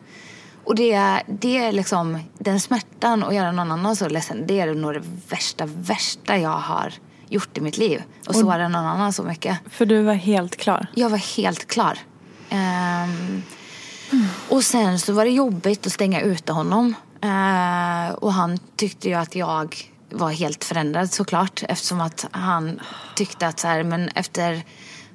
Och 0.69 0.75
det, 0.75 1.23
det 1.27 1.57
är 1.57 1.73
liksom, 1.73 2.19
den 2.39 2.61
smärtan 2.61 3.25
att 3.25 3.35
göra 3.35 3.53
någon 3.53 3.73
annan 3.73 3.97
så 3.97 4.09
ledsen, 4.09 4.47
det 4.47 4.61
är 4.61 4.75
nog 4.75 4.95
det 4.95 5.03
värsta, 5.29 5.67
värsta 5.67 6.39
jag 6.39 6.59
har 6.59 6.95
gjort 7.29 7.59
i 7.59 7.61
mitt 7.61 7.79
liv. 7.79 8.03
Och, 8.21 8.29
och 8.29 8.35
såra 8.35 8.69
någon 8.69 8.85
annan 8.85 9.13
så 9.13 9.23
mycket. 9.23 9.59
För 9.71 9.87
du 9.87 10.03
var 10.03 10.15
helt 10.15 10.57
klar? 10.57 10.87
Jag 10.95 11.11
var 11.11 11.37
helt 11.37 11.67
klar. 11.67 11.99
Um, 12.51 12.57
mm. 12.57 13.43
Och 14.49 14.65
sen 14.65 14.99
så 14.99 15.13
var 15.13 15.25
det 15.25 15.31
jobbigt 15.31 15.87
att 15.87 15.93
stänga 15.93 16.21
ute 16.21 16.53
honom. 16.53 16.95
Uh, 17.25 18.15
och 18.15 18.33
han 18.33 18.59
tyckte 18.77 19.09
ju 19.09 19.15
att 19.15 19.35
jag 19.35 19.77
var 20.11 20.31
helt 20.31 20.65
förändrad 20.65 21.11
såklart 21.11 21.63
eftersom 21.69 22.01
att 22.01 22.27
han 22.31 22.81
tyckte 23.15 23.47
att 23.47 23.61
så 23.61 23.69
här, 23.69 23.83
men 23.83 24.09
efter 24.09 24.63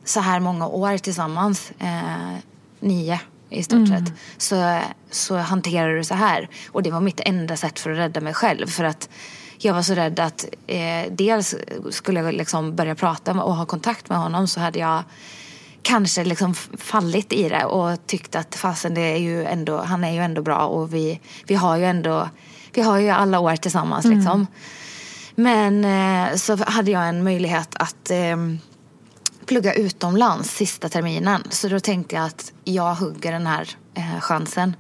så 0.04 0.20
här 0.20 0.40
många 0.40 0.68
år 0.68 0.98
tillsammans, 0.98 1.72
eh, 1.80 2.38
nio 2.80 3.20
i 3.54 3.64
stort 3.64 3.88
mm. 3.88 4.06
sett, 4.06 4.14
så, 4.38 4.80
så 5.12 5.38
hanterar 5.38 5.96
du 5.96 6.04
så 6.04 6.14
här. 6.14 6.50
Och 6.72 6.84
det 6.84 6.92
var 6.92 7.02
mitt 7.02 7.20
enda 7.20 7.58
sätt 7.58 7.80
för 7.80 7.90
att 7.90 7.98
rädda 7.98 8.22
mig 8.22 8.34
själv. 8.34 8.68
För 8.68 8.84
att 8.84 9.10
jag 9.58 9.74
var 9.74 9.82
så 9.82 9.94
rädd 9.94 10.20
att 10.20 10.46
eh, 10.68 11.12
dels 11.12 11.56
skulle 11.92 12.20
jag 12.20 12.34
liksom 12.34 12.76
börja 12.76 12.96
prata 12.96 13.32
och 13.32 13.56
ha 13.56 13.66
kontakt 13.66 14.10
med 14.10 14.18
honom 14.18 14.48
så 14.48 14.60
hade 14.60 14.80
jag 14.80 15.04
kanske 15.82 16.24
liksom 16.24 16.54
fallit 16.78 17.34
i 17.34 17.50
det 17.50 17.66
och 17.66 18.08
tyckt 18.08 18.36
att 18.36 18.56
fasen 18.56 18.94
det 18.94 19.02
är 19.02 19.18
ju 19.18 19.46
ändå, 19.46 19.78
han 19.78 20.04
är 20.04 20.12
ju 20.12 20.20
ändå 20.20 20.42
bra 20.42 20.68
och 20.68 20.94
vi, 20.94 21.20
vi 21.48 21.56
har 21.56 21.78
ju 21.78 21.86
ändå, 21.86 22.30
vi 22.74 22.82
har 22.82 22.98
ju 22.98 23.10
alla 23.10 23.40
år 23.40 23.56
tillsammans 23.56 24.06
mm. 24.06 24.18
liksom. 24.18 24.48
Men 25.36 25.86
eh, 25.86 26.36
så 26.36 26.64
hade 26.64 26.92
jag 26.92 27.10
en 27.10 27.24
möjlighet 27.24 27.76
att 27.76 28.12
eh, 28.12 28.38
plugga 29.44 29.74
utomlands 29.74 30.56
sista 30.56 30.90
terminen. 30.90 31.44
Så 31.50 31.68
då 31.68 31.80
tänkte 31.80 32.16
jag 32.16 32.26
att 32.26 32.54
jag 32.64 32.96
hugger 32.96 33.32
den 33.32 33.48
här 33.48 33.70
eh, 33.94 34.20
chansen. 34.20 34.76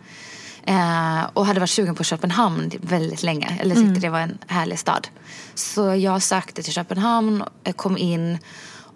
Eh, 0.66 1.24
och 1.34 1.46
hade 1.46 1.60
varit 1.60 1.70
sugen 1.70 1.96
på 1.96 2.04
Köpenhamn 2.04 2.72
väldigt 2.82 3.24
länge. 3.24 3.58
Eller 3.60 3.76
tyckte 3.76 3.90
mm. 3.90 4.02
det 4.02 4.10
var 4.10 4.20
en 4.20 4.38
härlig 4.48 4.80
stad. 4.80 5.08
Så 5.54 5.96
jag 5.96 6.22
sökte 6.22 6.64
till 6.64 6.74
Köpenhamn, 6.74 7.44
eh, 7.64 7.74
kom 7.74 7.98
in 7.98 8.38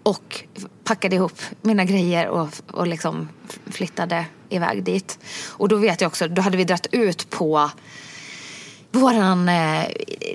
och 0.03 0.43
packade 0.84 1.15
ihop 1.15 1.41
mina 1.62 1.86
grejer 1.86 2.27
och, 2.27 2.49
och 2.71 2.88
liksom 2.88 3.30
flyttade 3.65 4.25
iväg 4.49 4.84
dit. 4.84 5.19
Och 5.47 5.67
då 5.67 5.75
vet 5.75 6.01
jag 6.01 6.08
också, 6.10 6.27
då 6.27 6.41
hade 6.41 6.58
vi 6.58 6.63
dratt 6.63 6.88
ut 6.91 7.30
på 7.30 7.71
våran 8.91 9.50
eh, 9.50 9.86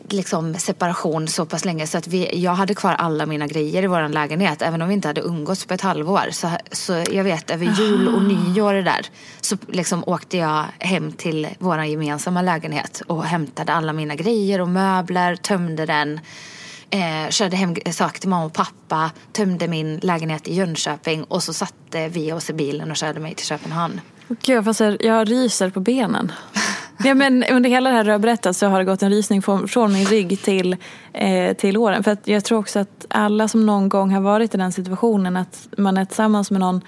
liksom 0.08 0.54
separation 0.54 1.28
så 1.28 1.46
pass 1.46 1.64
länge 1.64 1.86
så 1.86 1.98
att 1.98 2.06
vi, 2.06 2.40
jag 2.42 2.54
hade 2.54 2.74
kvar 2.74 2.94
alla 2.94 3.26
mina 3.26 3.46
grejer 3.46 3.82
i 3.82 3.86
våran 3.86 4.12
lägenhet 4.12 4.62
även 4.62 4.82
om 4.82 4.88
vi 4.88 4.94
inte 4.94 5.08
hade 5.08 5.20
umgåtts 5.20 5.66
på 5.66 5.74
ett 5.74 5.80
halvår. 5.80 6.28
Så, 6.30 6.50
så 6.72 7.04
jag 7.10 7.24
vet 7.24 7.50
över 7.50 7.66
jul 7.66 8.08
och 8.08 8.22
nyår 8.22 8.74
där 8.74 9.06
så 9.40 9.56
liksom 9.68 10.04
åkte 10.06 10.36
jag 10.36 10.64
hem 10.78 11.12
till 11.12 11.48
våran 11.58 11.90
gemensamma 11.90 12.42
lägenhet 12.42 13.02
och 13.06 13.24
hämtade 13.24 13.72
alla 13.72 13.92
mina 13.92 14.14
grejer 14.14 14.60
och 14.60 14.68
möbler, 14.68 15.36
tömde 15.36 15.86
den. 15.86 16.20
Eh, 16.90 17.30
körde 17.30 17.56
hem 17.56 17.74
saker 17.92 18.20
till 18.20 18.28
mamma 18.28 18.44
och 18.44 18.52
pappa, 18.52 19.10
tömde 19.32 19.68
min 19.68 19.96
lägenhet 19.96 20.48
i 20.48 20.54
Jönköping 20.54 21.24
och 21.24 21.42
så 21.42 21.52
satte 21.52 22.08
vi 22.08 22.32
oss 22.32 22.50
i 22.50 22.52
bilen 22.52 22.90
och 22.90 22.96
körde 22.96 23.20
mig 23.20 23.34
till 23.34 23.46
Köpenhamn. 23.46 24.00
Gud, 24.42 24.66
jag 25.00 25.30
ryser 25.30 25.70
på 25.70 25.80
benen. 25.80 26.32
Ja, 27.04 27.14
men 27.14 27.44
under 27.44 27.70
hela 27.70 27.90
det 27.90 27.96
här 27.96 28.04
du 28.04 28.10
har 28.10 28.18
berättat 28.18 28.56
så 28.56 28.66
har 28.66 28.78
det 28.78 28.84
gått 28.84 29.02
en 29.02 29.10
rysning 29.10 29.42
från, 29.42 29.92
min 29.92 30.06
rygg 30.06 30.42
till, 30.42 30.76
eh, 31.12 31.56
till 31.56 31.76
åren. 31.76 32.04
För 32.04 32.10
att 32.10 32.28
jag 32.28 32.44
tror 32.44 32.58
också 32.58 32.78
att 32.78 33.06
alla 33.08 33.48
som 33.48 33.66
någon 33.66 33.88
gång 33.88 34.10
har 34.10 34.20
varit 34.20 34.54
i 34.54 34.58
den 34.58 34.72
situationen 34.72 35.36
att 35.36 35.68
man 35.76 35.96
är 35.96 36.04
tillsammans 36.04 36.50
med 36.50 36.60
någon 36.60 36.80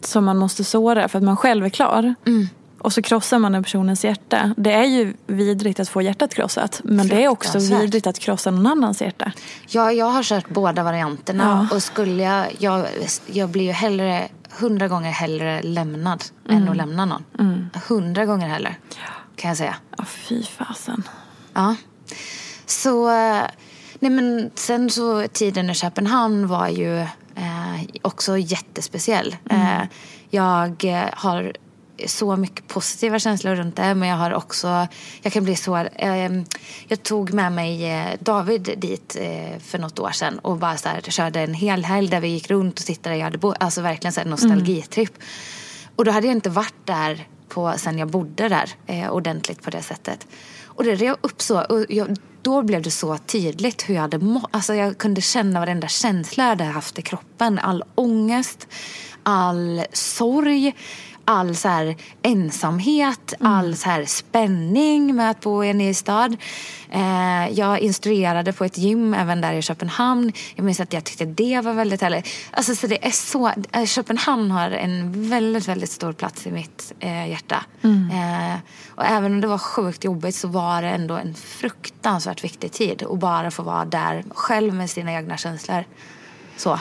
som 0.00 0.24
man 0.24 0.38
måste 0.38 0.64
såra 0.64 1.08
för 1.08 1.18
att 1.18 1.24
man 1.24 1.36
själv 1.36 1.64
är 1.64 1.70
klar. 1.70 2.14
Mm. 2.26 2.48
Och 2.78 2.92
så 2.92 3.02
krossar 3.02 3.38
man 3.38 3.52
den 3.52 3.62
personens 3.62 4.04
hjärta. 4.04 4.54
Det 4.56 4.72
är 4.72 4.84
ju 4.84 5.14
vidrigt 5.26 5.80
att 5.80 5.88
få 5.88 6.02
hjärtat 6.02 6.34
krossat. 6.34 6.80
Men 6.84 7.08
det 7.08 7.24
är 7.24 7.28
också 7.28 7.58
vidrigt 7.58 8.06
att 8.06 8.18
krossa 8.18 8.50
någon 8.50 8.66
annans 8.66 9.02
hjärta. 9.02 9.32
Ja, 9.68 9.92
jag 9.92 10.06
har 10.06 10.22
kört 10.22 10.48
båda 10.48 10.82
varianterna. 10.82 11.66
Ja. 11.70 11.76
Och 11.76 11.82
skulle 11.82 12.22
jag, 12.22 12.46
jag, 12.58 12.86
jag 13.26 13.48
blir 13.48 13.64
ju 13.64 13.72
hellre, 13.72 14.28
hundra 14.58 14.88
gånger 14.88 15.10
hellre 15.10 15.62
lämnad 15.62 16.24
mm. 16.48 16.62
än 16.62 16.68
att 16.68 16.76
lämna 16.76 17.04
någon. 17.04 17.24
Mm. 17.38 17.70
Hundra 17.88 18.26
gånger 18.26 18.48
hellre. 18.48 18.76
Ja 18.88 19.23
kan 19.36 19.48
jag 19.48 19.56
säga. 19.56 19.76
Ja, 19.98 20.04
fy 20.04 20.42
fasen. 20.42 21.08
Ja. 21.54 21.76
Så, 22.66 23.08
nej 23.98 24.10
men 24.10 24.50
sen 24.54 24.90
så 24.90 25.28
tiden 25.28 25.70
i 25.70 25.74
Köpenhamn 25.74 26.46
var 26.46 26.68
ju 26.68 27.00
eh, 27.34 27.84
också 28.02 28.38
jättespeciell. 28.38 29.36
Mm. 29.50 29.80
Eh, 29.80 29.88
jag 30.30 30.76
har 31.12 31.52
så 32.06 32.36
mycket 32.36 32.68
positiva 32.68 33.18
känslor 33.18 33.54
runt 33.54 33.76
det 33.76 33.94
men 33.94 34.08
jag 34.08 34.16
har 34.16 34.34
också, 34.34 34.86
jag 35.22 35.32
kan 35.32 35.44
bli 35.44 35.56
så, 35.56 35.76
eh, 35.76 36.32
jag 36.88 37.02
tog 37.02 37.32
med 37.32 37.52
mig 37.52 37.90
eh, 37.90 38.06
David 38.20 38.74
dit 38.76 39.16
eh, 39.20 39.58
för 39.60 39.78
något 39.78 39.98
år 39.98 40.10
sedan 40.10 40.38
och 40.38 40.56
bara 40.56 40.76
så 40.76 40.88
här, 40.88 41.00
körde 41.00 41.40
en 41.40 41.54
hel 41.54 41.84
helg 41.84 42.08
där 42.08 42.20
vi 42.20 42.28
gick 42.28 42.50
runt 42.50 42.78
och 42.78 42.86
tittade, 42.86 43.16
jag 43.16 43.24
hade 43.24 43.38
bo, 43.38 43.54
alltså 43.60 43.80
verkligen 43.80 44.12
så 44.12 44.20
här 44.20 44.28
nostalgitripp. 44.28 45.16
Mm. 45.16 45.28
Och 45.96 46.04
då 46.04 46.10
hade 46.10 46.26
jag 46.26 46.36
inte 46.36 46.50
varit 46.50 46.74
där 46.84 47.26
på 47.54 47.74
sen 47.76 47.98
jag 47.98 48.08
bodde 48.08 48.48
där 48.48 48.70
eh, 48.86 49.10
ordentligt 49.10 49.62
på 49.62 49.70
det 49.70 49.82
sättet. 49.82 50.26
Och 50.66 50.84
det 50.84 50.94
rev 50.94 51.16
upp 51.20 51.42
så. 51.42 51.60
Och 51.60 51.86
jag, 51.88 52.16
då 52.42 52.62
blev 52.62 52.82
det 52.82 52.90
så 52.90 53.18
tydligt 53.18 53.88
hur 53.88 53.94
jag 53.94 54.02
hade 54.02 54.18
mått. 54.18 54.48
Alltså 54.50 54.74
jag 54.74 54.98
kunde 54.98 55.20
känna 55.20 55.60
varenda 55.60 55.88
känsla 55.88 56.44
jag 56.44 56.48
hade 56.48 56.64
haft 56.64 56.98
i 56.98 57.02
kroppen. 57.02 57.58
All 57.58 57.84
ångest, 57.94 58.68
all 59.22 59.82
sorg, 59.92 60.74
all 61.24 61.56
så 61.56 61.68
här 61.68 61.96
ensamhet, 62.22 63.34
mm. 63.40 63.52
all 63.52 63.76
så 63.76 63.88
här 63.88 64.04
spänning 64.04 65.16
med 65.16 65.30
att 65.30 65.40
bo 65.40 65.64
i 65.64 65.70
en 65.70 65.78
ny 65.78 65.94
stad. 65.94 66.36
Eh, 66.90 67.48
jag 67.52 67.78
instruerade 67.78 68.52
på 68.52 68.64
ett 68.64 68.78
gym 68.78 69.14
även 69.14 69.40
där 69.40 69.52
i 69.52 69.62
Köpenhamn. 69.62 70.32
Jag 70.54 70.64
minns 70.64 70.80
att 70.80 70.92
jag 70.92 71.04
tyckte 71.04 71.24
det 71.24 71.60
var 71.60 71.72
väldigt 71.72 72.00
härligt. 72.00 72.28
Alltså, 72.50 72.74
så 72.74 72.86
det 72.86 73.06
är 73.06 73.10
så, 73.10 73.52
eh, 73.72 73.84
Köpenhamn 73.84 74.50
har 74.50 74.70
en 74.70 75.28
väldigt, 75.28 75.68
väldigt 75.68 75.90
stor 75.90 76.12
plats 76.12 76.46
i 76.46 76.50
mitt 76.50 76.92
eh, 77.00 77.30
hjärta. 77.30 77.64
Mm. 77.82 78.10
Eh, 78.10 78.58
och 78.88 79.04
även 79.04 79.32
om 79.32 79.40
det 79.40 79.46
var 79.46 79.58
sjukt 79.58 80.04
jobbigt 80.04 80.34
så 80.34 80.48
var 80.48 80.82
det 80.82 80.88
ändå 80.88 81.14
en 81.14 81.34
fruktansvärt 81.34 82.44
viktig 82.44 82.72
tid. 82.72 83.02
att 83.02 83.18
bara 83.18 83.50
få 83.50 83.62
vara 83.62 83.84
där 83.84 84.24
själv 84.34 84.74
med 84.74 84.90
sina 84.90 85.12
egna 85.12 85.36
känslor. 85.36 85.84
Så. 86.56 86.78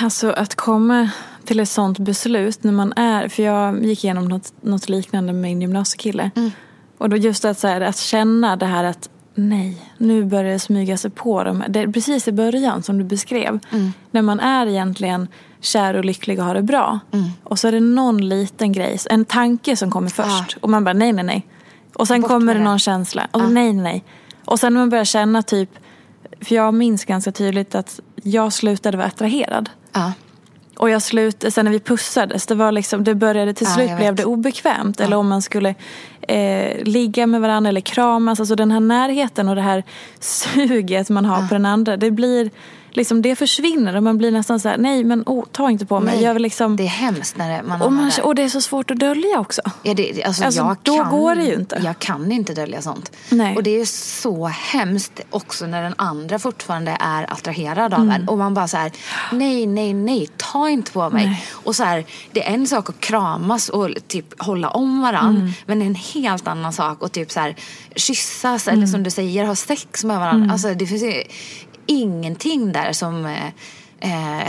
Alltså 0.00 0.30
att 0.30 0.54
komma 0.54 1.10
till 1.46 1.60
ett 1.60 1.68
sånt 1.68 1.98
beslut 1.98 2.64
när 2.64 2.72
man 2.72 2.92
är, 2.96 3.28
för 3.28 3.42
jag 3.42 3.84
gick 3.84 4.04
igenom 4.04 4.24
något, 4.24 4.52
något 4.60 4.88
liknande 4.88 5.32
med 5.32 5.42
min 5.42 5.60
gymnasiekille. 5.60 6.30
Mm. 6.36 6.50
Och 6.98 7.08
då 7.08 7.16
just 7.16 7.44
att, 7.44 7.58
så 7.58 7.68
här, 7.68 7.80
att 7.80 7.98
känna 7.98 8.56
det 8.56 8.66
här 8.66 8.84
att 8.84 9.08
nej, 9.34 9.92
nu 9.98 10.24
börjar 10.24 10.52
det 10.52 10.58
smyga 10.58 10.96
sig 10.96 11.10
på 11.10 11.44
dem. 11.44 11.64
Det 11.68 11.80
är 11.80 11.88
precis 11.88 12.28
i 12.28 12.32
början 12.32 12.82
som 12.82 12.98
du 12.98 13.04
beskrev. 13.04 13.58
Mm. 13.70 13.92
När 14.10 14.22
man 14.22 14.40
är 14.40 14.66
egentligen 14.66 15.28
kär 15.60 15.94
och 15.94 16.04
lycklig 16.04 16.38
och 16.38 16.44
har 16.44 16.54
det 16.54 16.62
bra. 16.62 16.98
Mm. 17.12 17.30
Och 17.44 17.58
så 17.58 17.68
är 17.68 17.72
det 17.72 17.80
någon 17.80 18.28
liten 18.28 18.72
grej, 18.72 18.98
en 19.10 19.24
tanke 19.24 19.76
som 19.76 19.90
kommer 19.90 20.08
först. 20.08 20.56
Ah. 20.56 20.60
Och 20.60 20.70
man 20.70 20.84
bara 20.84 20.92
nej, 20.92 21.12
nej, 21.12 21.24
nej. 21.24 21.46
Och 21.94 22.08
sen 22.08 22.20
Bort 22.20 22.30
kommer 22.30 22.54
det 22.54 22.60
någon 22.60 22.78
känsla. 22.78 23.26
Och 23.30 23.40
ah. 23.40 23.48
nej, 23.48 23.72
nej. 23.72 24.04
Och 24.44 24.60
sen 24.60 24.74
när 24.74 24.80
man 24.80 24.90
börjar 24.90 25.04
känna 25.04 25.42
typ, 25.42 25.70
för 26.40 26.54
jag 26.54 26.74
minns 26.74 27.04
ganska 27.04 27.32
tydligt 27.32 27.74
att 27.74 28.00
jag 28.22 28.52
slutade 28.52 28.96
vara 28.96 29.06
attraherad. 29.06 29.70
Ah. 29.92 30.10
Och 30.84 30.90
jag 30.90 31.02
slut, 31.02 31.44
sen 31.48 31.64
när 31.64 31.72
vi 31.72 31.80
pussades, 31.80 32.46
det, 32.46 32.54
var 32.54 32.72
liksom, 32.72 33.04
det 33.04 33.14
började 33.14 33.54
till 33.54 33.66
slut 33.66 33.90
ja, 33.90 33.96
blev 33.96 34.14
det 34.14 34.24
obekvämt. 34.24 34.98
Ja. 34.98 35.04
Eller 35.04 35.16
om 35.16 35.28
man 35.28 35.42
skulle 35.42 35.74
eh, 36.20 36.84
ligga 36.84 37.26
med 37.26 37.40
varandra 37.40 37.68
eller 37.68 37.80
kramas. 37.80 38.40
Alltså 38.40 38.54
den 38.54 38.70
här 38.70 38.80
närheten 38.80 39.48
och 39.48 39.54
det 39.54 39.60
här 39.60 39.82
suget 40.20 41.10
man 41.10 41.24
har 41.24 41.48
på 41.48 41.54
den 41.54 41.66
andra. 41.66 41.96
Det 41.96 42.10
blir 42.10 42.50
liksom 42.96 43.22
det 43.22 43.36
försvinner 43.36 43.96
och 43.96 44.02
man 44.02 44.18
blir 44.18 44.30
nästan 44.30 44.60
så 44.60 44.68
här, 44.68 44.78
nej 44.78 45.04
men 45.04 45.22
oh, 45.26 45.44
ta 45.52 45.70
inte 45.70 45.86
på 45.86 46.00
mig. 46.00 46.14
Nej, 46.14 46.24
jag 46.24 46.34
vill 46.34 46.42
liksom, 46.42 46.76
Det 46.76 46.82
är 46.82 46.86
hemskt 46.88 47.36
när 47.36 47.62
man 47.62 47.82
och, 47.82 47.92
man, 47.92 48.10
det. 48.16 48.22
och 48.22 48.34
det 48.34 48.42
är 48.42 48.48
så 48.48 48.60
svårt 48.60 48.90
att 48.90 48.98
dölja 48.98 49.40
också. 49.40 49.62
Ja, 49.82 49.94
det, 49.94 50.22
alltså, 50.24 50.44
Alltså, 50.44 50.60
jag 50.60 50.76
då 50.82 50.96
kan, 51.02 51.10
går 51.10 51.34
det 51.34 51.42
ju 51.44 51.54
inte. 51.54 51.80
Jag 51.84 51.98
kan 51.98 52.32
inte 52.32 52.54
dölja 52.54 52.82
sånt. 52.82 53.12
Nej. 53.30 53.56
Och 53.56 53.62
det 53.62 53.80
är 53.80 53.84
så 53.84 54.46
hemskt 54.46 55.20
också 55.30 55.66
när 55.66 55.82
den 55.82 55.94
andra 55.98 56.38
fortfarande 56.38 56.96
är 57.00 57.32
attraherad 57.32 57.94
av 57.94 58.00
Mm. 58.00 58.14
en. 58.22 58.28
Och 58.28 58.38
man 58.38 58.54
bara 58.54 58.68
så 58.68 58.76
här, 58.76 58.92
nej, 59.32 59.66
nej, 59.66 59.94
nej, 59.94 60.28
ta 60.36 60.70
inte 60.70 60.92
på 60.92 61.10
mig. 61.10 61.26
Nej. 61.26 61.46
Och 61.52 61.76
så 61.76 61.84
här, 61.84 62.04
det 62.32 62.44
är 62.48 62.54
en 62.54 62.66
sak 62.66 62.88
att 62.90 63.00
kramas 63.00 63.68
och 63.68 63.88
typ 64.08 64.42
hålla 64.42 64.68
om 64.68 65.00
varandra. 65.02 65.40
Mm. 65.40 65.52
Men 65.66 65.78
det 65.78 65.84
är 65.84 65.86
en 65.86 65.94
helt 65.94 66.48
annan 66.48 66.72
sak 66.72 67.02
att 67.04 67.12
typ 67.12 67.30
så 67.32 67.40
här, 67.40 67.56
kyssas 67.96 68.68
Mm. 68.68 68.78
eller 68.78 68.86
som 68.86 69.02
du 69.02 69.10
säger, 69.10 69.44
ha 69.44 69.54
sex 69.54 70.04
med 70.04 70.18
varandra. 70.20 70.52
Alltså 70.52 70.74
det 70.74 70.86
finns 70.86 71.02
ju 71.02 71.22
ingenting 71.86 72.72
där 72.72 72.92
som 72.92 73.26
eh, 73.26 73.46
eh, 73.98 74.46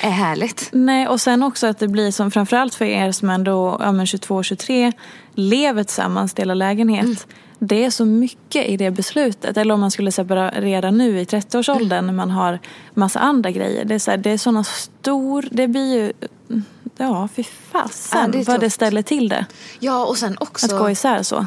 är 0.02 0.10
härligt. 0.10 0.68
Nej, 0.72 1.08
och 1.08 1.20
sen 1.20 1.42
också 1.42 1.66
att 1.66 1.78
det 1.78 1.88
blir 1.88 2.10
som 2.10 2.30
framförallt 2.30 2.74
för 2.74 2.84
er 2.84 3.12
som 3.12 3.30
ändå 3.30 3.76
ja, 3.80 3.86
22-23 3.86 4.92
lever 5.34 5.84
tillsammans, 5.84 6.34
delar 6.34 6.54
lägenhet. 6.54 7.04
Mm. 7.04 7.16
Det 7.58 7.84
är 7.84 7.90
så 7.90 8.04
mycket 8.04 8.66
i 8.66 8.76
det 8.76 8.90
beslutet. 8.90 9.56
Eller 9.56 9.74
om 9.74 9.80
man 9.80 9.90
skulle 9.90 10.12
separera 10.12 10.90
nu 10.90 11.20
i 11.20 11.24
30-årsåldern 11.24 12.06
när 12.06 12.12
man 12.12 12.30
har 12.30 12.58
massa 12.94 13.18
andra 13.18 13.50
grejer. 13.50 13.84
Det 13.84 13.94
är, 13.94 13.98
så 13.98 14.10
här, 14.10 14.18
det 14.18 14.30
är 14.30 14.38
såna 14.38 14.64
stor... 14.64 15.48
Det 15.50 15.68
blir 15.68 15.94
ju... 15.94 16.12
Ja, 16.96 17.28
fy 17.34 17.44
fasen 17.44 18.32
Ja, 18.34 18.42
vad 18.46 18.60
det 18.60 18.70
ställer 18.70 19.02
till 19.02 19.28
det. 19.28 19.46
Ja, 19.78 20.06
och 20.06 20.16
sen 20.16 20.36
också... 20.40 20.66
Att 20.66 20.80
gå 20.80 20.90
isär 20.90 21.22
så. 21.22 21.46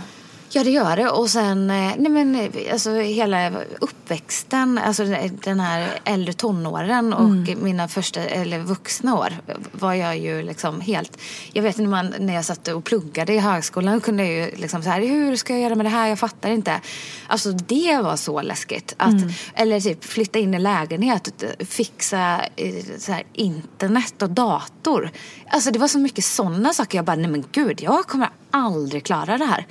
Ja, 0.54 0.64
det 0.64 0.70
gör 0.72 0.96
det. 0.96 1.10
Och 1.10 1.30
sen, 1.30 1.70
eh, 1.70 1.94
nej 1.98 2.12
men 2.12 2.36
eh, 2.36 2.50
alltså 2.72 2.92
hela 2.94 3.52
uppväxten, 3.80 4.78
alltså 4.78 5.04
den 5.44 5.60
här 5.60 6.00
äldre 6.04 6.34
tonåren 6.34 7.14
och 7.14 7.26
Mm. 7.26 7.64
mina 7.64 7.88
första, 7.88 8.20
eller 8.22 8.60
vuxna 8.60 9.16
år 9.20 9.34
var 9.72 9.94
jag 9.94 10.18
ju 10.18 10.42
liksom 10.42 10.82
helt, 10.82 11.18
jag 11.54 11.64
vet 11.64 11.78
när, 11.78 11.88
man, 11.88 12.14
när 12.20 12.34
jag 12.34 12.46
satt 12.46 12.68
och 12.68 12.84
pluggade 12.84 13.34
i 13.34 13.38
högskolan 13.40 14.02
kunde 14.02 14.26
jag 14.26 14.34
ju 14.34 14.56
liksom 14.56 14.84
så 14.84 14.90
här, 14.90 15.02
hur 15.02 15.36
ska 15.36 15.54
jag 15.54 15.62
göra 15.62 15.76
med 15.76 15.86
det 15.86 15.90
här? 15.90 16.08
Jag 16.08 16.20
fattar 16.20 16.50
inte. 16.50 16.82
Alltså 17.28 17.52
det 17.52 18.00
var 18.04 18.16
så 18.16 18.42
läskigt. 18.42 18.94
Att, 18.98 19.12
Mm. 19.12 19.30
Eller 19.56 19.80
typ 19.82 20.04
flytta 20.04 20.40
in 20.40 20.54
i 20.54 20.60
lägenhet, 20.60 21.44
fixa 21.60 22.42
eh, 22.56 22.74
så 22.98 23.12
här, 23.12 23.24
internet 23.34 24.22
och 24.22 24.30
dator. 24.30 25.12
Alltså 25.50 25.72
det 25.72 25.80
var 25.80 25.88
så 25.88 26.00
mycket 26.00 26.26
sådana 26.26 26.74
saker. 26.74 26.98
Jag 26.98 27.06
bara, 27.06 27.16
nej 27.16 27.28
men 27.32 27.44
gud, 27.52 27.82
jag 27.82 28.08
kommer 28.08 28.30
aldrig 28.52 29.04
klara 29.04 29.38
det 29.38 29.46
här. 29.46 29.66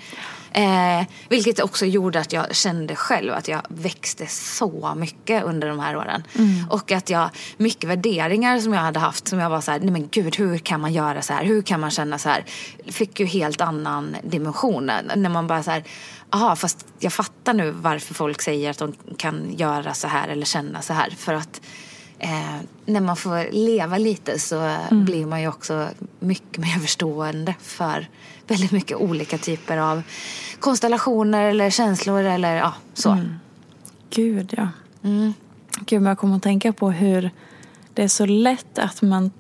Eh, 0.53 1.07
vilket 1.29 1.61
också 1.61 1.87
gjorde 1.87 2.21
att 2.21 2.33
jag 2.33 2.57
kände 2.57 2.97
själv 2.97 3.35
att 3.35 3.49
jag 3.49 3.63
växte 3.69 4.27
så 4.27 4.95
mycket 4.97 5.45
under 5.45 5.69
de 5.69 5.81
här 5.81 5.97
åren. 5.97 6.23
Och 6.71 6.93
att 6.93 7.11
jag, 7.11 7.31
mycket 7.57 7.91
värderingar 7.91 8.59
som 8.59 8.73
jag 8.73 8.81
hade 8.81 8.99
haft 8.99 9.29
som 9.29 9.39
jag 9.39 9.51
var 9.51 9.61
så 9.61 9.71
här, 9.71 9.81
nej 9.81 9.91
men 9.91 10.09
gud 10.09 10.37
hur 10.37 10.59
kan 10.59 10.81
man 10.81 10.93
göra 10.93 11.23
så 11.23 11.33
här? 11.33 11.45
Hur 11.45 11.63
kan 11.63 11.81
man 11.81 11.91
känna 11.91 12.19
så 12.19 12.29
här? 12.29 12.45
Fick 12.87 13.21
ju 13.21 13.27
helt 13.27 13.61
annan 13.61 14.17
dimension. 14.23 14.91
När 15.17 15.29
man 15.29 15.47
bara 15.47 15.63
så 15.63 15.71
här, 15.71 15.85
aha 16.31 16.57
fast 16.57 16.87
jag 16.99 17.13
fattar 17.13 17.55
nu 17.55 17.71
varför 17.71 18.15
folk 18.15 18.43
säger 18.43 18.71
att 18.71 18.79
de 18.79 18.95
kan 19.17 19.55
göra 19.57 19.95
så 19.95 20.09
här 20.09 20.29
eller 20.29 20.47
känna 20.47 20.83
så 20.83 20.93
här. 20.93 21.11
För 21.11 21.35
att 21.35 21.61
eh, 22.21 22.57
när 22.87 23.01
man 23.01 23.17
får 23.17 23.53
leva 23.53 23.99
lite 23.99 24.39
så 24.39 24.77
blir 24.91 25.27
man 25.27 25.41
ju 25.41 25.49
också 25.49 25.89
mycket 26.19 26.59
mer 26.59 26.79
förstående 26.81 27.55
för 27.61 28.09
väldigt 28.47 28.73
mycket 28.73 28.97
olika 28.97 29.39
typer 29.39 29.77
av 29.77 30.03
konstellationer 30.61 31.45
eller 31.45 31.71
känslor 31.71 32.23
eller 32.23 32.57
ja, 32.57 32.75
så. 32.95 33.19
Gud, 34.11 34.55
ja. 34.57 34.69
Mm. 35.03 35.33
Gud, 35.87 36.03
men 36.03 36.09
jag 36.09 36.19
kommer 36.19 36.37
att 36.37 36.43
tänka 36.43 36.73
på 36.73 36.91
hur 36.91 37.31
det 37.95 38.03
är 38.03 38.09
så 38.09 38.27
lätt 38.27 38.79
att 38.79 39.03
man 39.03 39.31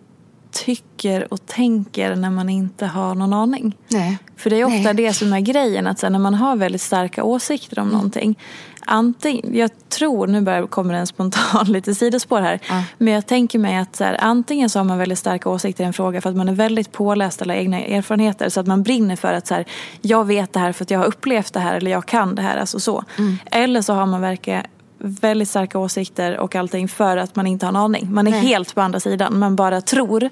tycker 0.52 1.32
och 1.32 1.46
tänker 1.46 2.16
när 2.16 2.30
man 2.30 2.48
inte 2.48 2.86
har 2.86 3.14
någon 3.14 3.32
aning. 3.32 3.76
Nej. 3.88 4.18
För 4.36 4.50
det 4.50 4.60
är 4.60 4.64
ofta 4.64 4.92
Nej. 4.92 4.94
det 4.94 5.12
som 5.12 5.32
är 5.32 5.40
grejen, 5.40 5.86
att 5.86 6.02
när 6.02 6.18
man 6.18 6.34
har 6.34 6.56
väldigt 6.56 6.82
starka 6.82 7.24
åsikter 7.24 7.78
om 7.78 7.88
någonting. 7.88 8.38
Antingen, 8.84 9.56
jag 9.56 9.70
tror, 9.88 10.26
nu 10.26 10.40
börjar, 10.40 10.66
kommer 10.66 10.94
en 10.94 11.06
spontan 11.06 11.66
lite 11.72 11.94
sidospår 11.94 12.40
här. 12.40 12.60
Ja. 12.68 12.82
Men 12.98 13.14
jag 13.14 13.26
tänker 13.26 13.58
mig 13.58 13.76
att 13.76 13.96
så 13.96 14.04
här, 14.04 14.16
antingen 14.20 14.70
så 14.70 14.78
har 14.78 14.84
man 14.84 14.98
väldigt 14.98 15.18
starka 15.18 15.50
åsikter 15.50 15.84
i 15.84 15.86
en 15.86 15.92
fråga 15.92 16.20
för 16.20 16.30
att 16.30 16.36
man 16.36 16.48
är 16.48 16.52
väldigt 16.52 16.92
påläst 16.92 17.42
eller 17.42 17.54
har 17.54 17.60
egna 17.60 17.80
erfarenheter. 17.80 18.48
Så 18.48 18.60
att 18.60 18.66
man 18.66 18.82
brinner 18.82 19.16
för 19.16 19.32
att 19.32 19.46
så 19.46 19.54
här, 19.54 19.64
jag 20.00 20.24
vet 20.24 20.52
det 20.52 20.60
här 20.60 20.72
för 20.72 20.84
att 20.84 20.90
jag 20.90 20.98
har 20.98 21.06
upplevt 21.06 21.52
det 21.52 21.60
här 21.60 21.74
eller 21.76 21.90
jag 21.90 22.06
kan 22.06 22.34
det 22.34 22.42
här. 22.42 22.56
Alltså 22.56 22.80
så. 22.80 23.04
Eller 23.50 23.82
så 23.82 23.92
har 23.92 24.06
man 24.06 24.20
verkligen 24.20 24.64
väldigt 24.98 25.48
starka 25.48 25.78
åsikter 25.78 26.38
och 26.38 26.54
allting 26.54 26.88
för 26.88 27.16
att 27.16 27.36
man 27.36 27.46
inte 27.46 27.66
har 27.66 27.70
en 27.70 27.76
aning. 27.76 28.12
Man 28.12 28.26
är 28.26 28.30
Nej. 28.30 28.40
helt 28.40 28.74
på 28.74 28.80
andra 28.80 29.00
sidan. 29.00 29.38
Man 29.38 29.56
bara 29.56 29.80
tror. 29.80 30.30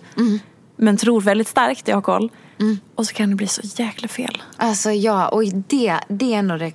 Men 0.76 0.96
tror 0.96 1.20
väldigt 1.20 1.48
starkt, 1.48 1.88
jag 1.88 1.96
har 1.96 2.02
koll. 2.02 2.30
Och 2.94 3.06
så 3.06 3.14
kan 3.14 3.30
det 3.30 3.36
bli 3.36 3.46
så 3.46 3.60
jäkla 3.82 4.08
fel. 4.08 4.42
Alltså 4.56 4.90
ja, 4.90 5.28
och 5.28 5.44
det, 5.68 5.98
det 6.08 6.34
är 6.34 6.42
nog 6.42 6.58
det 6.58 6.72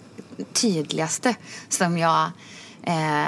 tydligaste 0.53 1.35
som 1.69 1.97
jag 1.97 2.31
eh, 2.83 3.25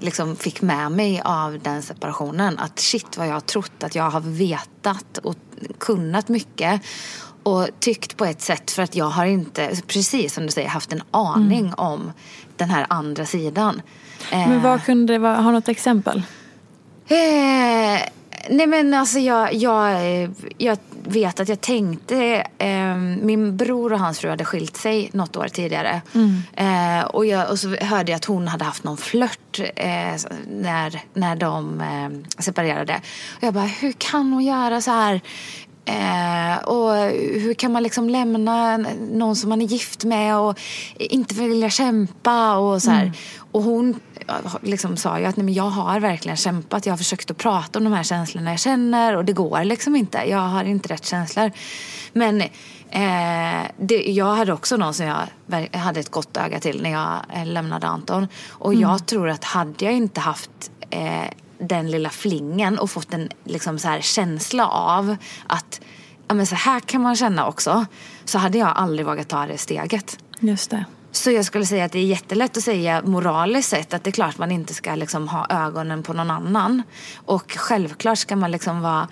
liksom 0.00 0.36
fick 0.36 0.62
med 0.62 0.92
mig 0.92 1.22
av 1.24 1.58
den 1.58 1.82
separationen. 1.82 2.58
Att 2.58 2.78
shit 2.78 3.16
vad 3.16 3.28
jag 3.28 3.32
har 3.32 3.40
trott 3.40 3.84
att 3.84 3.94
jag 3.94 4.10
har 4.10 4.20
vetat 4.20 5.18
och 5.18 5.36
kunnat 5.78 6.28
mycket. 6.28 6.82
Och 7.42 7.68
tyckt 7.80 8.16
på 8.16 8.24
ett 8.24 8.40
sätt 8.40 8.70
för 8.70 8.82
att 8.82 8.96
jag 8.96 9.04
har 9.04 9.24
inte, 9.24 9.70
precis 9.86 10.34
som 10.34 10.46
du 10.46 10.52
säger, 10.52 10.68
haft 10.68 10.92
en 10.92 11.02
aning 11.10 11.74
om 11.74 12.12
den 12.56 12.70
här 12.70 12.86
andra 12.88 13.26
sidan. 13.26 13.82
Men 14.30 14.52
Eh, 14.52 14.62
vad 14.62 14.84
kunde 14.84 15.12
det 15.12 15.18
vara? 15.18 15.36
Har 15.36 15.50
du 15.50 15.54
något 15.54 15.68
exempel? 15.68 16.22
Eh, 17.08 18.00
nej 18.50 18.66
men 18.66 18.94
alltså 18.94 19.18
jag, 19.18 19.54
jag, 19.54 19.92
eh, 19.92 20.30
jag 20.58 20.78
vet 21.04 21.40
att 21.40 21.48
jag 21.48 21.60
tänkte, 21.60 22.46
eh, 22.58 22.96
min 22.96 23.56
bror 23.56 23.92
och 23.92 23.98
hans 23.98 24.18
fru 24.18 24.30
hade 24.30 24.44
skilt 24.44 24.76
sig 24.76 25.10
något 25.12 25.36
år 25.36 25.48
tidigare. 25.48 26.00
Eh, 26.56 27.04
och, 27.04 27.26
jag, 27.26 27.50
och 27.50 27.58
så 27.58 27.76
hörde 27.76 28.12
jag 28.12 28.16
att 28.16 28.24
hon 28.24 28.48
hade 28.48 28.64
haft 28.64 28.84
någon 28.84 28.96
flört 28.96 29.60
eh, 29.76 30.14
när, 30.50 31.00
när 31.14 31.36
de 31.36 31.80
eh, 31.80 32.42
separerade. 32.42 33.00
Och 33.36 33.42
jag 33.42 33.54
bara, 33.54 33.64
hur 33.64 33.92
kan 33.92 34.32
hon 34.32 34.44
göra 34.44 34.80
så 34.80 34.90
här? 34.90 35.20
Eh, 35.84 36.58
och 36.64 36.94
hur 37.40 37.54
kan 37.54 37.72
man 37.72 37.82
liksom 37.82 38.10
lämna 38.10 38.76
någon 39.12 39.36
som 39.36 39.48
man 39.48 39.62
är 39.62 39.66
gift 39.66 40.04
med 40.04 40.36
och 40.38 40.58
inte 40.96 41.34
vilja 41.34 41.70
kämpa 41.70 42.56
och 42.56 42.82
så 42.82 42.90
här. 42.90 43.12
Och 43.52 43.62
hon 43.62 44.00
liksom 44.62 44.96
sa 44.96 45.18
ju 45.18 45.24
att 45.24 45.36
nej, 45.36 45.44
men 45.44 45.54
jag 45.54 45.70
har 45.70 46.00
verkligen 46.00 46.36
kämpat. 46.36 46.86
Jag 46.86 46.92
har 46.92 46.98
försökt 46.98 47.30
att 47.30 47.36
prata 47.36 47.78
om 47.78 47.84
de 47.84 47.92
här 47.92 48.02
känslorna 48.02 48.50
jag 48.50 48.60
känner 48.60 49.16
och 49.16 49.24
det 49.24 49.32
går 49.32 49.64
liksom 49.64 49.96
inte. 49.96 50.18
Jag 50.18 50.38
har 50.38 50.64
inte 50.64 50.88
rätt 50.88 51.04
känslor. 51.04 51.50
Men 52.12 52.40
eh, 52.90 53.70
det, 53.76 54.02
jag 54.06 54.34
hade 54.34 54.52
också 54.52 54.76
någon 54.76 54.94
som 54.94 55.06
jag 55.06 55.78
hade 55.78 56.00
ett 56.00 56.10
gott 56.10 56.36
öga 56.36 56.60
till 56.60 56.82
när 56.82 56.90
jag 56.90 57.16
eh, 57.34 57.46
lämnade 57.46 57.86
Anton. 57.86 58.28
Och 58.48 58.74
jag 58.74 59.06
tror 59.06 59.28
att 59.28 59.44
hade 59.44 59.84
jag 59.84 59.94
inte 59.94 60.20
haft 60.20 60.70
eh, 60.90 61.30
den 61.58 61.90
lilla 61.90 62.10
flingen 62.10 62.78
och 62.78 62.90
fått 62.90 63.14
en 63.14 63.28
liksom 63.44 63.78
så 63.78 63.88
här 63.88 64.00
känsla 64.00 64.68
av 64.68 65.16
att 65.46 65.80
ja, 66.28 66.34
men 66.34 66.46
så 66.46 66.54
här 66.54 66.80
kan 66.80 67.02
man 67.02 67.16
känna 67.16 67.46
också. 67.46 67.86
Så 68.24 68.38
hade 68.38 68.58
jag 68.58 68.68
aldrig 68.68 69.06
vågat 69.06 69.28
ta 69.28 69.46
det 69.46 69.58
steget. 69.58 70.18
Just 70.40 70.70
det. 70.70 70.84
Så 71.18 71.30
jag 71.30 71.44
skulle 71.44 71.66
säga 71.66 71.84
att 71.84 71.92
det 71.92 71.98
är 71.98 72.04
jättelätt 72.04 72.56
att 72.56 72.62
säga 72.62 73.02
moraliskt 73.02 73.68
sett 73.68 73.94
att 73.94 74.04
det 74.04 74.10
är 74.10 74.12
klart 74.12 74.38
man 74.38 74.50
inte 74.50 74.74
ska 74.74 74.94
liksom 74.94 75.28
ha 75.28 75.46
ögonen 75.50 76.02
på 76.02 76.12
någon 76.12 76.30
annan. 76.30 76.82
Och 77.16 77.52
självklart 77.52 78.18
ska 78.18 78.36
man 78.36 78.50
liksom 78.50 78.80
vara 78.80 79.08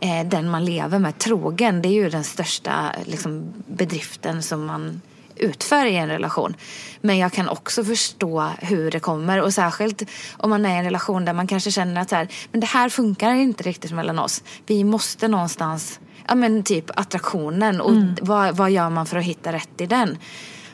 eh, 0.00 0.26
den 0.26 0.50
man 0.50 0.64
lever 0.64 0.98
med 0.98 1.18
trogen. 1.18 1.82
Det 1.82 1.88
är 1.88 1.92
ju 1.92 2.08
den 2.08 2.24
största 2.24 2.92
liksom, 3.04 3.52
bedriften 3.66 4.42
som 4.42 4.66
man 4.66 5.00
utför 5.36 5.86
i 5.86 5.96
en 5.96 6.08
relation. 6.08 6.54
Men 7.00 7.18
jag 7.18 7.32
kan 7.32 7.48
också 7.48 7.84
förstå 7.84 8.50
hur 8.58 8.90
det 8.90 9.00
kommer 9.00 9.42
och 9.42 9.54
särskilt 9.54 10.02
om 10.36 10.50
man 10.50 10.66
är 10.66 10.74
i 10.74 10.78
en 10.78 10.84
relation 10.84 11.24
där 11.24 11.32
man 11.32 11.46
kanske 11.46 11.70
känner 11.70 12.00
att 12.00 12.08
så 12.08 12.16
här, 12.16 12.28
men 12.52 12.60
det 12.60 12.66
här 12.66 12.88
funkar 12.88 13.34
inte 13.34 13.62
riktigt 13.62 13.92
mellan 13.92 14.18
oss. 14.18 14.42
Vi 14.66 14.84
måste 14.84 15.28
någonstans, 15.28 16.00
ja 16.28 16.34
men 16.34 16.62
typ 16.62 16.90
attraktionen 16.94 17.80
och 17.80 17.92
vad, 18.22 18.56
vad 18.56 18.70
gör 18.70 18.90
man 18.90 19.06
för 19.06 19.16
att 19.16 19.24
hitta 19.24 19.52
rätt 19.52 19.80
i 19.80 19.86
den? 19.86 20.18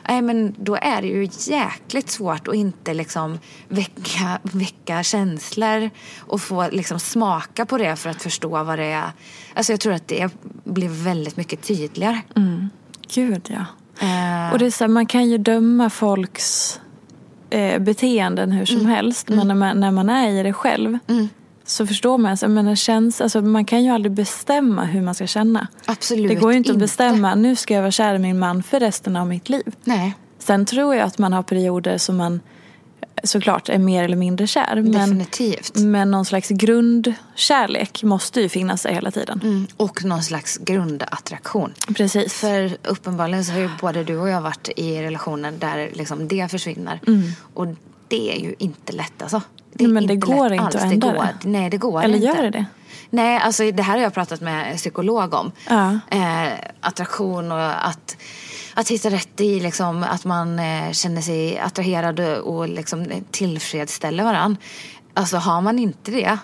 Nej, 0.07 0.21
men 0.21 0.55
då 0.57 0.75
är 0.75 1.01
det 1.01 1.07
ju 1.07 1.27
jäkligt 1.39 2.09
svårt 2.09 2.47
att 2.47 2.55
inte 2.55 2.93
liksom 2.93 3.39
väcka, 3.67 4.39
väcka 4.41 5.03
känslor 5.03 5.89
och 6.19 6.41
få 6.41 6.69
liksom 6.71 6.99
smaka 6.99 7.65
på 7.65 7.77
det 7.77 7.95
för 7.95 8.09
att 8.09 8.21
förstå 8.21 8.63
vad 8.63 8.79
det 8.79 8.85
är. 8.85 9.11
Alltså 9.53 9.73
jag 9.73 9.79
tror 9.79 9.93
att 9.93 10.07
det 10.07 10.29
blir 10.63 10.89
väldigt 11.03 11.37
mycket 11.37 11.61
tydligare. 11.61 12.21
Gud, 13.13 13.49
ja. 13.49 13.65
Eh, 14.07 14.53
Och 14.53 14.59
det 14.59 14.65
är 14.65 14.71
så 14.71 14.83
här, 14.83 14.89
man 14.89 15.05
kan 15.05 15.29
ju 15.29 15.37
döma 15.37 15.89
folks 15.89 16.79
eh, 17.49 17.79
beteenden 17.79 18.51
hur 18.51 18.65
som 18.65 18.85
helst. 18.85 19.29
Men 19.29 19.47
när 19.47 19.55
man, 19.55 19.79
när 19.79 19.91
man 19.91 20.09
är 20.09 20.29
i 20.29 20.43
det 20.43 20.53
själv. 20.53 20.99
Så 21.65 21.87
förstår 21.87 22.17
man. 22.17 22.31
Alltså, 22.31 22.47
men 22.47 22.75
känns, 22.75 23.21
alltså, 23.21 23.41
man 23.41 23.65
kan 23.65 23.83
ju 23.83 23.89
aldrig 23.89 24.11
bestämma 24.11 24.85
hur 24.85 25.01
man 25.01 25.15
ska 25.15 25.27
känna. 25.27 25.67
Absolut 25.85 26.29
Det 26.29 26.35
går 26.35 26.51
ju 26.51 26.57
inte, 26.57 26.69
inte. 26.69 26.77
att 26.77 26.89
bestämma, 26.89 27.35
nu 27.35 27.55
ska 27.55 27.73
jag 27.73 27.81
vara 27.81 27.91
kär 27.91 28.15
i 28.15 28.19
min 28.19 28.39
man 28.39 28.63
för 28.63 28.79
resten 28.79 29.15
av 29.15 29.27
mitt 29.27 29.49
liv. 29.49 29.75
Nej, 29.83 30.13
Sen 30.39 30.65
tror 30.65 30.95
jag 30.95 31.03
att 31.03 31.17
man 31.17 31.33
har 31.33 31.43
perioder 31.43 31.97
som 31.97 32.17
man 32.17 32.39
såklart 33.23 33.69
är 33.69 33.77
mer 33.79 34.03
eller 34.03 34.15
mindre 34.15 34.47
kär. 34.47 34.75
Men, 34.75 34.91
definitivt. 34.91 35.75
men 35.75 36.11
någon 36.11 36.25
slags 36.25 36.49
grundkärlek 36.49 38.03
måste 38.03 38.41
ju 38.41 38.49
finnas 38.49 38.83
där 38.83 38.91
hela 38.91 39.11
tiden. 39.11 39.39
Mm, 39.43 39.67
och 39.77 40.03
någon 40.03 40.23
slags 40.23 40.57
grundattraktion. 40.57 41.73
Precis. 41.95 42.33
För 42.33 42.77
uppenbarligen 42.83 43.45
så 43.45 43.51
har 43.51 43.59
ju 43.59 43.69
både 43.81 44.03
du 44.03 44.17
och 44.17 44.29
jag 44.29 44.41
varit 44.41 44.69
i 44.75 45.01
relationer 45.01 45.51
där 45.51 45.89
liksom 45.93 46.27
det 46.27 46.51
försvinner. 46.51 46.99
Och 47.53 47.67
det 48.13 48.31
är 48.31 48.39
ju 48.39 48.55
inte 48.57 48.93
lätt 48.93 49.21
alltså. 49.21 49.41
Det. 49.73 49.87
Men 49.87 50.07
det 50.07 50.15
går 50.15 50.49
lätt 50.49 50.51
inte 50.51 50.63
alls. 50.65 50.75
att 50.75 50.83
ändra 50.83 51.11
det. 51.11 51.17
Går, 51.17 51.23
det. 51.41 51.49
nej, 51.49 51.69
det 51.69 51.77
går 51.77 52.03
Eller 52.03 52.15
inte. 52.15 52.27
gör 52.27 52.51
det? 52.51 52.65
Nej, 53.09 53.37
alltså 53.37 53.71
det 53.71 53.83
här 53.83 53.97
har 53.97 54.03
jag 54.03 54.13
pratat 54.13 54.41
med 54.41 54.77
psykolog 54.77 55.33
om. 55.33 55.51
Ja. 55.69 55.99
Eh, 56.09 56.53
attraktion 56.79 57.51
och 57.51 57.87
att, 57.87 58.17
att 58.73 58.89
hitta 58.89 59.09
rätt 59.09 59.41
i 59.41 59.59
liksom, 59.59 60.03
att 60.03 60.25
man 60.25 60.59
eh, 60.59 60.91
känner 60.91 61.21
sig 61.21 61.59
attraherad 61.59 62.19
och, 62.19 62.55
och 62.55 62.69
liksom 62.69 63.05
tillfredsställer 63.31 64.23
varandra. 64.23 64.61
Alltså 65.13 65.37
har 65.37 65.61
man 65.61 65.79
inte 65.79 66.11
det, 66.11 66.37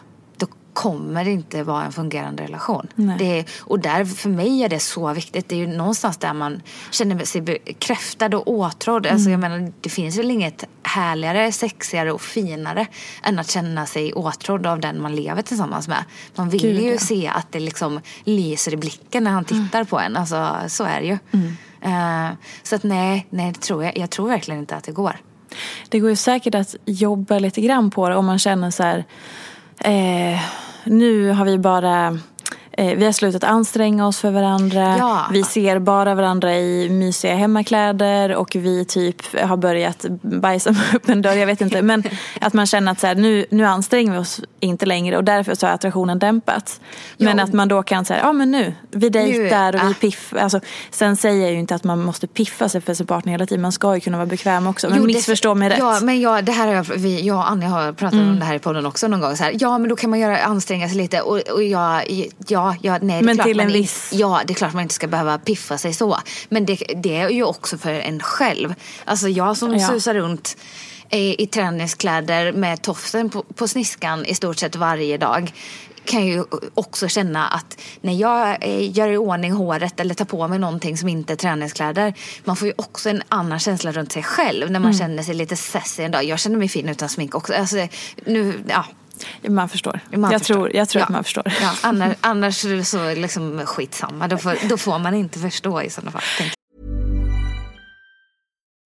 kommer 0.73 1.25
det 1.25 1.31
inte 1.31 1.63
vara 1.63 1.83
en 1.83 1.91
fungerande 1.91 2.43
relation. 2.43 2.87
Är, 3.19 3.45
och 3.59 3.79
där, 3.79 4.05
för 4.05 4.29
mig 4.29 4.63
är 4.63 4.69
det 4.69 4.79
så 4.79 5.13
viktigt. 5.13 5.49
Det 5.49 5.55
är 5.55 5.59
ju 5.59 5.67
någonstans 5.67 6.17
där 6.17 6.33
man 6.33 6.61
känner 6.91 7.25
sig 7.25 7.41
bekräftad 7.41 8.37
och 8.37 8.47
åtrådd. 8.47 9.07
Alltså, 9.07 9.29
Mm. 9.29 9.31
jag 9.41 9.51
menar, 9.51 9.73
det 9.81 9.89
finns 9.89 10.17
väl 10.17 10.31
inget 10.31 10.63
härligare, 10.83 11.51
sexigare 11.51 12.11
och 12.11 12.21
finare 12.21 12.87
än 13.23 13.39
att 13.39 13.51
känna 13.51 13.85
sig 13.85 14.13
åtrådd 14.13 14.65
av 14.65 14.79
den 14.79 15.01
man 15.01 15.15
lever 15.15 15.41
tillsammans 15.41 15.87
med. 15.87 16.03
Man 16.35 16.49
vill 16.49 16.61
Gud, 16.61 16.81
ju 16.81 16.91
ja. 16.91 16.97
se 16.99 17.27
att 17.27 17.51
det 17.51 17.59
liksom 17.59 17.99
lyser 18.23 18.73
i 18.73 18.77
blicken 18.77 19.23
när 19.23 19.31
han 19.31 19.45
tittar 19.45 19.83
på 19.83 19.99
en. 19.99 20.17
Alltså, 20.17 20.55
så 20.67 20.83
är 20.83 21.01
det 21.01 21.07
ju. 21.07 21.17
Eh, 21.81 22.29
så 22.63 22.75
att 22.75 22.83
nej, 22.83 23.27
nej 23.29 23.53
tror 23.53 23.83
jag, 23.83 23.97
jag 23.97 24.09
tror 24.09 24.27
verkligen 24.27 24.59
inte 24.59 24.75
att 24.75 24.83
det 24.83 24.91
går. 24.91 25.15
Det 25.89 25.99
går 25.99 26.09
ju 26.09 26.15
säkert 26.15 26.55
att 26.55 26.75
jobba 26.85 27.39
lite 27.39 27.61
grann 27.61 27.91
på 27.91 28.09
det 28.09 28.15
om 28.15 28.25
man 28.25 28.39
känner 28.39 28.71
så 28.71 28.83
här. 28.83 29.05
Eh, 29.81 30.39
nu 30.83 31.29
har 31.29 31.45
vi 31.45 31.57
bara 31.57 32.19
vi 32.79 33.05
har 33.05 33.11
slutat 33.11 33.43
anstränga 33.43 34.07
oss 34.07 34.19
för 34.19 34.31
varandra. 34.31 34.95
Ja. 34.97 35.25
Vi 35.31 35.43
ser 35.43 35.79
bara 35.79 36.15
varandra 36.15 36.55
i 36.55 36.89
mysiga 36.89 37.35
hemmakläder 37.35 38.35
och 38.35 38.55
vi 38.55 38.85
typ 38.85 39.39
har 39.41 39.57
börjat 39.57 40.05
bajsa 40.21 40.71
med 40.71 40.81
öppen 40.95 41.21
dörr. 41.21 41.35
Jag 41.35 41.47
vet 41.47 41.61
inte. 41.61 41.81
Men 41.81 42.03
att 42.41 42.53
man 42.53 42.65
känner 42.65 42.91
att 42.91 42.99
så 42.99 43.07
här, 43.07 43.15
nu, 43.15 43.45
nu 43.49 43.65
anstränger 43.65 44.11
vi 44.11 44.17
oss 44.17 44.41
inte 44.59 44.85
längre 44.85 45.17
och 45.17 45.23
därför 45.23 45.55
så 45.55 45.67
har 45.67 45.73
attraktionen 45.73 46.19
dämpats. 46.19 46.79
Men 47.17 47.37
Ja. 47.37 47.43
att 47.43 47.53
man 47.53 47.67
då 47.67 47.83
kan 47.83 48.05
säga, 48.05 48.19
ja 48.19 48.33
men 48.33 48.51
nu, 48.51 48.73
vi 48.91 49.09
dejtar 49.09 49.75
och 49.75 49.81
vi 49.81 49.91
ah. 49.91 49.93
piff. 50.01 50.33
Alltså, 50.39 50.59
sen 50.91 51.15
säger 51.15 51.41
jag 51.41 51.51
ju 51.51 51.59
inte 51.59 51.75
att 51.75 51.83
man 51.83 52.01
måste 52.01 52.27
piffa 52.27 52.69
sig 52.69 52.81
för 52.81 52.93
sin 52.93 53.05
partner 53.05 53.31
hela 53.31 53.45
tiden. 53.45 53.61
Man 53.61 53.71
ska 53.71 53.95
ju 53.95 54.01
kunna 54.01 54.17
vara 54.17 54.27
bekväm 54.27 54.67
också. 54.67 54.89
Men 54.89 54.97
Jo, 54.97 55.05
missförstå 55.05 55.55
mig 55.55 55.69
rätt. 55.69 55.79
Ja, 55.79 55.99
men 56.01 56.21
jag, 56.21 56.45
det 56.45 56.51
här 56.51 56.67
har 56.67 56.73
jag, 56.73 56.83
vi, 56.83 57.21
jag 57.21 57.37
och 57.37 57.49
Anja 57.49 57.67
har 57.67 57.93
pratat 57.93 58.19
om 58.19 58.39
det 58.39 58.45
här 58.45 58.55
i 58.55 58.59
podden 58.59 58.85
också 58.85 59.07
någon 59.07 59.21
gång. 59.21 59.37
Så 59.37 59.43
här, 59.43 59.55
ja, 59.59 59.77
men 59.77 59.89
då 59.89 59.95
kan 59.95 60.09
man 60.09 60.19
göra, 60.19 60.37
anstränga 60.37 60.87
sig 60.87 60.97
lite. 60.97 61.21
Och, 61.21 61.37
och 61.37 61.63
jag, 61.63 62.03
ja, 62.81 62.93
ja, 62.93 62.99
nej, 63.01 63.21
Men 63.21 63.35
klart 63.35 63.47
till 63.47 63.59
en 63.59 63.69
in- 63.69 63.75
viss- 63.83 64.09
Ja, 64.11 64.41
det 64.47 64.53
är 64.53 64.55
klart 64.55 64.73
man 64.73 64.81
inte 64.83 64.95
ska 64.95 65.07
behöva 65.07 65.37
piffa 65.37 65.77
sig 65.77 65.93
så. 65.93 66.17
Men 66.49 66.65
det, 66.65 66.75
det 67.03 67.15
är 67.17 67.29
ju 67.29 67.43
också 67.43 67.77
för 67.77 67.93
en 67.93 68.19
själv. 68.19 68.73
Alltså 69.05 69.27
jag 69.29 69.57
som 69.57 69.73
Ja. 69.77 69.87
susar 69.87 70.13
runt 70.13 70.57
i, 71.11 71.43
i 71.43 71.47
träningskläder 71.47 72.51
med 72.51 72.81
tofsen 72.81 73.29
på, 73.29 73.43
på 73.43 73.67
sniskan 73.67 74.25
i 74.25 74.35
stort 74.35 74.57
sett 74.57 74.75
varje 74.75 75.17
dag 75.17 75.51
kan 76.05 76.25
ju 76.27 76.43
också 76.73 77.07
känna 77.07 77.47
att 77.47 77.77
när 78.01 78.13
jag 78.13 78.57
eh, 78.61 78.97
gör 78.97 79.07
i 79.09 79.17
ordning 79.17 79.51
håret 79.51 79.99
eller 79.99 80.15
tar 80.15 80.25
på 80.25 80.47
mig 80.47 80.59
någonting 80.59 80.97
som 80.97 81.09
inte 81.09 81.33
är 81.33 81.37
träningskläder. 81.37 82.13
Man 82.43 82.55
får 82.55 82.67
ju 82.67 82.73
också 82.77 83.09
en 83.09 83.21
annan 83.29 83.59
känsla 83.59 83.91
runt 83.91 84.11
sig 84.11 84.23
själv 84.23 84.71
när 84.71 84.79
man 84.79 84.93
känner 84.93 85.23
sig 85.23 85.33
lite 85.35 85.55
sassy 85.55 86.03
en 86.03 86.11
dag. 86.11 86.23
Jag 86.23 86.39
känner 86.39 86.57
mig 86.57 86.67
fin 86.69 86.89
utan 86.89 87.09
smink 87.09 87.35
också. 87.35 87.53
Alltså, 87.53 87.87
nu, 88.25 88.63
ja, 88.67 88.85
Man 89.47 89.69
förstår. 89.69 89.99
man 90.11 90.31
jag, 90.31 90.41
förstår. 90.41 90.55
Tror, 90.55 90.75
jag 90.75 90.89
tror 90.89 90.99
ja. 90.99 91.03
att 91.03 91.09
man 91.09 91.23
förstår. 91.23 91.43
Ja, 91.61 91.71
annars, 91.81 92.15
annars 92.21 92.65
är 92.65 92.75
det 92.75 92.85
så 92.85 93.13
liksom 93.13 93.65
skitsamma. 93.65 94.27
Då 94.27 94.37
får, 94.37 94.69
då 94.69 94.77
får 94.77 94.99
man 94.99 95.13
inte 95.13 95.39
förstå 95.39 95.81
i 95.81 95.89
sådana 95.89 96.11
fall. 96.11 96.21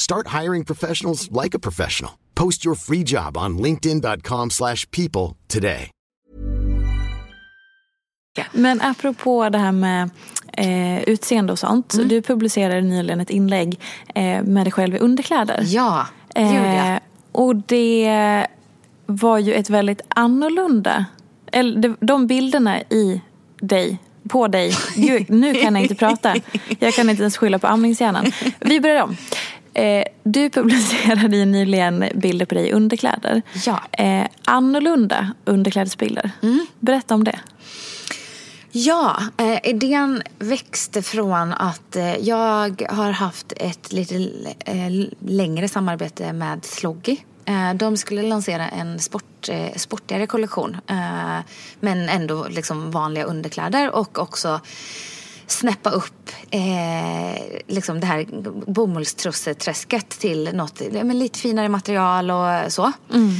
Start 0.00 0.26
hiring 0.42 0.64
professionals 0.64 1.28
like 1.42 1.56
a 1.56 1.58
professional. 1.58 2.12
Post 2.34 2.64
your 2.66 2.74
free 2.74 3.02
job 3.06 3.36
on 3.36 3.62
linkedin.com/people 3.62 4.50
slash 4.50 4.90
people 4.90 5.36
today. 5.48 5.90
Men 8.52 8.80
apropå 8.80 9.48
det 9.48 9.58
här 9.58 9.72
med 9.72 10.10
eh, 10.52 11.02
utseende 11.02 11.52
och 11.52 11.58
sånt. 11.58 11.94
Mm. 11.94 12.08
Du 12.08 12.22
publicerade 12.22 12.80
nyligen 12.80 13.20
ett 13.20 13.30
inlägg 13.30 13.80
eh, 14.14 14.42
med 14.42 14.66
dig 14.66 14.72
själv 14.72 14.94
i 14.94 14.98
underkläder. 14.98 15.62
Ja, 15.66 16.06
det 16.34 16.40
gjorde 16.40 16.74
jag. 16.74 16.92
Eh, 16.94 17.00
och 17.32 17.56
det 17.56 18.46
var 19.06 19.38
ju 19.38 19.54
ett 19.54 19.70
väldigt 19.70 20.00
annorlunda, 20.08 21.04
eller 21.52 22.06
de 22.06 22.26
bilderna 22.26 22.80
i 22.80 23.20
dig, 23.60 23.98
på 24.28 24.48
dig, 24.48 24.76
Gud, 24.94 25.30
nu 25.30 25.54
kan 25.54 25.74
jag 25.74 25.82
inte 25.82 25.94
prata. 25.94 26.34
Jag 26.78 26.94
kan 26.94 27.10
inte 27.10 27.22
ens 27.22 27.36
skylla 27.36 27.58
på 27.58 27.66
amningshjärnan. 27.66 28.32
Vi 28.60 28.80
börjar 28.80 29.02
om. 29.02 29.16
Eh, 29.74 30.04
du 30.22 30.50
publicerade 30.50 31.36
ju 31.36 31.44
nyligen 31.44 32.04
bilder 32.14 32.46
på 32.46 32.54
dig 32.54 32.68
i 32.68 32.72
underkläder. 32.72 33.42
Ja. 33.66 33.80
Eh, 33.92 34.26
annorlunda 34.44 35.32
underklädesbilder. 35.44 36.30
Berätta 36.80 37.14
om 37.14 37.24
det. 37.24 37.38
Ja, 38.72 39.22
eh, 39.36 39.58
idén 39.70 40.22
växte 40.38 41.02
från 41.02 41.52
att 41.52 41.96
eh, 41.96 42.16
jag 42.16 42.82
har 42.90 43.10
haft 43.10 43.52
ett 43.56 43.92
lite 43.92 44.14
eh, 44.58 44.90
längre 45.26 45.68
samarbete 45.68 46.32
med 46.32 46.64
Sloggy. 46.64 47.16
Eh, 47.44 47.74
de 47.74 47.96
skulle 47.96 48.22
lansera 48.22 48.68
en 48.68 48.98
sport, 48.98 49.48
eh, 49.48 49.76
sportigare 49.76 50.26
kollektion 50.26 50.76
men 51.80 52.08
ändå 52.08 52.46
liksom 52.48 52.90
vanliga 52.90 53.24
underkläder 53.24 53.90
och 53.94 54.18
också 54.18 54.60
snäppa 55.52 55.90
upp 55.90 56.30
eh, 56.50 57.42
liksom 57.66 58.00
det 58.00 58.06
här 58.06 58.26
bomullstrusseträsket 58.70 60.08
till 60.08 60.50
något 60.54 60.80
men 60.92 61.18
lite 61.18 61.38
finare 61.38 61.68
material 61.68 62.30
och 62.30 62.72
så. 62.72 62.92
Mm. 63.12 63.34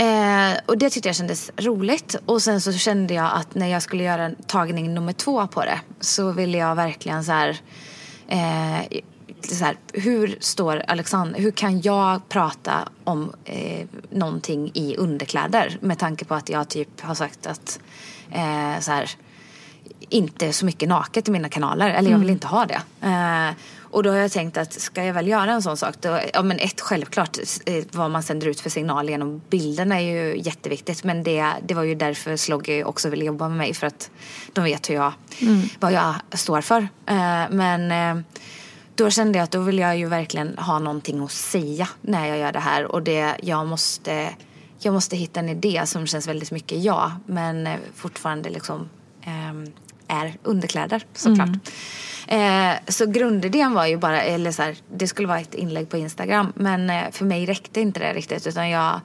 Eh, 0.00 0.58
och 0.66 0.78
det 0.78 0.90
tyckte 0.90 1.08
jag 1.08 1.16
kändes 1.16 1.50
roligt. 1.56 2.16
Och 2.26 2.42
sen 2.42 2.60
så 2.60 2.72
kände 2.72 3.14
jag 3.14 3.30
att 3.34 3.54
när 3.54 3.66
jag 3.66 3.82
skulle 3.82 4.04
göra 4.04 4.30
tagning 4.46 4.94
nummer 4.94 5.12
två 5.12 5.46
på 5.46 5.64
det 5.64 5.80
så 6.00 6.32
ville 6.32 6.58
jag 6.58 6.74
verkligen 6.74 7.24
så 7.24 7.32
här, 7.32 7.60
eh, 8.28 9.00
så 9.42 9.64
här 9.64 9.76
hur 9.92 10.38
står 10.40 10.82
Alexander, 10.86 11.40
hur 11.40 11.50
kan 11.50 11.80
jag 11.80 12.28
prata 12.28 12.88
om 13.04 13.32
eh, 13.44 13.86
någonting 14.10 14.70
i 14.74 14.96
underkläder 14.96 15.78
med 15.80 15.98
tanke 15.98 16.24
på 16.24 16.34
att 16.34 16.48
jag 16.48 16.68
typ 16.68 17.00
har 17.00 17.14
sagt 17.14 17.46
att 17.46 17.80
eh, 18.30 18.80
så 18.80 18.92
här, 18.92 19.10
inte 20.10 20.52
så 20.52 20.64
mycket 20.64 20.88
naket 20.88 21.28
i 21.28 21.30
mina 21.30 21.48
kanaler. 21.48 21.90
Eller 21.90 22.10
jag 22.10 22.18
vill 22.18 22.28
mm. 22.28 22.34
inte 22.34 22.46
ha 22.46 22.66
det. 22.66 22.82
Eh, 23.06 23.54
och 23.90 24.02
då 24.02 24.10
har 24.10 24.16
jag 24.16 24.32
tänkt 24.32 24.56
att 24.56 24.72
ska 24.72 25.04
jag 25.04 25.14
väl 25.14 25.28
göra 25.28 25.52
en 25.52 25.62
sån 25.62 25.76
sak 25.76 25.94
då, 26.00 26.20
ja 26.34 26.42
men 26.42 26.58
ett 26.58 26.80
självklart 26.80 27.38
eh, 27.66 27.84
vad 27.92 28.10
man 28.10 28.22
sänder 28.22 28.46
ut 28.46 28.60
för 28.60 28.70
signal 28.70 29.08
genom 29.08 29.42
bilderna 29.50 30.00
är 30.00 30.04
ju 30.04 30.40
jätteviktigt. 30.40 31.04
Men 31.04 31.22
det, 31.22 31.46
det 31.66 31.74
var 31.74 31.82
ju 31.82 31.94
därför 31.94 32.36
Sloggy 32.36 32.84
också 32.84 33.08
ville 33.08 33.24
jobba 33.24 33.48
med 33.48 33.58
mig 33.58 33.74
för 33.74 33.86
att 33.86 34.10
de 34.52 34.64
vet 34.64 34.90
hur 34.90 34.94
jag, 34.94 35.12
mm. 35.40 35.68
vad 35.80 35.92
jag 35.92 36.14
står 36.32 36.60
för. 36.60 36.88
Eh, 37.06 37.44
men 37.50 37.92
eh, 37.92 38.24
då 38.94 39.10
kände 39.10 39.38
jag 39.38 39.44
att 39.44 39.50
då 39.50 39.60
vill 39.60 39.78
jag 39.78 39.98
ju 39.98 40.06
verkligen 40.06 40.58
ha 40.58 40.78
någonting 40.78 41.24
att 41.24 41.32
säga 41.32 41.88
när 42.00 42.26
jag 42.26 42.38
gör 42.38 42.52
det 42.52 42.60
här 42.60 42.84
och 42.84 43.02
det 43.02 43.36
jag 43.42 43.66
måste 43.66 44.34
jag 44.78 44.94
måste 44.94 45.16
hitta 45.16 45.40
en 45.40 45.48
idé 45.48 45.82
som 45.86 46.06
känns 46.06 46.28
väldigt 46.28 46.50
mycket 46.50 46.82
jag 46.82 47.12
men 47.26 47.68
fortfarande 47.94 48.50
liksom 48.50 48.88
eh, 49.22 49.70
är 50.10 50.34
underkläder 50.42 51.04
såklart. 51.14 51.48
Mm. 51.48 51.60
Eh, 52.30 52.78
så 52.88 53.06
grundidén 53.06 53.74
var 53.74 53.86
ju 53.86 53.96
bara, 53.96 54.22
eller 54.22 54.52
så 54.52 54.62
här, 54.62 54.76
det 54.92 55.06
skulle 55.06 55.28
vara 55.28 55.40
ett 55.40 55.54
inlägg 55.54 55.88
på 55.88 55.96
Instagram. 55.96 56.52
Men 56.56 56.90
eh, 56.90 57.10
för 57.10 57.24
mig 57.24 57.46
räckte 57.46 57.80
inte 57.80 58.00
det 58.00 58.12
riktigt. 58.12 58.46
Utan 58.46 58.70
jag, 58.70 59.00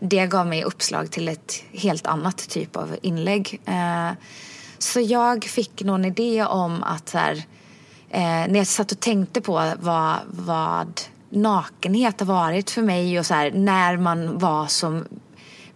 det 0.00 0.26
gav 0.26 0.46
mig 0.46 0.64
uppslag 0.64 1.10
till 1.10 1.28
ett 1.28 1.64
helt 1.72 2.06
annat 2.06 2.48
typ 2.48 2.76
av 2.76 2.96
inlägg. 3.02 3.60
Eh, 3.64 4.10
så 4.78 5.00
jag 5.00 5.44
fick 5.44 5.82
någon 5.82 6.04
idé 6.04 6.44
om 6.44 6.82
att 6.82 7.08
så 7.08 7.18
här, 7.18 7.36
eh, 8.10 8.20
när 8.20 8.56
jag 8.56 8.66
satt 8.66 8.92
och 8.92 9.00
tänkte 9.00 9.40
på 9.40 9.72
vad, 9.80 10.16
vad 10.26 11.00
nakenhet 11.30 12.20
har 12.20 12.26
varit 12.26 12.70
för 12.70 12.82
mig 12.82 13.18
och 13.18 13.26
så 13.26 13.34
här, 13.34 13.50
när 13.50 13.96
man 13.96 14.38
var 14.38 14.66
som 14.66 15.04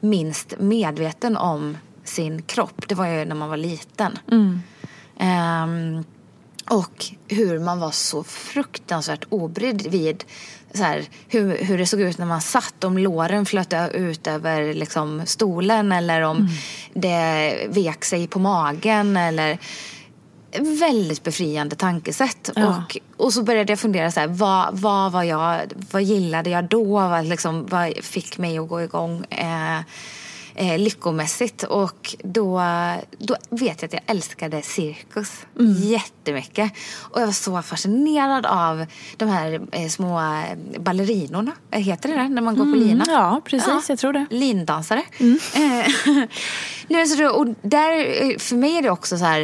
minst 0.00 0.54
medveten 0.58 1.36
om 1.36 1.76
sin 2.04 2.42
kropp. 2.42 2.88
Det 2.88 2.94
var 2.94 3.06
ju 3.06 3.24
när 3.24 3.34
man 3.34 3.48
var 3.48 3.56
liten. 3.56 4.18
Mm. 4.30 4.62
Um, 5.20 6.04
och 6.70 7.04
hur 7.28 7.58
man 7.58 7.80
var 7.80 7.90
så 7.90 8.24
fruktansvärt 8.24 9.24
obrydd 9.28 9.86
vid 9.86 10.24
så 10.74 10.82
här, 10.82 11.04
hur, 11.28 11.58
hur 11.58 11.78
det 11.78 11.86
såg 11.86 12.00
ut 12.00 12.18
när 12.18 12.26
man 12.26 12.40
satt. 12.40 12.84
Om 12.84 12.98
låren 12.98 13.46
flöt 13.46 13.74
ut 13.92 14.26
över 14.26 14.74
liksom, 14.74 15.22
stolen 15.24 15.92
eller 15.92 16.22
om 16.22 16.36
mm. 16.36 16.52
det 16.94 17.66
vek 17.68 18.04
sig 18.04 18.26
på 18.26 18.38
magen. 18.38 19.16
Eller, 19.16 19.58
väldigt 20.58 21.22
befriande 21.22 21.76
tankesätt. 21.76 22.50
Ja. 22.54 22.68
Och, 22.68 22.98
och 23.16 23.32
så 23.32 23.42
började 23.42 23.72
jag 23.72 23.80
fundera 23.80 24.10
så 24.10 24.20
här, 24.20 24.26
vad, 24.26 24.78
vad, 24.78 25.12
var 25.12 25.22
jag, 25.22 25.60
vad 25.90 26.02
gillade 26.02 26.50
jag 26.50 26.64
då? 26.64 26.84
Vad, 26.84 27.26
liksom, 27.26 27.66
vad 27.66 27.92
fick 28.02 28.38
mig 28.38 28.58
att 28.58 28.68
gå 28.68 28.82
igång? 28.82 29.24
Eh, 29.24 29.80
eh, 30.54 30.78
lyckomässigt. 30.78 31.62
Och 31.62 32.16
då, 32.22 32.62
då 33.18 33.36
vet 33.50 33.82
jag 33.82 33.88
att 33.88 33.92
jag 33.92 34.02
älskade 34.06 34.62
cirkus 34.62 35.46
mm. 35.58 35.72
jättemycket. 35.72 36.72
Och 36.98 37.20
jag 37.20 37.26
var 37.26 37.32
så 37.32 37.62
fascinerad 37.62 38.46
av 38.46 38.86
de 39.16 39.28
här 39.28 39.60
eh, 39.72 39.88
små 39.88 40.20
ballerinorna. 40.78 41.52
Heter 41.70 42.08
det 42.08 42.14
det 42.14 42.28
när 42.28 42.42
man 42.42 42.56
går 42.56 42.64
mm. 42.64 42.80
på 42.80 42.86
lina? 42.86 43.04
Ja, 43.08 43.40
precis. 43.44 43.68
Ja. 43.68 43.82
Jag 43.88 43.98
tror 43.98 44.12
det. 44.12 44.26
Lindansare. 44.30 45.02
Mm. 45.18 45.38
nu, 46.88 47.06
så, 47.06 47.28
och 47.28 47.46
där, 47.62 48.38
för 48.38 48.56
mig 48.56 48.76
är 48.76 48.82
det 48.82 48.90
också 48.90 49.18
så 49.18 49.24
här 49.24 49.40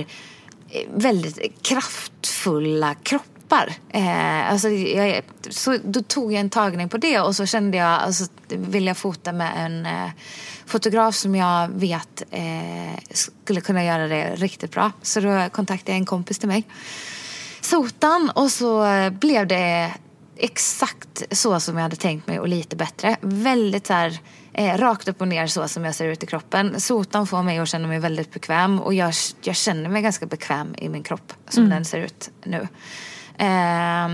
eh, 0.71 0.83
väldigt 0.95 1.63
kraftfulla 1.63 2.95
kroppar. 2.95 3.73
Eh, 3.89 4.53
alltså 4.53 4.69
jag, 4.69 5.23
så 5.51 5.79
då 5.85 6.03
tog 6.03 6.33
jag 6.33 6.41
en 6.41 6.51
tagning 6.51 6.89
på 6.89 6.97
det 6.97 7.21
och 7.21 7.37
så 7.37 7.47
kände 7.47 7.77
jag, 7.77 7.89
alltså, 7.89 8.25
vill 8.49 8.87
jag 8.87 8.97
fota 8.97 9.33
med 9.33 9.53
en 9.57 9.87
eh, 9.87 10.11
fotograf 10.69 11.15
som 11.15 11.35
jag 11.35 11.69
vet 11.69 12.23
eh, 12.31 13.01
skulle 13.11 13.61
kunna 13.61 13.85
göra 13.85 14.09
det 14.09 14.35
riktigt 14.35 14.71
bra. 14.71 14.93
Så 15.03 15.21
då 15.21 15.49
kontaktade 15.53 15.93
jag 15.93 15.99
en 15.99 16.07
kompis 16.07 16.39
till 16.39 16.49
mig. 16.49 16.65
Sotan 17.61 18.31
och 18.35 18.51
så 18.51 18.87
blev 19.21 19.47
det 19.47 19.95
exakt 20.39 21.23
så 21.31 21.61
som 21.61 21.77
jag 21.77 21.83
hade 21.83 21.97
tänkt 21.97 22.27
mig 22.27 22.41
och 22.41 22.49
lite 22.49 22.77
bättre. 22.77 23.17
Väldigt 23.21 23.87
så 23.87 23.93
här, 23.93 24.19
eh, 24.53 24.79
rakt 24.79 25.09
upp 25.09 25.21
och 25.21 25.29
ner 25.29 25.47
så 25.47 25.69
som 25.69 25.85
jag 25.85 25.95
ser 25.95 26.09
ut 26.09 26.23
i 26.23 26.27
kroppen. 26.27 26.81
Sotan 26.81 27.27
får 27.27 27.43
mig 27.43 27.59
att 27.59 27.69
känna 27.69 27.89
mig 27.89 27.99
väldigt 27.99 28.33
bekväm 28.33 28.81
och 28.81 28.95
jag, 28.95 29.13
jag 29.43 29.57
känner 29.57 29.89
mig 29.89 30.03
ganska 30.03 30.27
bekväm 30.27 30.75
i 30.79 30.89
min 30.89 31.03
kropp 31.03 31.33
som 31.49 31.63
mm. 31.63 31.75
den 31.75 31.85
ser 31.85 31.99
ut 31.99 32.31
nu. 32.45 32.69
Eh, 33.39 34.09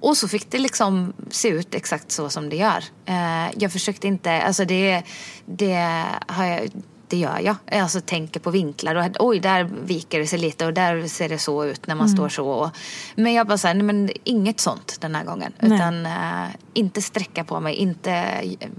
och 0.00 0.16
så 0.16 0.28
fick 0.28 0.50
det 0.50 0.58
liksom 0.58 1.12
se 1.30 1.48
ut 1.48 1.74
exakt 1.74 2.12
så 2.12 2.28
som 2.28 2.48
det 2.48 2.56
gör. 2.56 2.84
Eh, 3.06 3.50
jag 3.56 3.72
försökte 3.72 4.06
inte, 4.06 4.42
alltså 4.42 4.64
det, 4.64 5.02
det 5.46 6.04
har 6.26 6.44
jag 6.44 6.70
det 7.08 7.16
gör 7.16 7.38
jag. 7.38 7.56
Jag 7.66 7.80
alltså 7.80 8.00
tänker 8.00 8.40
på 8.40 8.50
vinklar 8.50 8.94
och 8.94 9.26
oj, 9.26 9.40
där 9.40 9.64
viker 9.84 10.18
det 10.18 10.26
sig 10.26 10.38
lite 10.38 10.66
och 10.66 10.74
där 10.74 11.08
ser 11.08 11.28
det 11.28 11.38
så 11.38 11.64
ut 11.64 11.86
när 11.86 11.94
man 11.94 12.06
mm. 12.06 12.16
står 12.16 12.28
så. 12.28 12.70
Men 13.14 13.32
jag 13.32 13.46
bara 13.46 13.58
säger, 13.58 13.82
men 13.82 14.10
inget 14.24 14.60
sånt 14.60 14.96
den 15.00 15.14
här 15.14 15.24
gången. 15.24 15.52
Nej. 15.60 15.76
Utan 15.76 16.06
uh, 16.06 16.48
inte 16.74 17.02
sträcka 17.02 17.44
på 17.44 17.60
mig, 17.60 17.74
inte 17.74 18.24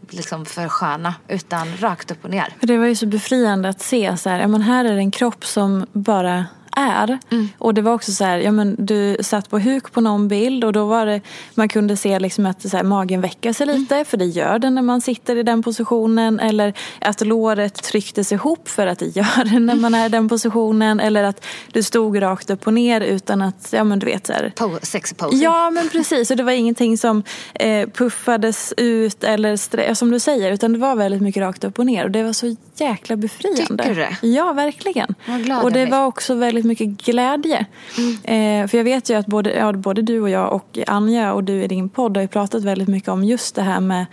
liksom 0.09 0.45
försköna, 0.45 1.15
utan 1.27 1.77
rakt 1.77 2.11
upp 2.11 2.23
och 2.23 2.29
ner. 2.29 2.53
För 2.59 2.67
det 2.67 2.77
var 2.77 2.85
ju 2.85 2.95
så 2.95 3.05
befriande 3.05 3.69
att 3.69 3.81
se 3.81 4.17
så 4.17 4.29
här, 4.29 4.47
men 4.47 4.61
här 4.61 4.85
är 4.85 4.93
det 4.93 4.99
en 4.99 5.11
kropp 5.11 5.45
som 5.45 5.85
bara 5.93 6.45
är. 6.79 7.19
Mm. 7.31 7.49
Och 7.57 7.73
det 7.73 7.81
var 7.81 7.93
också 7.93 8.11
så 8.11 8.23
här, 8.23 8.37
ja 8.37 8.51
men 8.51 8.75
du 8.79 9.17
satt 9.21 9.49
på 9.49 9.59
huk 9.59 9.91
på 9.91 10.01
någon 10.01 10.27
bild 10.27 10.63
och 10.63 10.73
då 10.73 10.85
var 10.85 11.05
det, 11.05 11.21
man 11.55 11.69
kunde 11.69 11.97
se 11.97 12.19
liksom 12.19 12.45
att 12.45 12.69
så 12.69 12.77
här, 12.77 12.83
magen 12.83 13.21
väcker 13.21 13.53
sig 13.53 13.67
lite, 13.67 13.95
mm. 13.95 14.05
för 14.05 14.17
det 14.17 14.25
gör 14.25 14.59
den 14.59 14.75
när 14.75 14.81
man 14.81 15.01
sitter 15.01 15.35
i 15.35 15.43
den 15.43 15.63
positionen. 15.63 16.39
Eller 16.39 16.73
att 17.01 17.21
låret 17.21 17.83
trycktes 17.83 18.31
ihop 18.31 18.69
för 18.69 18.87
att 18.87 18.99
det 18.99 19.15
gör 19.15 19.43
det 19.43 19.59
när 19.59 19.75
man 19.75 19.95
är 19.95 20.05
i 20.05 20.09
den 20.09 20.29
positionen. 20.29 20.99
Eller 20.99 21.23
att 21.23 21.45
du 21.71 21.83
stod 21.83 22.21
rakt 22.21 22.49
upp 22.49 22.67
och 22.67 22.73
ner 22.73 23.01
utan 23.01 23.41
att, 23.41 23.69
ja 23.71 23.83
men 23.83 23.99
du 23.99 24.05
vet 24.05 24.27
så 24.27 24.33
här. 24.33 24.53
Sexy 24.81 25.15
posing. 25.15 25.39
Ja 25.41 25.69
men 25.69 25.89
precis, 25.89 26.31
och 26.31 26.37
det 26.37 26.43
var 26.43 26.51
ingenting 26.51 26.97
som 26.97 27.23
eh, 27.53 27.89
puffades 27.89 28.73
ut 28.77 29.23
eller 29.23 29.93
som 29.93 30.11
du 30.11 30.19
säger, 30.19 30.51
utan 30.51 30.73
det 30.73 30.79
var 30.79 30.95
väldigt 30.95 31.21
mycket 31.21 31.41
rakt 31.41 31.63
upp 31.63 31.79
och 31.79 31.85
ner. 31.85 32.03
Och 32.03 32.11
det 32.11 32.23
var 32.23 32.33
så 32.33 32.55
jäkla 32.75 33.15
befriande. 33.15 33.61
Tycker 33.61 33.89
du 33.89 33.95
det? 33.95 34.17
Ja, 34.27 34.53
verkligen. 34.53 35.15
Och 35.63 35.71
det 35.71 35.85
var 35.85 36.05
också 36.05 36.33
väldigt 36.33 36.65
mycket 36.69 36.87
glädje. 36.87 37.65
Mm. 37.97 38.63
Eh, 38.63 38.67
för 38.67 38.77
jag 38.77 38.83
vet 38.83 39.09
ju 39.09 39.13
att 39.13 39.25
både, 39.25 39.53
ja, 39.53 39.73
både 39.73 40.01
du 40.01 40.21
och 40.21 40.29
jag 40.29 40.53
och 40.53 40.79
Anja 40.87 41.33
och 41.33 41.43
du 41.43 41.63
i 41.63 41.67
din 41.67 41.89
podd 41.89 42.17
har 42.17 42.21
ju 42.21 42.27
pratat 42.27 42.63
väldigt 42.63 42.87
mycket 42.87 43.09
om 43.09 43.23
just 43.23 43.55
det 43.55 43.61
här 43.61 43.79
med 43.79 44.05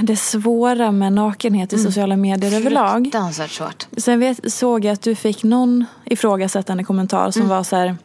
det 0.00 0.16
svåra 0.16 0.92
med 0.92 1.12
nakenhet 1.12 1.72
i 1.72 1.76
mm. 1.76 1.86
sociala 1.86 2.16
medier 2.16 2.56
överlag. 2.56 3.02
Fruktansvärt 3.02 3.50
svårt. 3.50 3.86
Sen 3.96 4.20
vet, 4.20 4.52
såg 4.52 4.84
jag 4.84 4.92
att 4.92 5.02
du 5.02 5.14
fick 5.14 5.42
någon 5.42 5.84
ifrågasättande 6.04 6.84
kommentar 6.84 7.30
som 7.30 7.42
mm. 7.42 7.56
var 7.56 7.62
så 7.62 7.76
här 7.76 7.96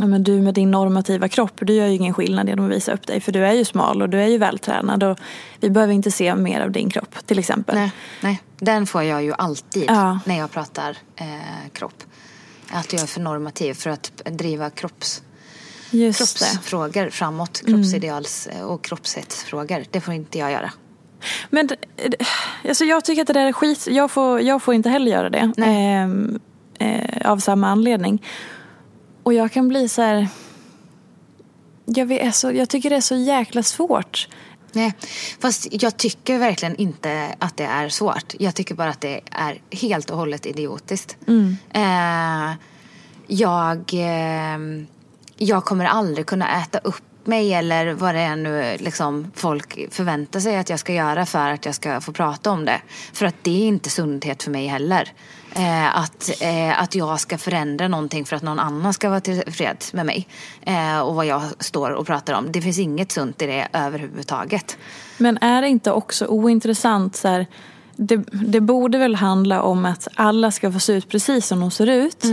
men 0.00 0.22
du 0.22 0.40
med 0.40 0.54
din 0.54 0.70
normativa 0.70 1.28
kropp, 1.28 1.52
du 1.60 1.72
gör 1.72 1.86
ju 1.86 1.94
ingen 1.94 2.14
skillnad 2.14 2.48
genom 2.48 2.64
att 2.64 2.72
visa 2.72 2.92
upp 2.92 3.06
dig. 3.06 3.20
För 3.20 3.32
du 3.32 3.46
är 3.46 3.52
ju 3.52 3.64
smal 3.64 4.02
och 4.02 4.08
du 4.08 4.20
är 4.20 4.26
ju 4.26 4.38
vältränad. 4.38 5.02
Och 5.02 5.18
vi 5.60 5.70
behöver 5.70 5.92
inte 5.92 6.10
se 6.10 6.34
mer 6.34 6.60
av 6.60 6.70
din 6.70 6.90
kropp 6.90 7.26
till 7.26 7.38
exempel. 7.38 7.74
Nej, 7.74 7.92
nej. 8.20 8.42
den 8.58 8.86
får 8.86 9.02
jag 9.02 9.24
ju 9.24 9.32
alltid 9.32 9.84
ja. 9.88 10.18
när 10.24 10.38
jag 10.38 10.50
pratar 10.50 10.96
eh, 11.16 11.70
kropp. 11.72 12.02
Att 12.70 12.92
jag 12.92 13.02
är 13.02 13.06
för 13.06 13.20
normativ 13.20 13.74
för 13.74 13.90
att 13.90 14.22
driva 14.24 14.70
kropps, 14.70 15.22
kroppsfrågor 15.90 17.10
framåt. 17.10 17.62
Mm. 17.62 17.74
Kroppsideals 17.74 18.48
mm. 18.52 18.66
och 18.66 18.84
kroppshetsfrågor. 18.84 19.84
Det 19.90 20.00
får 20.00 20.14
inte 20.14 20.38
jag 20.38 20.52
göra. 20.52 20.72
Men 21.50 21.68
alltså 22.68 22.84
jag 22.84 23.04
tycker 23.04 23.22
att 23.22 23.26
det 23.26 23.32
där 23.32 23.46
är 23.46 23.52
skit. 23.52 23.86
Jag 23.90 24.10
får, 24.10 24.40
jag 24.40 24.62
får 24.62 24.74
inte 24.74 24.88
heller 24.88 25.12
göra 25.12 25.30
det. 25.30 25.52
Eh, 25.58 26.88
eh, 26.88 27.30
av 27.30 27.38
samma 27.38 27.68
anledning. 27.68 28.22
Och 29.22 29.34
jag 29.34 29.52
kan 29.52 29.68
bli 29.68 29.88
så 29.88 30.02
här... 30.02 30.28
Jag, 31.84 32.06
vet, 32.06 32.26
alltså, 32.26 32.52
jag 32.52 32.68
tycker 32.68 32.90
det 32.90 32.96
är 32.96 33.00
så 33.00 33.16
jäkla 33.16 33.62
svårt. 33.62 34.28
Nej, 34.76 34.92
fast 35.40 35.68
jag 35.70 35.96
tycker 35.96 36.38
verkligen 36.38 36.76
inte 36.76 37.34
att 37.38 37.56
det 37.56 37.64
är 37.64 37.88
svårt. 37.88 38.34
Jag 38.38 38.54
tycker 38.54 38.74
bara 38.74 38.90
att 38.90 39.00
det 39.00 39.20
är 39.30 39.60
helt 39.70 40.10
och 40.10 40.18
hållet 40.18 40.46
idiotiskt. 40.46 41.16
Mm. 41.28 41.56
Eh, 41.70 42.56
jag, 43.26 43.94
eh, 43.94 44.58
jag 45.36 45.64
kommer 45.64 45.84
aldrig 45.84 46.26
kunna 46.26 46.62
äta 46.62 46.78
upp 46.78 47.02
mig 47.24 47.54
eller 47.54 47.92
vad 47.92 48.14
det 48.14 48.20
är 48.20 48.36
nu 48.36 48.76
liksom 48.78 49.32
folk 49.34 49.94
förväntar 49.94 50.40
sig 50.40 50.56
att 50.56 50.70
jag 50.70 50.78
ska 50.78 50.92
göra 50.92 51.26
för 51.26 51.50
att 51.50 51.66
jag 51.66 51.74
ska 51.74 52.00
få 52.00 52.12
prata 52.12 52.50
om 52.50 52.64
det. 52.64 52.80
För 53.12 53.26
att 53.26 53.36
det 53.42 53.62
är 53.62 53.66
inte 53.66 53.90
sundhet 53.90 54.42
för 54.42 54.50
mig 54.50 54.66
heller. 54.66 55.12
Eh, 55.56 55.98
att, 55.98 56.30
eh, 56.40 56.82
att 56.82 56.94
jag 56.94 57.20
ska 57.20 57.38
förändra 57.38 57.88
någonting 57.88 58.24
för 58.24 58.36
att 58.36 58.42
någon 58.42 58.58
annan 58.58 58.94
ska 58.94 59.08
vara 59.08 59.20
tillfreds 59.20 59.92
med 59.92 60.06
mig. 60.06 60.28
Eh, 60.62 61.00
och 61.00 61.14
vad 61.14 61.26
jag 61.26 61.42
står 61.58 61.90
och 61.90 62.06
pratar 62.06 62.34
om. 62.34 62.52
Det 62.52 62.62
finns 62.62 62.78
inget 62.78 63.12
sunt 63.12 63.42
i 63.42 63.46
det 63.46 63.68
överhuvudtaget. 63.72 64.78
Men 65.18 65.38
är 65.38 65.62
det 65.62 65.68
inte 65.68 65.92
också 65.92 66.26
ointressant 66.26 67.16
så 67.16 67.28
här, 67.28 67.46
det, 67.96 68.16
det 68.32 68.60
borde 68.60 68.98
väl 68.98 69.14
handla 69.14 69.62
om 69.62 69.84
att 69.84 70.08
alla 70.14 70.50
ska 70.50 70.72
få 70.72 70.80
se 70.80 70.92
ut 70.92 71.08
precis 71.08 71.46
som 71.46 71.60
de 71.60 71.70
ser 71.70 71.86
ut. 71.86 72.24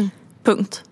Punkt. 0.44 0.84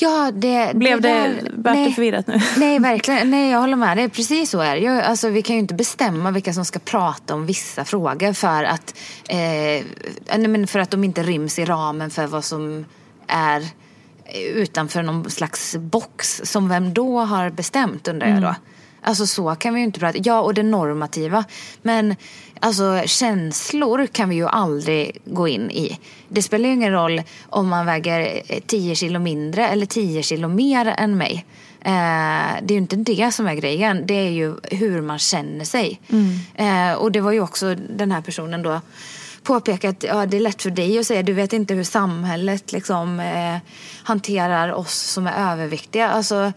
Ja, 0.00 0.30
det, 0.34 0.72
Blev 0.76 1.00
det, 1.00 1.08
där- 1.08 1.50
vart 1.54 1.74
det 1.74 1.80
nej. 1.80 1.92
förvirrat 1.92 2.26
nu? 2.26 2.40
Nej, 2.56 2.78
verkligen. 2.78 3.30
Nej, 3.30 3.50
jag 3.50 3.60
håller 3.60 3.76
med. 3.76 3.96
Det 3.96 4.02
är 4.02 4.08
precis 4.08 4.50
så 4.50 4.60
är 4.60 4.74
det 4.74 4.80
ju. 4.80 4.88
Alltså, 5.00 5.28
vi 5.28 5.42
kan 5.42 5.56
ju 5.56 5.60
inte 5.60 5.74
bestämma 5.74 6.30
vilka 6.30 6.52
som 6.52 6.64
ska 6.64 6.78
prata 6.78 7.34
om 7.34 7.46
vissa 7.46 7.84
frågor 7.84 8.32
för 8.32 8.64
att, 8.64 8.94
eh, 9.28 9.36
nej, 10.38 10.48
men 10.48 10.66
för 10.66 10.78
att 10.78 10.90
de 10.90 11.04
inte 11.04 11.22
ryms 11.22 11.58
i 11.58 11.64
ramen 11.64 12.10
för 12.10 12.26
vad 12.26 12.44
som 12.44 12.84
är 13.26 13.66
utanför 14.54 15.02
någon 15.02 15.30
slags 15.30 15.76
box. 15.76 16.40
Som 16.44 16.68
vem 16.68 16.94
då 16.94 17.18
har 17.20 17.50
bestämt 17.50 18.08
undrar 18.08 18.28
jag 18.28 18.42
då. 18.42 18.54
Alltså 19.02 19.26
så 19.26 19.54
kan 19.54 19.74
vi 19.74 19.80
ju 19.80 19.86
inte 19.86 20.00
prata. 20.00 20.18
Ja, 20.22 20.40
och 20.40 20.54
det 20.54 20.62
normativa. 20.62 21.44
Men 21.82 22.16
alltså 22.60 23.02
känslor 23.06 24.06
kan 24.06 24.28
vi 24.28 24.36
ju 24.36 24.46
aldrig 24.46 25.18
gå 25.24 25.48
in 25.48 25.70
i. 25.70 25.98
Det 26.28 26.42
spelar 26.42 26.68
ju 26.68 26.74
ingen 26.74 26.92
roll 26.92 27.22
om 27.48 27.68
man 27.68 27.86
väger 27.86 28.42
eh, 28.48 28.60
10 28.66 28.94
kilo 28.94 29.18
mindre 29.18 29.68
eller 29.68 29.86
10 29.86 30.22
kilo 30.22 30.48
mer 30.48 30.86
än 30.86 31.16
mig. 31.16 31.44
Eh, 31.80 32.62
det 32.62 32.72
är 32.72 32.72
ju 32.72 32.76
inte 32.76 32.96
det 32.96 33.34
som 33.34 33.46
är 33.46 33.54
grejen. 33.54 34.06
Det 34.06 34.14
är 34.14 34.30
ju 34.30 34.54
hur 34.62 35.00
man 35.00 35.18
känner 35.18 35.64
sig. 35.64 36.00
Eh, 36.54 36.92
och 36.92 37.12
det 37.12 37.20
var 37.20 37.32
ju 37.32 37.40
också 37.40 37.74
den 37.74 38.12
här 38.12 38.20
personen 38.20 38.62
då 38.62 38.80
påpekat 39.48 39.96
att 39.96 40.02
ja, 40.02 40.26
det 40.26 40.36
är 40.36 40.40
lätt 40.40 40.62
för 40.62 40.70
dig 40.70 40.98
att 40.98 41.06
säga 41.06 41.22
du 41.22 41.32
vet 41.32 41.52
inte 41.52 41.74
hur 41.74 41.84
samhället 41.84 42.72
liksom, 42.72 43.20
eh, 43.20 43.56
hanterar 44.02 44.72
oss 44.72 44.94
som 44.94 45.26
är 45.26 45.52
överviktiga. 45.52 46.08
Alltså, 46.08 46.52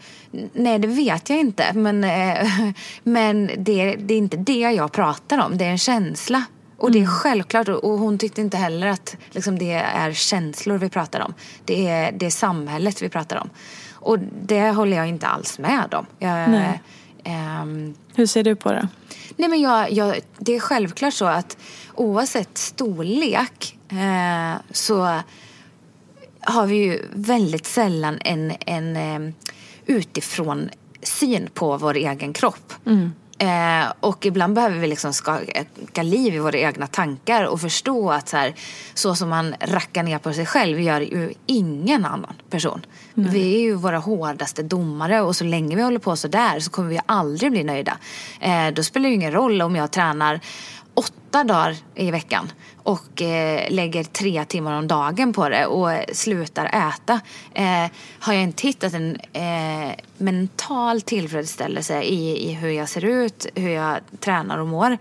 nej, 0.52 0.78
det 0.78 0.88
vet 0.88 1.30
jag 1.30 1.38
inte. 1.38 1.72
Men, 1.72 2.04
eh, 2.04 2.48
men 3.02 3.50
det, 3.58 3.96
det 3.96 4.14
är 4.14 4.18
inte 4.18 4.36
det 4.36 4.60
jag 4.60 4.92
pratar 4.92 5.38
om. 5.38 5.58
Det 5.58 5.64
är 5.64 5.70
en 5.70 5.78
känsla. 5.78 6.44
Och 6.76 6.92
det 6.92 7.02
är 7.02 7.06
självklart. 7.06 7.68
Och 7.68 7.98
hon 7.98 8.18
tyckte 8.18 8.40
inte 8.40 8.56
heller 8.56 8.86
att 8.86 9.16
liksom, 9.30 9.58
det 9.58 9.72
är 9.72 10.12
känslor 10.12 10.78
vi 10.78 10.88
pratar 10.88 11.20
om. 11.20 11.34
Det 11.64 11.88
är, 11.88 12.12
det 12.12 12.26
är 12.26 12.30
samhället 12.30 13.02
vi 13.02 13.08
pratar 13.08 13.36
om. 13.36 13.50
Och 13.92 14.18
det 14.42 14.70
håller 14.70 14.96
jag 14.96 15.08
inte 15.08 15.26
alls 15.26 15.58
med 15.58 15.94
om. 15.94 16.06
Jag, 16.18 16.50
Nej. 16.50 16.80
ehm, 17.24 17.94
Hur 18.14 18.26
ser 18.26 18.42
du 18.42 18.56
på 18.56 18.72
det? 18.72 18.88
Nej, 19.36 19.48
men 19.48 19.60
jag, 19.60 19.92
jag, 19.92 20.20
det 20.38 20.56
är 20.56 20.60
självklart 20.60 21.14
så 21.14 21.24
att 21.24 21.56
oavsett 21.94 22.58
storlek 22.58 23.78
eh, 23.88 24.60
så 24.70 25.20
har 26.40 26.66
vi 26.66 26.76
ju 26.76 27.06
väldigt 27.12 27.66
sällan 27.66 28.18
en, 28.24 28.52
en 28.66 28.96
eh, 28.96 29.34
utifrån 29.86 30.70
syn 31.02 31.48
på 31.54 31.76
vår 31.76 31.94
egen 31.94 32.32
kropp. 32.32 32.72
Eh, 33.42 33.92
och 34.00 34.26
ibland 34.26 34.54
behöver 34.54 34.78
vi 34.78 34.86
liksom 34.86 35.12
skaka 35.12 36.02
liv 36.02 36.34
i 36.34 36.38
våra 36.38 36.58
egna 36.58 36.86
tankar 36.86 37.44
och 37.44 37.60
förstå 37.60 38.10
att 38.10 38.28
så, 38.28 38.36
här, 38.36 38.54
så 38.94 39.14
som 39.14 39.28
man 39.28 39.54
rackar 39.60 40.02
ner 40.02 40.18
på 40.18 40.32
sig 40.32 40.46
själv 40.46 40.80
gör 40.80 41.00
ju 41.00 41.32
ingen 41.46 42.04
annan 42.04 42.34
person. 42.50 42.86
Vi 43.14 43.54
är 43.54 43.60
ju 43.60 43.74
våra 43.74 43.98
hårdaste 43.98 44.62
domare 44.62 45.20
och 45.20 45.36
så 45.36 45.44
länge 45.44 45.76
vi 45.76 45.82
håller 45.82 45.98
på 45.98 46.16
så 46.16 46.28
där 46.28 46.60
så 46.60 46.70
kommer 46.70 46.88
vi 46.88 47.00
aldrig 47.06 47.50
bli 47.52 47.64
nöjda. 47.64 47.98
Eh, 48.40 48.68
då 48.68 48.82
spelar 48.82 49.04
det 49.04 49.08
ju 49.08 49.14
ingen 49.14 49.32
roll 49.32 49.62
om 49.62 49.76
jag 49.76 49.90
tränar 49.90 50.40
åtta 50.94 51.44
dagar 51.44 51.76
i 51.94 52.10
veckan 52.10 52.52
och 52.76 53.22
eh, 53.22 53.70
lägger 53.70 54.04
tre 54.04 54.44
timmar 54.44 54.78
om 54.78 54.88
dagen 54.88 55.32
på 55.32 55.48
det 55.48 55.66
och 55.66 55.90
slutar 56.16 56.66
äta. 56.66 57.20
Eh, 57.54 57.90
har 58.18 58.32
jag 58.32 58.42
inte 58.42 58.66
hittat 58.66 58.94
en 58.94 59.16
eh, 59.32 59.94
mental 60.16 61.00
tillfredsställelse 61.00 62.02
i, 62.02 62.50
i 62.50 62.52
hur 62.52 62.70
jag 62.70 62.88
ser 62.88 63.04
ut, 63.04 63.46
hur 63.54 63.70
jag 63.70 63.98
tränar 64.20 64.58
och 64.58 64.66
mår 64.66 64.98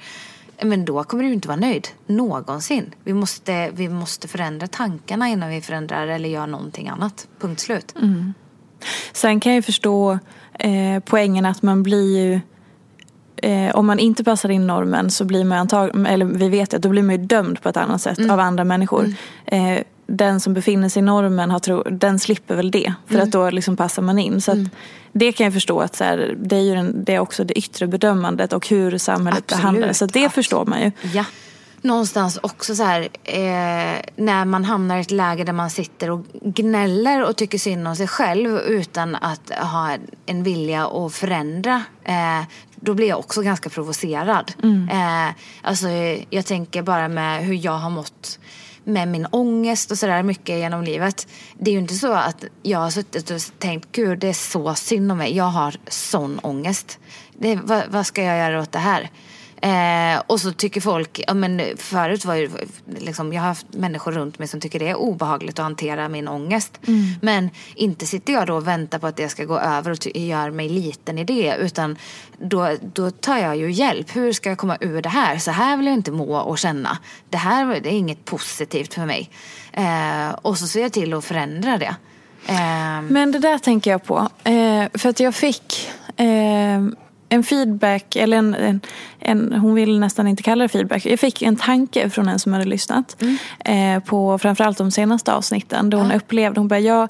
men 0.63 0.85
då 0.85 1.03
kommer 1.03 1.23
du 1.23 1.33
inte 1.33 1.47
vara 1.47 1.59
nöjd 1.59 1.87
någonsin. 2.05 2.95
Vi 3.03 3.13
måste, 3.13 3.71
vi 3.73 3.89
måste 3.89 4.27
förändra 4.27 4.67
tankarna 4.67 5.29
innan 5.29 5.49
vi 5.49 5.61
förändrar 5.61 6.07
eller 6.07 6.29
gör 6.29 6.47
någonting 6.47 6.89
annat. 6.89 7.27
Punkt 7.39 7.59
slut. 7.59 7.95
Mm. 7.95 8.33
Sen 9.13 9.39
kan 9.39 9.55
jag 9.55 9.65
förstå 9.65 10.19
eh, 10.59 10.99
poängen 11.05 11.45
att 11.45 11.61
man 11.61 11.83
blir 11.83 12.17
ju 12.17 12.39
eh, 13.41 13.75
om 13.75 13.85
man 13.85 13.99
inte 13.99 14.23
passar 14.23 14.49
in 14.49 14.67
normen 14.67 15.11
så 15.11 15.25
blir 15.25 15.43
man 15.43 15.57
antagligen, 15.57 16.05
eller 16.05 16.25
vi 16.25 16.49
vet 16.49 16.73
att 16.73 16.81
då 16.81 16.89
blir 16.89 17.03
man 17.03 17.15
ju 17.15 17.25
dömd 17.25 17.61
på 17.61 17.69
ett 17.69 17.77
annat 17.77 18.01
sätt 18.01 18.29
av 18.31 18.39
andra 18.39 18.63
människor. 18.63 19.13
Eh, 19.45 19.77
den 20.07 20.39
som 20.39 20.53
befinner 20.53 20.89
sig 20.89 20.99
i 20.99 21.05
normen 21.05 21.51
har 21.51 21.59
tro, 21.59 21.83
den 21.83 22.19
slipper 22.19 22.55
väl 22.55 22.71
det. 22.71 22.93
För 23.07 23.19
att 23.19 23.31
då 23.31 23.49
liksom 23.49 23.77
passar 23.77 24.01
man 24.01 24.19
in. 24.19 24.41
Så 24.41 24.51
att 24.51 24.57
det 25.11 25.31
kan 25.31 25.43
jag 25.43 25.53
förstå 25.53 25.79
att 25.79 25.95
så 25.95 26.03
här, 26.03 26.35
det, 26.39 26.55
är 26.55 26.61
ju 26.61 26.75
den, 26.75 27.03
det 27.03 27.15
är 27.15 27.19
också 27.19 27.43
det 27.43 27.57
yttre 27.57 27.87
bedömandet 27.87 28.53
och 28.53 28.67
hur 28.67 28.97
samhället 28.97 29.39
Absolut, 29.39 29.61
behandlar 29.61 29.87
det. 29.87 29.93
Så 29.93 30.05
det 30.05 30.09
absolut. 30.09 30.33
förstår 30.33 30.65
man 30.65 30.81
ju. 30.81 30.91
Ja. 31.13 31.25
Någonstans 31.81 32.39
också 32.43 32.75
så 32.75 32.83
här, 32.83 33.01
eh, 33.23 34.01
när 34.15 34.45
man 34.45 34.65
hamnar 34.65 34.97
i 34.97 35.01
ett 35.01 35.11
läge 35.11 35.43
där 35.43 35.53
man 35.53 35.69
sitter 35.69 36.09
och 36.09 36.25
gnäller 36.41 37.23
och 37.23 37.35
tycker 37.35 37.57
synd 37.57 37.87
om 37.87 37.95
sig 37.95 38.07
själv 38.07 38.57
utan 38.57 39.15
att 39.15 39.49
ha 39.49 39.97
en 40.25 40.43
vilja 40.43 40.87
att 40.87 41.13
förändra. 41.13 41.83
Eh, 42.03 42.41
då 42.75 42.93
blir 42.93 43.07
jag 43.07 43.19
också 43.19 43.41
ganska 43.41 43.69
provocerad. 43.69 44.53
Eh, 44.91 45.29
alltså, 45.61 45.87
jag 46.29 46.45
tänker 46.45 46.81
bara 46.81 47.07
med 47.07 47.45
hur 47.45 47.65
jag 47.65 47.77
har 47.77 47.89
mått 47.89 48.39
med 48.83 49.07
min 49.07 49.27
ångest 49.31 49.91
och 49.91 49.97
sådär 49.97 50.23
mycket 50.23 50.57
genom 50.57 50.83
livet. 50.83 51.27
Det 51.59 51.71
är 51.71 51.73
ju 51.73 51.79
inte 51.79 51.93
så 51.93 52.13
att 52.13 52.43
jag 52.61 52.79
har 52.79 52.89
suttit 52.89 53.31
och 53.31 53.41
tänkt 53.59 53.91
gud 53.91 54.19
det 54.19 54.27
är 54.27 54.33
så 54.33 54.75
synd 54.75 55.11
om 55.11 55.17
mig. 55.17 55.35
Jag 55.35 55.43
har 55.45 55.75
sån 55.87 56.39
ångest. 56.39 56.99
Det, 57.37 57.55
vad, 57.55 57.83
vad 57.89 58.05
ska 58.05 58.23
jag 58.23 58.37
göra 58.37 58.61
åt 58.61 58.71
det 58.71 58.79
här? 58.79 59.09
Eh, 59.61 60.21
och 60.27 60.39
så 60.41 60.51
tycker 60.51 60.81
folk, 60.81 61.21
ja 61.27 61.33
men 61.33 61.61
förut 61.77 62.25
var 62.25 62.35
ju 62.35 62.49
liksom, 62.97 63.33
jag 63.33 63.41
har 63.41 63.47
haft 63.47 63.73
människor 63.73 64.11
runt 64.11 64.39
mig 64.39 64.47
som 64.47 64.59
tycker 64.59 64.79
det 64.79 64.89
är 64.89 64.95
obehagligt 64.95 65.59
att 65.59 65.63
hantera 65.63 66.09
min 66.09 66.27
ångest. 66.27 66.79
Men 67.21 67.49
inte 67.75 68.05
sitter 68.05 68.33
jag 68.33 68.47
då 68.47 68.55
och 68.55 68.67
väntar 68.67 68.99
på 68.99 69.07
att 69.07 69.15
det 69.15 69.29
ska 69.29 69.45
gå 69.45 69.59
över 69.59 69.91
och 69.91 70.05
gör 70.17 70.51
mig 70.51 70.69
liten 70.69 71.17
i 71.17 71.23
det. 71.23 71.55
Utan 71.59 71.97
då, 72.39 72.75
då 72.93 73.11
tar 73.11 73.37
jag 73.37 73.57
ju 73.57 73.71
hjälp. 73.71 74.15
Hur 74.15 74.33
ska 74.33 74.49
jag 74.49 74.57
komma 74.57 74.77
ur 74.79 75.01
det 75.01 75.09
här? 75.09 75.37
Så 75.37 75.51
här 75.51 75.77
vill 75.77 75.85
jag 75.85 75.95
inte 75.95 76.11
må 76.11 76.37
och 76.37 76.57
känna. 76.57 76.97
Det 77.29 77.37
här 77.37 77.65
det 77.65 77.89
är 77.89 77.97
inget 77.97 78.25
positivt 78.25 78.93
för 78.93 79.05
mig. 79.05 79.29
Eh, 79.73 80.29
och 80.41 80.57
så 80.57 80.67
ser 80.67 80.81
jag 80.81 80.93
till 80.93 81.13
att 81.13 81.25
förändra 81.25 81.77
det. 81.77 81.95
Eh, 82.47 83.01
Men 83.01 83.31
det 83.31 83.39
där 83.39 83.57
tänker 83.57 83.91
jag 83.91 84.03
på. 84.03 84.29
Eh, 84.43 84.85
för 84.93 85.09
att 85.09 85.19
jag 85.19 85.35
fick 85.35 85.89
eh, 86.17 86.81
en 87.31 87.43
feedback, 87.43 88.15
eller 88.15 88.37
en, 88.37 88.55
en, 88.55 88.81
en, 89.19 89.53
hon 89.53 89.75
vill 89.75 89.99
nästan 89.99 90.27
inte 90.27 90.43
kalla 90.43 90.63
det 90.63 90.69
feedback. 90.69 91.05
Jag 91.05 91.19
fick 91.19 91.41
en 91.41 91.55
tanke 91.55 92.09
från 92.09 92.27
en 92.27 92.39
som 92.39 92.53
hade 92.53 92.65
lyssnat 92.65 93.23
eh, 93.65 93.99
på 93.99 94.37
framförallt 94.37 94.77
de 94.77 94.91
senaste 94.91 95.33
avsnitten. 95.33 95.89
Då 95.89 95.97
hon 95.97 96.11
upplevde, 96.11 96.59
hon 96.59 96.67
bara, 96.67 96.79
jag, 96.79 97.09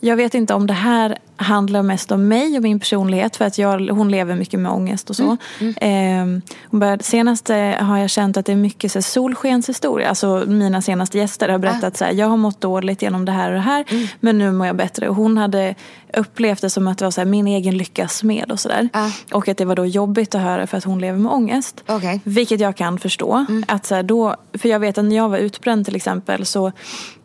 jag 0.00 0.16
vet 0.16 0.34
inte 0.34 0.54
om 0.54 0.66
det 0.66 0.72
här 0.72 1.18
handlar 1.36 1.82
mest 1.82 2.12
om 2.12 2.28
mig 2.28 2.56
och 2.56 2.62
min 2.62 2.80
personlighet 2.80 3.36
för 3.36 3.44
att 3.44 3.58
jag, 3.58 3.78
hon 3.80 4.10
lever 4.10 4.36
mycket 4.36 4.60
med 4.60 4.72
ångest 4.72 5.10
och 5.10 5.16
så. 5.16 5.36
Eh, 5.76 6.24
hon 6.70 6.80
bara, 6.80 6.98
senaste 6.98 7.54
har 7.80 7.98
jag 7.98 8.10
känt 8.10 8.36
att 8.36 8.46
det 8.46 8.52
är 8.52 8.56
mycket 8.56 8.92
så 8.92 9.02
solskenshistoria. 9.02 10.08
Alltså 10.08 10.44
mina 10.46 10.82
senaste 10.82 11.18
gäster 11.18 11.48
har 11.48 11.58
berättat 11.58 11.96
så 11.96 12.04
här, 12.04 12.12
jag 12.12 12.26
har 12.26 12.36
mått 12.36 12.60
dåligt 12.60 13.02
genom 13.02 13.24
det 13.24 13.32
här 13.32 13.48
och 13.48 13.54
det 13.54 13.60
här 13.60 13.84
men 14.20 14.38
nu 14.38 14.52
mår 14.52 14.66
jag 14.66 14.76
bättre. 14.76 15.08
Och 15.08 15.14
hon 15.14 15.36
hade 15.36 15.74
upplevt 16.16 16.60
det 16.60 16.70
som 16.70 16.88
att 16.88 16.98
det 16.98 17.04
var 17.04 17.10
så 17.10 17.20
här, 17.20 17.28
min 17.28 17.46
egen 17.46 17.76
lyckas 17.76 18.22
med 18.22 18.52
och 18.52 18.60
sådär. 18.60 18.88
Ja. 18.92 19.10
Och 19.32 19.48
att 19.48 19.56
det 19.56 19.64
var 19.64 19.76
då 19.76 19.86
jobbigt 19.86 20.34
att 20.34 20.42
höra 20.42 20.66
för 20.66 20.78
att 20.78 20.84
hon 20.84 20.98
lever 20.98 21.18
med 21.18 21.32
ångest. 21.32 21.84
Okej. 21.86 22.20
Vilket 22.24 22.60
jag 22.60 22.76
kan 22.76 22.98
förstå. 22.98 23.46
Att 23.68 23.86
så 23.86 23.94
här, 23.94 24.02
då, 24.02 24.36
för 24.58 24.68
jag 24.68 24.80
vet 24.80 24.98
att 24.98 25.04
när 25.04 25.16
jag 25.16 25.28
var 25.28 25.38
utbränd 25.38 25.86
till 25.86 25.96
exempel 25.96 26.46
så 26.46 26.72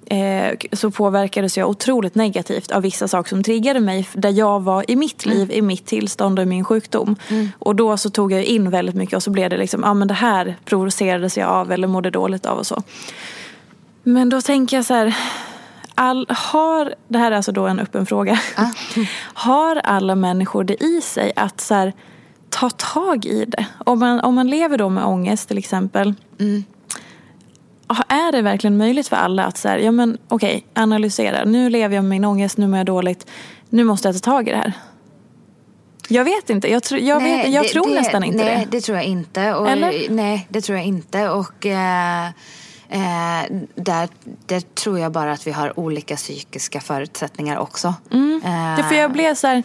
eh, 0.06 0.58
så 0.72 0.92
påverkades 0.92 1.58
jag 1.58 1.70
otroligt 1.70 2.16
negativt 2.16 2.72
av 2.72 2.82
vissa 2.82 3.08
saker 3.08 3.30
som 3.30 3.44
triggade 3.44 3.80
mig 3.80 4.08
där 4.14 4.30
jag 4.30 4.60
var 4.64 4.92
i 4.92 4.96
mitt 4.96 5.26
liv, 5.26 5.52
i 5.52 5.62
mitt 5.62 5.86
tillstånd 5.86 6.40
och 6.40 6.44
i 6.44 6.46
min 6.46 6.64
sjukdom. 6.64 7.16
Och 7.60 7.76
då 7.76 7.98
så 7.98 8.10
tog 8.10 8.32
jag 8.32 8.44
in 8.44 8.70
väldigt 8.70 8.96
mycket 8.96 9.16
och 9.16 9.24
så 9.24 9.32
blev 9.32 9.50
det 9.50 9.58
liksom, 9.58 9.82
ja 9.84 9.94
men 9.94 10.08
det 10.08 10.14
här 10.14 10.58
provocerades 10.66 11.38
jag 11.38 11.50
av 11.50 11.72
eller 11.72 11.88
mådde 11.88 12.10
dåligt 12.10 12.46
av 12.46 12.58
och 12.58 12.68
så. 12.68 12.84
Men 14.04 14.30
då 14.30 14.42
tänker 14.42 14.78
jag 14.78 14.86
så 14.86 14.94
här, 14.94 15.16
all, 15.96 16.26
har, 16.30 16.96
det 17.08 17.18
här 17.18 17.32
är 17.32 17.36
alltså 17.36 17.52
då 17.52 17.68
en 17.68 17.80
öppen 17.80 18.06
fråga. 18.06 18.40
har 19.34 19.76
alla 19.76 20.16
människor 20.16 20.64
det 20.64 20.84
i 20.84 21.02
sig 21.02 21.32
att 21.36 21.62
så 21.62 21.74
här, 21.74 21.94
ta 22.50 22.70
tag 22.70 23.26
i 23.26 23.46
det. 23.46 23.66
Om 23.86 24.00
man, 24.00 24.20
om 24.20 24.36
man 24.36 24.48
lever 24.48 24.78
då 24.78 24.90
med 24.90 25.06
ångest 25.06 25.48
till 25.48 25.58
exempel. 25.58 26.14
Mm. 26.40 26.64
Är 28.08 28.32
det 28.32 28.42
verkligen 28.42 28.78
möjligt 28.78 29.08
för 29.08 29.16
alla 29.16 29.46
att 29.46 29.58
så 29.58 29.68
här, 29.70 29.78
ja 29.78 29.92
men 29.92 30.18
okej, 30.28 30.66
analysera. 30.74 31.46
Nu 31.46 31.70
lever 31.70 31.96
jag 31.96 32.04
med 32.04 32.10
min 32.10 32.26
ångest, 32.26 32.58
nu 32.58 32.68
mår 32.68 32.78
jag 32.78 32.86
dåligt. 32.86 33.28
Nu 33.70 33.84
måste 33.84 34.08
jag 34.08 34.16
ta 34.16 34.32
tag 34.32 34.48
i 34.48 34.52
det 34.52 34.58
här. 34.58 34.74
Jag 36.10 36.24
vet 36.24 36.50
inte. 36.50 36.72
Jag, 36.72 36.84
tr 36.84 36.96
jag, 36.96 37.22
Nej, 37.24 37.38
vet, 37.38 37.54
jag 37.54 37.64
det- 37.64 37.70
tror 37.70 37.88
det, 37.88 37.94
nästan 37.94 38.24
inte 38.24 38.44
nej, 38.44 38.68
det. 38.72 38.78
det 38.78 38.82
tror 38.82 38.98
jag 38.98 39.06
inte. 39.06 39.54
Och, 39.54 39.70
Eller? 39.70 40.10
Nej, 40.10 40.48
det 40.50 40.62
tror 40.62 40.78
jag 40.78 40.88
inte. 40.88 41.30
Och 41.30 41.66
eh, 41.66 42.26
eh, 42.90 43.44
där, 43.76 44.10
där 44.46 44.60
tror 44.60 45.00
jag 45.00 45.12
bara 45.12 45.32
att 45.32 45.48
vi 45.48 45.52
har 45.52 45.80
olika 45.80 46.16
psykiska 46.16 46.82
förutsättningar 46.82 47.58
också. 47.58 47.94
Mm. 48.12 48.42
Eh, 48.46 48.76
Det, 48.78 48.84
för 48.84 48.96
jag 48.96 49.12
blev 49.12 49.36
så 49.36 49.48
här, 49.48 49.56
eh, 49.56 49.64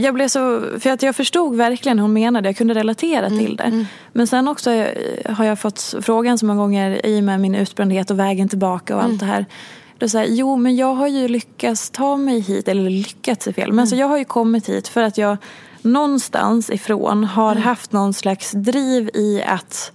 jag 0.00 0.14
blev 0.14 0.28
så, 0.28 0.62
för 0.80 0.90
att 0.90 1.02
jag 1.02 1.16
förstod 1.16 1.56
verkligen 1.56 1.98
hur 1.98 2.02
hon 2.02 2.12
menade, 2.12 2.48
jag 2.48 2.56
kunde 2.56 2.74
relatera 2.74 3.26
Mm, 3.26 3.38
till 3.38 3.56
det. 3.56 3.84
Men 4.12 4.26
sen 4.26 4.48
också 4.48 4.70
eh, 4.70 5.34
har 5.34 5.44
jag 5.44 5.58
fått 5.58 5.94
frågan 6.02 6.38
så 6.38 6.46
många 6.46 6.60
gånger 6.60 7.06
i 7.06 7.20
och 7.20 7.24
med 7.24 7.40
min 7.40 7.54
utbrändhet 7.54 8.10
och 8.10 8.18
vägen 8.18 8.48
tillbaka 8.48 8.96
och 8.96 9.00
Mm. 9.02 9.12
allt 9.12 9.20
det 9.20 9.26
här. 9.26 9.46
Är 10.00 10.06
så 10.08 10.18
här, 10.18 10.26
jo 10.28 10.56
men 10.56 10.76
jag 10.76 10.94
har 10.94 11.08
ju 11.08 11.28
lyckats 11.28 11.90
ta 11.90 12.16
mig 12.16 12.40
hit, 12.40 12.68
eller 12.68 12.90
lyckats 12.90 13.46
är 13.46 13.52
fel, 13.52 13.72
men 13.72 13.78
alltså 13.78 13.94
Mm. 13.94 14.00
jag 14.00 14.08
har 14.08 14.18
ju 14.18 14.24
kommit 14.24 14.68
hit 14.68 14.88
för 14.88 15.02
att 15.02 15.18
jag 15.18 15.36
någonstans 15.82 16.70
ifrån 16.70 17.24
har 17.24 17.52
Mm. 17.52 17.62
haft 17.62 17.92
någon 17.92 18.14
slags 18.14 18.52
driv 18.52 19.10
i 19.14 19.42
att 19.46 19.92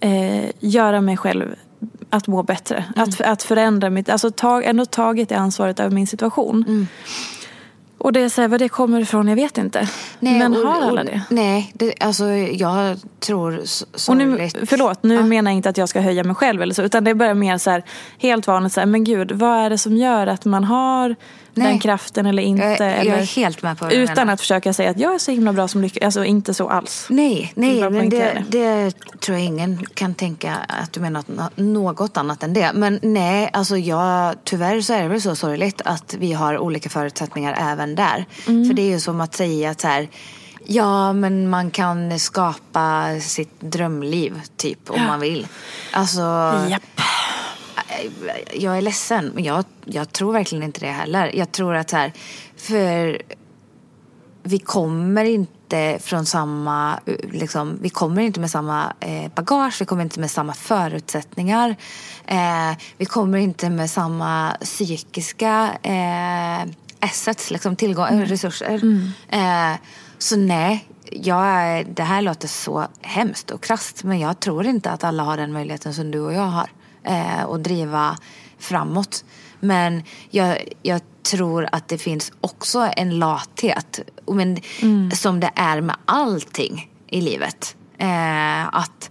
eh, 0.00 0.50
göra 0.60 1.00
mig 1.00 1.16
själv 1.16 1.54
att 2.10 2.26
må 2.26 2.42
bättre. 2.42 2.84
Mm. 2.96 3.08
Att, 3.08 3.20
att 3.20 3.42
förändra 3.42 3.90
mitt, 3.90 4.08
alltså 4.08 4.30
tag, 4.30 4.64
ändå 4.64 4.84
tagit 4.84 5.28
det 5.28 5.34
ansvaret 5.36 5.80
över 5.80 5.90
min 5.90 6.06
situation. 6.06 6.86
Och 8.02 8.12
det 8.12 8.20
är 8.20 8.28
så 8.28 8.40
här, 8.40 8.48
vad 8.48 8.60
det 8.60 8.68
kommer 8.68 9.00
ifrån, 9.00 9.28
jag 9.28 9.36
vet 9.36 9.58
inte. 9.58 9.88
Men 10.20 10.56
och- 10.56 10.66
har 10.66 10.80
alla 10.82 11.04
det? 11.04 11.22
Nej, 11.30 11.70
det, 11.74 11.94
alltså 12.00 12.24
jag 12.34 12.96
tror 13.20 13.60
s- 13.62 13.84
Och 14.08 14.16
nu, 14.16 14.48
förlåt, 14.66 15.02
nu 15.02 15.22
menar 15.22 15.50
jag 15.50 15.56
inte 15.56 15.68
att 15.68 15.78
jag 15.78 15.88
ska 15.88 16.00
höja 16.00 16.24
mig 16.24 16.34
själv 16.34 16.62
eller 16.62 16.74
så. 16.74 16.82
Utan 16.82 17.04
det 17.04 17.10
är 17.10 17.14
bara 17.14 17.34
mer 17.34 17.58
så 17.58 17.70
här, 17.70 17.82
helt 18.18 18.46
vanligt 18.46 18.72
så 18.72 18.80
här, 18.80 18.86
men 18.86 19.04
gud, 19.04 19.32
vad 19.32 19.58
är 19.58 19.70
det 19.70 19.78
som 19.78 19.96
gör 19.96 20.26
att 20.26 20.44
man 20.44 20.64
har 20.64 21.16
Nej. 21.54 21.68
den 21.68 21.78
kraften 21.78 22.26
eller 22.26 22.42
inte? 22.42 22.64
Jag 22.64 22.80
jag 22.80 22.98
eller, 22.98 23.18
är 23.18 23.36
helt 23.36 23.62
med 23.62 23.78
på 23.78 23.86
du 23.86 23.94
Utan 23.94 24.28
att 24.28 24.40
försöka 24.40 24.72
säga 24.72 24.90
att 24.90 24.98
jag 24.98 25.14
är 25.14 25.18
så 25.18 25.30
himla 25.30 25.52
bra 25.52 25.68
som 25.68 25.82
lyckas. 25.82 26.02
Alltså 26.04 26.24
inte 26.24 26.54
så 26.54 26.68
alls. 26.68 27.06
Nej, 27.10 27.52
nej 27.56 27.90
men 27.90 28.08
det, 28.08 28.44
det 28.48 28.92
tror 29.20 29.38
jag 29.38 29.46
ingen 29.46 29.86
kan 29.86 30.14
tänka 30.14 30.54
att 30.68 30.92
du 30.92 31.00
menar 31.00 31.24
nå- 31.26 31.50
något 31.56 32.16
annat 32.16 32.42
än 32.42 32.52
det. 32.52 32.70
Men 32.74 32.98
nej, 33.02 33.50
alltså 33.52 33.76
jag, 33.76 34.34
tyvärr 34.44 34.80
så 34.80 34.92
är 34.92 35.02
det 35.02 35.08
väl 35.08 35.22
så 35.22 35.36
sorgligt 35.36 35.82
att 35.84 36.14
vi 36.18 36.32
har 36.32 36.58
olika 36.58 36.88
förutsättningar 36.88 37.56
även 37.72 37.94
där. 37.94 38.26
Mm. 38.46 38.68
För 38.68 38.74
det 38.74 38.82
är 38.82 38.90
ju 38.90 39.00
som 39.00 39.20
att 39.20 39.34
säga 39.34 39.70
att 39.70 39.80
så 39.80 39.88
här, 39.88 40.08
ja 40.66 41.12
men 41.12 41.50
man 41.50 41.70
kan 41.70 42.18
skapa 42.18 43.06
sitt 43.20 43.60
drömliv 43.60 44.40
typ 44.56 44.90
om 44.90 45.06
man 45.06 45.20
vill. 45.20 45.46
Alltså, 45.92 46.20
Japp. 46.68 46.82
Jag 48.52 48.76
är 48.76 48.82
ledsen, 48.82 49.30
men 49.34 49.44
jag, 49.44 49.64
jag 49.84 50.12
tror 50.12 50.32
verkligen 50.32 50.64
inte 50.64 50.80
det 50.80 50.92
heller. 50.92 51.36
Jag 51.36 51.52
tror 51.52 51.74
att 51.74 51.90
så 51.90 51.96
här, 51.96 52.12
för 52.56 53.22
vi 54.42 54.58
kommer 54.58 55.24
inte 55.24 55.98
från 56.00 56.26
samma, 56.26 57.00
liksom, 57.30 57.78
vi 57.82 57.90
kommer 57.90 58.22
inte 58.22 58.40
med 58.40 58.50
samma 58.50 58.92
eh, 59.00 59.30
bagage, 59.34 59.80
vi 59.80 59.84
kommer 59.84 60.02
inte 60.02 60.20
med 60.20 60.30
samma 60.30 60.54
förutsättningar. 60.54 61.76
Eh, 62.26 62.72
vi 62.96 63.04
kommer 63.04 63.38
inte 63.38 63.70
med 63.70 63.90
samma 63.90 64.56
psykiska 64.60 65.70
eh, 65.82 66.70
assets, 67.00 67.50
liksom, 67.50 67.76
tillgång, 67.76 68.24
resurser. 68.24 68.80
Eh, 69.28 69.74
så 70.18 70.36
nej, 70.36 70.88
jag, 71.10 71.86
det 71.86 72.02
här 72.02 72.22
låter 72.22 72.48
så 72.48 72.86
hemskt 73.00 73.50
och 73.50 73.62
krasst 73.62 74.04
men 74.04 74.20
jag 74.20 74.40
tror 74.40 74.66
inte 74.66 74.90
att 74.90 75.04
alla 75.04 75.22
har 75.22 75.36
den 75.36 75.52
möjligheten 75.52 75.94
som 75.94 76.10
du 76.10 76.20
och 76.20 76.32
jag 76.32 76.46
har. 76.46 76.70
Eh, 77.04 77.44
att 77.44 77.64
driva 77.64 78.16
framåt. 78.58 79.24
Men 79.60 80.02
jag, 80.30 80.58
jag 80.82 81.00
tror 81.22 81.68
att 81.72 81.88
det 81.88 81.98
finns 81.98 82.32
också 82.40 82.90
en 82.96 83.18
lathet. 83.18 84.00
Men, 84.26 84.58
Som 85.10 85.40
det 85.40 85.50
är 85.54 85.80
med 85.80 85.96
allting 86.04 86.90
i 87.06 87.20
livet. 87.20 87.76
Eh, 87.98 88.74
att 88.74 89.10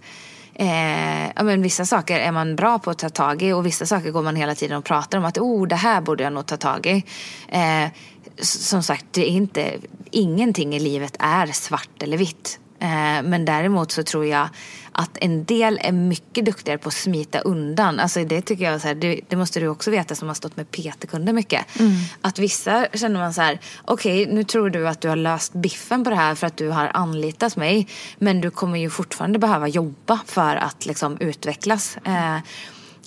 eh, 0.54 1.26
ja, 1.26 1.42
men 1.42 1.62
Vissa 1.62 1.84
saker 1.84 2.20
är 2.20 2.32
man 2.32 2.56
bra 2.56 2.78
på 2.78 2.90
att 2.90 2.98
ta 2.98 3.08
tag 3.08 3.42
i 3.42 3.52
och 3.52 3.66
vissa 3.66 3.86
saker 3.86 4.10
går 4.10 4.22
man 4.22 4.36
hela 4.36 4.54
tiden 4.54 4.76
och 4.76 4.84
pratar 4.84 5.18
om 5.18 5.24
att 5.24 5.38
oh, 5.38 5.66
det 5.66 5.76
här 5.76 6.00
borde 6.00 6.24
jag 6.24 6.32
nog 6.32 6.46
ta 6.46 6.56
tag 6.56 6.86
i. 6.86 7.04
Eh, 7.48 7.88
som 8.40 8.82
sagt, 8.82 9.06
det 9.10 9.30
är 9.30 9.30
inte, 9.30 9.78
ingenting 10.10 10.74
i 10.74 10.80
livet 10.80 11.16
är 11.18 11.46
svart 11.46 12.02
eller 12.02 12.16
vitt. 12.16 12.58
Eh, 12.82 13.22
men 13.22 13.44
däremot 13.44 13.92
så 13.92 14.02
tror 14.02 14.26
jag 14.26 14.48
att 14.92 15.10
en 15.20 15.44
del 15.44 15.78
är 15.82 15.92
mycket 15.92 16.44
duktigare 16.44 16.78
på 16.78 16.88
att 16.88 16.94
smita 16.94 17.40
undan. 17.40 18.00
Alltså 18.00 18.24
det 18.24 18.42
tycker 18.42 18.64
jag, 18.64 18.80
så 18.80 18.86
här, 18.88 18.94
det, 18.94 19.20
det 19.28 19.36
måste 19.36 19.60
du 19.60 19.68
också 19.68 19.90
veta 19.90 20.14
som 20.14 20.28
har 20.28 20.34
stått 20.34 20.56
med 20.56 20.70
PT-kunder 20.70 21.32
mycket. 21.32 21.66
Att 22.20 22.38
vissa 22.38 22.86
känner 22.94 23.20
man 23.20 23.34
så 23.34 23.40
här, 23.40 23.60
okej 23.84 24.26
nu 24.26 24.44
tror 24.44 24.70
du 24.70 24.88
att 24.88 25.00
du 25.00 25.08
har 25.08 25.16
löst 25.16 25.52
biffen 25.52 26.04
på 26.04 26.10
det 26.10 26.16
här 26.16 26.34
för 26.34 26.46
att 26.46 26.56
du 26.56 26.68
har 26.68 26.90
anlitat 26.94 27.56
mig. 27.56 27.88
Men 28.18 28.40
du 28.40 28.50
kommer 28.50 28.78
ju 28.78 28.90
fortfarande 28.90 29.38
behöva 29.38 29.68
jobba 29.68 30.20
för 30.26 30.56
att 30.56 30.86
liksom 30.86 31.16
utvecklas. 31.20 31.96
Eh, 31.96 32.38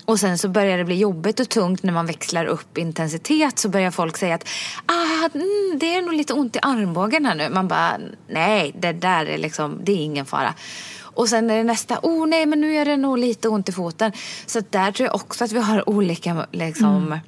och 0.06 0.20
sen 0.20 0.38
så 0.38 0.50
börjar 0.50 0.78
det 0.78 0.84
bli 0.84 0.96
jobbigt 0.96 1.40
och 1.40 1.50
tungt 1.50 1.84
när 1.84 1.94
man 1.94 2.06
växlar 2.06 2.46
upp 2.46 2.78
intensitet 2.78 3.60
så 3.60 3.70
börjar 3.70 3.92
folk 3.92 4.18
säga 4.18 4.36
att 4.36 4.48
ah, 4.86 5.30
mm, 5.34 5.80
det 5.80 5.96
är 5.96 6.02
nog 6.02 6.14
lite 6.14 6.34
ont 6.34 6.56
i 6.56 6.60
armbågen 6.62 7.26
här 7.26 7.36
nu. 7.36 7.50
Man 7.50 7.68
bara 7.68 7.98
nej, 8.28 8.76
det 8.80 8.92
där 8.92 9.26
är 9.26 9.38
liksom, 9.38 9.80
det 9.84 9.92
är 9.92 10.04
ingen 10.04 10.26
fara. 10.26 10.54
Och 11.00 11.30
sen 11.30 11.50
är 11.50 11.58
det 11.58 11.64
nästa, 11.64 12.00
oh 12.04 12.28
nej 12.28 12.46
men 12.46 12.62
nu 12.62 12.76
är 12.76 12.86
det 12.86 12.98
nog 12.98 13.18
lite 13.18 13.50
ont 13.50 13.70
i 13.70 13.72
foten. 13.72 14.12
Så 14.46 14.62
där 14.70 14.92
tror 14.92 15.08
jag 15.08 15.16
också 15.16 15.44
att 15.44 15.52
vi 15.52 15.60
har 15.60 15.90
olika 15.90 16.48
liksom, 16.52 17.20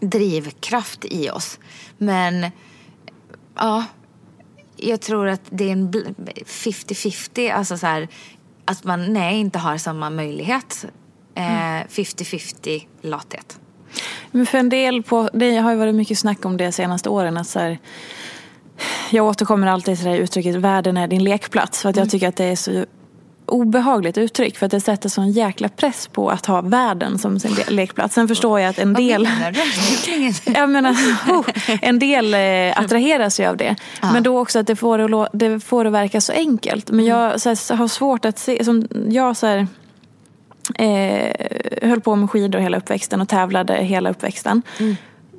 drivkraft 0.00 1.04
i 1.04 1.30
oss. 1.30 1.58
Men 1.98 2.46
ja, 3.54 3.84
jag 4.76 5.00
tror 5.00 5.28
att 5.28 5.42
det 5.50 5.68
är 5.68 5.72
en 5.72 5.90
bl- 5.90 6.44
50-50. 6.44 7.52
Alltså 7.52 7.78
så 7.78 7.86
här, 7.86 8.08
att 8.64 8.84
man 8.84 9.12
nej, 9.12 9.40
inte 9.40 9.58
har 9.58 9.78
samma 9.78 10.10
möjlighet. 10.10 10.86
Eh, 11.34 11.42
50-50 11.88 12.86
lathet. 13.02 13.58
Men 14.30 14.46
för 14.46 14.58
en 14.58 14.68
del 14.68 15.02
på, 15.02 15.30
det 15.32 15.56
har 15.56 15.70
ju 15.70 15.76
varit 15.76 15.94
mycket 15.94 16.18
snack 16.18 16.44
om 16.44 16.56
det 16.56 16.64
de 16.64 16.72
senaste 16.72 17.08
åren. 17.08 17.36
Att 17.36 17.46
så 17.46 17.58
här, 17.58 17.78
jag 19.10 19.26
återkommer 19.26 19.66
alltid 19.66 19.96
till 19.96 20.04
det 20.04 20.10
här 20.10 20.18
uttrycket 20.18 20.54
världen 20.54 20.96
är 20.96 21.08
din 21.08 21.24
lekplats. 21.24 21.82
För 21.82 21.88
att 21.88 21.96
jag 21.96 22.10
tycker 22.10 22.28
att 22.28 22.36
det 22.36 22.44
är 22.44 22.56
så 22.56 22.84
obehagligt 23.46 24.18
uttryck. 24.18 24.58
För 24.58 24.66
att 24.66 24.72
det 24.72 24.80
sätter 24.80 25.08
sån 25.08 25.30
jäkla 25.30 25.68
press 25.68 26.08
på 26.08 26.30
att 26.30 26.46
ha 26.46 26.60
världen 26.60 27.18
som 27.18 27.40
sin 27.40 27.54
le- 27.54 27.64
lekplats. 27.68 28.14
Sen 28.14 28.28
förstår 28.28 28.60
jag 28.60 28.70
att 28.70 28.78
en 28.78 28.94
del... 28.94 29.28
Jag 30.54 30.70
menar, 30.70 30.90
oh, 31.28 31.44
en 31.82 31.98
del 31.98 32.34
eh, 32.34 32.80
attraheras 32.80 33.40
ju 33.40 33.46
av 33.46 33.56
det. 33.56 33.76
Men 34.02 34.22
då 34.22 34.40
också 34.40 34.58
att 34.58 34.66
det 34.66 34.76
får 34.76 34.98
det, 34.98 35.28
det 35.32 35.60
får 35.60 35.84
det 35.84 35.90
verka 35.90 36.20
så 36.20 36.32
enkelt. 36.32 36.90
Men 36.90 37.04
jag 37.04 37.40
så 37.40 37.48
här, 37.48 37.76
har 37.76 37.88
svårt 37.88 38.24
att 38.24 38.38
se, 38.38 38.64
som 38.64 38.88
jag 39.08 39.36
så 39.36 39.46
här, 39.46 39.66
eh, 40.78 41.88
höll 41.88 42.00
på 42.00 42.16
med 42.16 42.30
skidor 42.30 42.58
hela 42.58 42.76
uppväxten 42.76 43.20
och 43.20 43.28
tävlade 43.28 43.74
hela 43.74 44.10
uppväxten. 44.10 44.62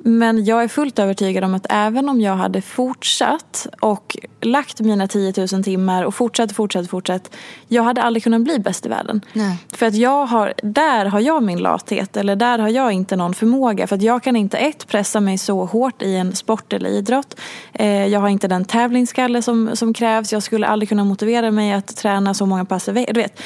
Men 0.06 0.44
jag 0.44 0.62
är 0.62 0.68
fullt 0.68 0.98
övertygad 0.98 1.44
om 1.44 1.54
att 1.54 1.66
även 1.70 2.08
om 2.08 2.20
jag 2.20 2.36
hade 2.36 2.62
fortsatt 2.62 3.66
och 3.80 4.16
lagt 4.40 4.80
mina 4.80 5.08
10 5.08 5.32
000 5.52 5.64
timmar 5.64 6.04
och 6.04 6.14
fortsatt, 6.14 6.52
fortsatt, 6.52 6.90
fortsatt. 6.90 7.36
Jag 7.68 7.82
hade 7.82 8.02
aldrig 8.02 8.22
kunnat 8.24 8.40
bli 8.40 8.58
bäst 8.58 8.86
i 8.86 8.88
världen. 8.88 9.20
Nej. 9.32 9.56
För 9.72 9.86
att 9.86 9.94
jag 9.94 10.26
har, 10.26 10.54
där 10.62 11.06
har 11.06 11.20
jag 11.20 11.42
min 11.42 11.58
lathet 11.58 12.16
eller 12.16 12.36
där 12.36 12.58
har 12.58 12.68
jag 12.68 12.92
inte 12.92 13.16
någon 13.16 13.34
förmåga. 13.34 13.86
För 13.86 13.96
att 13.96 14.02
jag 14.02 14.22
kan 14.22 14.36
inte 14.36 14.58
ett 14.58 14.86
pressa 14.88 15.20
mig 15.20 15.38
så 15.38 15.64
hårt 15.64 16.02
i 16.02 16.16
en 16.16 16.34
sport 16.36 16.72
eller 16.72 16.90
idrott. 16.90 17.40
Eh, 17.72 18.06
jag 18.06 18.20
har 18.20 18.28
inte 18.28 18.48
den 18.48 18.64
tävlingsskalle 18.64 19.42
som, 19.42 19.76
som 19.76 19.94
krävs. 19.94 20.32
Jag 20.32 20.42
skulle 20.42 20.66
aldrig 20.66 20.88
kunna 20.88 21.04
motivera 21.04 21.50
mig 21.50 21.72
att 21.72 21.96
träna 21.96 22.34
så 22.34 22.46
många 22.46 22.64
pass 22.64 22.88
i 22.88 22.92
ve- 22.92 23.06
Du 23.14 23.20
vet, 23.20 23.40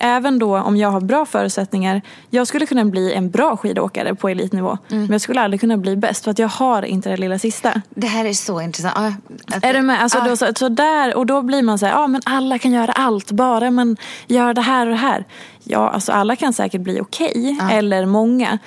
även 0.00 0.38
då 0.38 0.58
om 0.58 0.76
jag 0.76 0.90
har 0.90 1.00
bra 1.00 1.26
förutsättningar. 1.26 2.02
Jag 2.30 2.46
skulle 2.46 2.66
kunna 2.66 2.84
bli 2.84 3.12
en 3.14 3.30
bra 3.30 3.56
skidåkare 3.56 4.14
på 4.14 4.28
elitnivå. 4.28 4.78
Men 4.88 5.10
jag 5.12 5.20
skulle 5.20 5.40
aldrig 5.40 5.60
kunna 5.60 5.76
bli 5.76 5.96
bäst 5.96 6.24
för 6.24 6.30
att 6.30 6.38
jag 6.38 6.48
har 6.48 6.82
inte 6.82 7.08
det 7.10 7.16
lilla 7.16 7.38
sista. 7.38 7.82
Det 7.90 8.06
här 8.06 8.24
är 8.24 8.32
så 8.32 8.60
intressant. 8.60 8.94
Ja, 8.96 9.12
att- 9.56 9.64
Är 9.64 9.74
du 9.74 9.82
med? 9.82 10.02
Alltså 10.02 10.18
ja. 10.18 10.24
då, 10.24 10.36
så, 10.36 10.46
så 10.56 10.68
där, 10.68 11.16
och 11.16 11.26
då 11.26 11.42
blir 11.42 11.62
man 11.62 11.78
så 11.78 11.86
här, 11.86 11.92
ja 11.92 12.06
men 12.06 12.20
alla 12.24 12.58
kan 12.58 12.72
göra 12.72 12.92
allt, 12.92 13.30
bara 13.30 13.70
man 13.70 13.96
gör 14.26 14.54
det 14.54 14.60
här 14.60 14.86
och 14.86 14.92
det 14.92 14.98
här. 14.98 15.24
Ja, 15.64 15.90
alltså 15.90 16.12
alla 16.12 16.36
kan 16.36 16.52
säkert 16.52 16.80
bli 16.80 17.00
okej, 17.00 17.58
eller 17.72 18.06
många. 18.06 18.58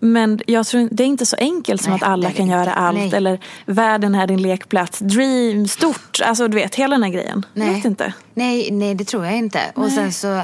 Men 0.00 0.40
jag 0.46 0.66
tror 0.66 0.88
det 0.92 1.02
är 1.02 1.06
inte 1.06 1.26
så 1.26 1.36
enkelt 1.36 1.82
som 1.82 1.92
Mm. 1.92 1.98
Nej, 2.00 2.06
att 2.06 2.12
alla 2.12 2.30
kan 2.30 2.46
det 2.46 2.52
göra 2.52 2.60
inte. 2.62 2.74
allt. 2.74 2.98
Nej. 2.98 3.10
Eller 3.14 3.38
världen 3.66 4.14
är 4.14 4.26
din 4.26 4.42
lekplats, 4.42 4.98
dream, 4.98 5.68
stort. 5.68 6.20
Alltså 6.24 6.48
du 6.48 6.54
vet, 6.54 6.74
hela 6.74 6.94
den 6.94 7.02
här 7.02 7.10
grejen. 7.10 7.46
Jag 7.54 7.66
Nej. 7.66 7.74
vet 7.74 7.84
inte. 7.84 8.12
Nej, 8.34 8.68
nej, 8.72 8.94
det 8.94 9.04
tror 9.04 9.24
jag 9.24 9.36
inte. 9.36 9.60
Och 9.74 9.90
sen 9.90 10.12
så 10.12 10.42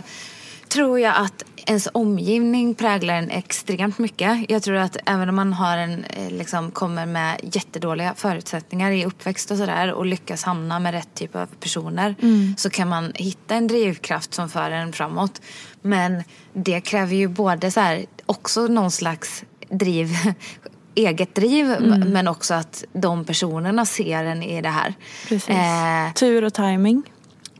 tror 0.72 1.00
jag 1.00 1.14
att 1.16 1.44
ens 1.66 1.88
omgivning 1.94 2.74
präglar 2.74 3.14
en 3.14 3.30
extremt 3.30 3.98
mycket. 3.98 4.50
Jag 4.50 4.62
tror 4.62 4.76
att 4.76 4.96
även 5.06 5.28
om 5.28 5.36
man 5.36 5.52
har 5.52 5.76
en, 5.76 6.04
eh, 6.04 6.30
liksom, 6.30 6.70
kommer 6.70 7.06
med 7.06 7.40
jättedåliga 7.42 8.14
förutsättningar 8.16 8.90
i 8.90 9.04
uppväxt 9.04 9.50
och 9.50 9.56
sådär 9.56 9.92
och 9.92 10.06
lyckas 10.06 10.42
hamna 10.42 10.78
med 10.78 10.92
rätt 10.94 11.14
typ 11.14 11.36
av 11.36 11.46
personer 11.46 12.14
Mm. 12.22 12.54
så 12.58 12.70
kan 12.70 12.88
man 12.88 13.12
hitta 13.14 13.54
en 13.54 13.66
drivkraft 13.66 14.34
som 14.34 14.48
för 14.48 14.70
en 14.70 14.92
framåt. 14.92 15.40
Men 15.82 16.22
det 16.52 16.80
kräver 16.80 17.14
ju 17.16 17.28
både 17.28 17.70
så 17.70 17.80
här, 17.80 18.04
också 18.26 18.66
någon 18.66 18.90
slags 18.90 19.44
driv 19.70 20.08
eget 20.94 21.34
driv 21.34 21.72
Mm. 21.72 22.00
men 22.12 22.28
också 22.28 22.54
att 22.54 22.84
de 22.92 23.24
personerna 23.24 23.86
ser 23.86 24.24
en 24.24 24.42
i 24.42 24.60
det 24.62 24.68
här. 24.68 24.94
Eh, 25.30 26.12
Tur 26.14 26.44
och 26.44 26.54
timing. 26.54 27.02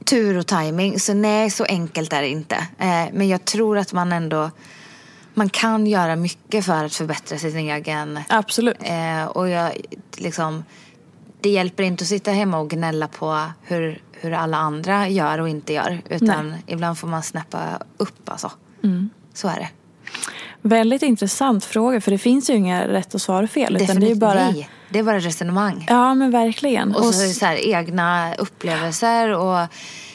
Tur 0.05 0.39
och 0.39 0.47
timing. 0.47 1.01
Så 1.01 1.15
nej, 1.15 1.51
så 1.51 1.65
enkelt 1.65 2.13
är 2.13 2.23
det 2.23 2.29
inte. 2.29 2.57
Eh, 2.79 3.07
men 3.13 3.29
jag 3.29 3.45
tror 3.45 3.79
att 3.79 3.93
man 3.93 4.13
ändå 4.13 4.51
man 5.35 5.49
kan 5.49 5.87
göra 5.87 6.17
mycket 6.17 6.65
för 6.65 6.85
att 6.85 6.95
förbättra 6.95 7.39
sin 7.39 7.57
egen... 7.57 8.21
Absolut. 8.29 8.77
Eh, 8.81 9.25
och 9.25 9.49
jag, 9.49 9.73
liksom, 10.17 10.65
det 11.41 11.51
hjälper 11.51 11.83
inte 11.83 12.03
att 12.03 12.09
sitta 12.09 12.31
hemma 12.31 12.59
och 12.59 12.71
gnälla 12.71 13.09
på 13.09 13.47
hur, 13.63 14.03
hur 14.13 14.33
alla 14.33 14.57
andra 14.57 15.09
gör 15.09 15.41
och 15.41 15.49
inte 15.49 15.73
gör. 15.73 16.03
Utan 16.09 16.55
ibland 16.67 16.99
får 16.99 17.09
man 17.09 17.23
snäppa 17.23 17.83
upp 17.97 18.29
alltså. 18.29 18.51
Mm. 18.85 19.11
Så 19.35 19.49
är 19.49 19.57
det. 19.57 19.69
Väldigt 20.63 21.03
intressant 21.03 21.65
fråga 21.65 22.01
för 22.01 22.11
det 22.11 22.19
finns 22.19 22.51
ju 22.51 22.55
inga 22.55 22.89
rätt 22.89 23.15
och 23.15 23.21
svar 23.21 23.43
och 23.43 23.51
fel. 23.51 23.77
Utan 23.83 24.01
det 24.01 24.11
är 24.11 24.15
bara... 24.15 24.51
nej. 24.51 24.69
Det 24.91 24.99
är 24.99 25.03
bara 25.03 25.19
resonemang. 25.19 25.87
Ja 25.91 26.15
men 26.15 26.31
verkligen. 26.31 26.95
Och 26.95 27.05
så, 27.05 27.23
är 27.23 27.27
det 27.27 27.35
så 27.35 27.47
här, 27.47 27.67
egna 27.67 28.35
upplevelser 28.35 29.29
och 29.29 29.67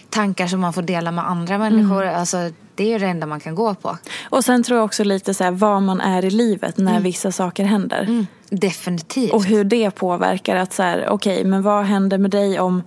tankar 0.10 0.48
som 0.48 0.60
man 0.60 0.74
får 0.74 0.82
dela 0.82 1.12
med 1.12 1.30
andra 1.30 1.58
människor. 1.58 2.06
Alltså, 2.06 2.38
det 2.76 2.84
är 2.84 2.88
ju 2.88 2.98
det 3.00 3.08
enda 3.08 3.28
man 3.28 3.39
kan 3.39 3.56
gå 3.56 3.76
på. 3.76 3.98
Och 4.30 4.45
sen 4.45 4.64
tror 4.64 4.78
jag 4.78 4.86
också 4.86 5.04
lite 5.04 5.34
så 5.34 5.43
här, 5.43 5.52
var 5.52 5.80
man 5.80 6.02
är 6.02 6.26
i 6.26 6.30
livet 6.30 6.78
när 6.78 7.00
vissa 7.00 7.32
saker 7.32 7.66
händer. 7.66 8.26
Definitivt. 8.50 9.34
Och 9.34 9.43
hur 9.43 9.64
det 9.64 9.91
påverkar 9.91 10.56
att 10.56 10.74
så 10.74 10.84
här, 10.84 11.08
okej 11.10 11.43
men 11.43 11.64
vad 11.64 11.86
händer 11.86 12.18
med 12.18 12.32
dig 12.32 12.60
om 12.60 12.84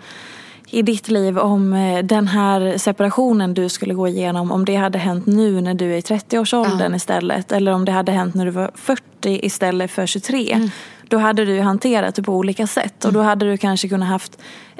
i 0.70 0.82
ditt 0.82 1.08
liv 1.08 1.38
om 1.38 1.72
eh, 1.72 2.04
den 2.04 2.28
här 2.28 2.78
separationen 2.78 3.54
du 3.54 3.68
skulle 3.68 3.94
gå 3.94 4.08
igenom 4.08 4.52
om 4.52 4.64
det 4.64 4.76
hade 4.76 4.98
hänt 4.98 5.26
nu 5.26 5.60
när 5.60 5.74
du 5.74 5.92
är 5.92 5.96
i 5.96 6.00
30-årsåldern 6.00 6.94
istället 6.94 7.52
eller 7.52 7.72
om 7.72 7.84
det 7.84 7.92
hade 7.92 8.12
hänt 8.12 8.34
när 8.34 8.44
du 8.44 8.50
var 8.50 8.70
40 8.74 9.02
istället 9.22 9.90
för 9.90 10.06
23 10.06 10.70
då 11.08 11.18
hade 11.18 11.44
du 11.44 11.60
hanterat 11.60 12.14
det 12.14 12.22
på 12.22 12.32
olika 12.32 12.66
sätt 12.66 13.04
och 13.04 13.12
då 13.12 13.20
hade 13.20 13.50
du 13.50 13.56
kanske 13.56 13.88
kunnat 13.88 14.08
haft 14.08 14.38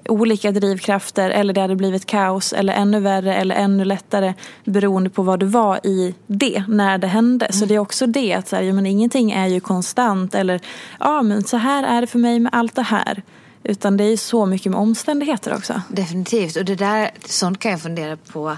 olika 0.09 0.53
drivkrafter 0.53 1.31
eller 1.31 1.55
det 1.55 1.61
hade 1.61 1.77
blivit 1.77 2.07
kaos 2.07 2.53
eller 2.53 2.73
ännu 2.73 3.01
värre 3.01 3.35
eller 3.35 3.55
ännu 3.55 3.85
lättare 3.85 4.35
beroende 4.65 5.11
på 5.11 5.23
vad 5.23 5.41
du 5.41 5.47
var 5.47 5.87
i 5.87 6.15
det 6.27 6.65
när 6.69 6.99
det 6.99 7.07
hände. 7.07 7.53
Så 7.53 7.65
det 7.65 7.75
är 7.75 7.79
också 7.79 8.07
det 8.07 8.33
att 8.35 8.49
så 8.49 8.57
här, 8.57 8.63
ja, 8.63 8.73
men 8.73 8.87
ingenting 8.87 9.33
är 9.33 9.47
ju 9.47 9.61
konstant 9.61 10.35
eller 10.35 10.61
ja 11.01 11.23
men 11.23 11.45
så 11.45 11.57
här 11.57 11.85
är 11.85 12.01
det 12.01 12.07
för 12.07 12.19
mig 12.19 12.41
med 12.41 12.55
allt 12.55 12.75
det 12.75 12.83
här. 12.83 13.23
Utan 13.65 13.97
det 13.97 14.05
är 14.05 14.17
så 14.17 14.47
mycket 14.47 14.73
med 14.73 14.81
omständigheter 14.81 15.55
också. 15.55 15.83
Definitivt. 15.89 16.57
Och 16.57 16.65
det 16.65 16.75
där, 16.75 17.11
sånt 17.25 17.59
kan 17.59 17.71
jag 17.71 17.83
fundera 17.83 18.17
på 18.17 18.57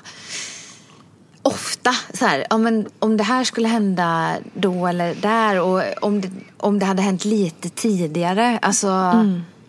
ofta. 1.43 1.95
Så 2.15 2.27
här, 2.27 2.47
ja, 2.51 2.59
men 2.59 2.89
om 2.99 3.17
det 3.17 3.25
här 3.25 3.45
skulle 3.45 3.69
hända 3.69 4.37
då 4.55 4.87
eller 4.87 5.15
där 5.15 5.61
och 5.61 5.83
om 6.01 6.21
det, 6.21 6.31
om 6.57 6.79
det 6.79 6.87
hade 6.87 7.03
hänt 7.03 7.25
lite 7.25 7.69
tidigare. 7.69 8.59
Alltså, 8.63 9.13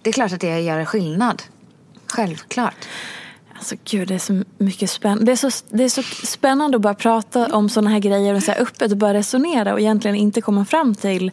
Det 0.02 0.10
är 0.10 0.14
klart 0.14 0.32
att 0.34 0.42
det 0.42 0.60
gör 0.60 0.80
en 0.80 0.86
skillnad. 0.86 1.44
Självklart. 2.08 2.88
Alltså 3.56 3.76
gud 3.84 4.08
det 4.08 4.16
är 4.16 4.20
så 4.20 4.44
mycket 4.58 4.90
spännande. 4.90 5.26
Det 5.26 5.32
är 5.32 5.50
så, 5.50 5.66
det 5.70 5.84
är 5.84 5.90
så 5.90 6.04
spännande 6.04 6.76
att 6.76 6.82
bara 6.82 6.94
prata 6.94 7.56
om 7.56 7.70
sådana 7.70 7.90
här 7.90 8.00
grejer 8.00 8.34
och 8.34 8.44
så 8.44 8.52
här 8.52 8.62
öppet 8.62 8.92
och 8.92 8.98
bara 8.98 9.14
resonera 9.14 9.74
och 9.74 9.80
egentligen 9.80 10.16
inte 10.16 10.42
komma 10.42 10.66
fram 10.66 10.96
till 10.96 11.32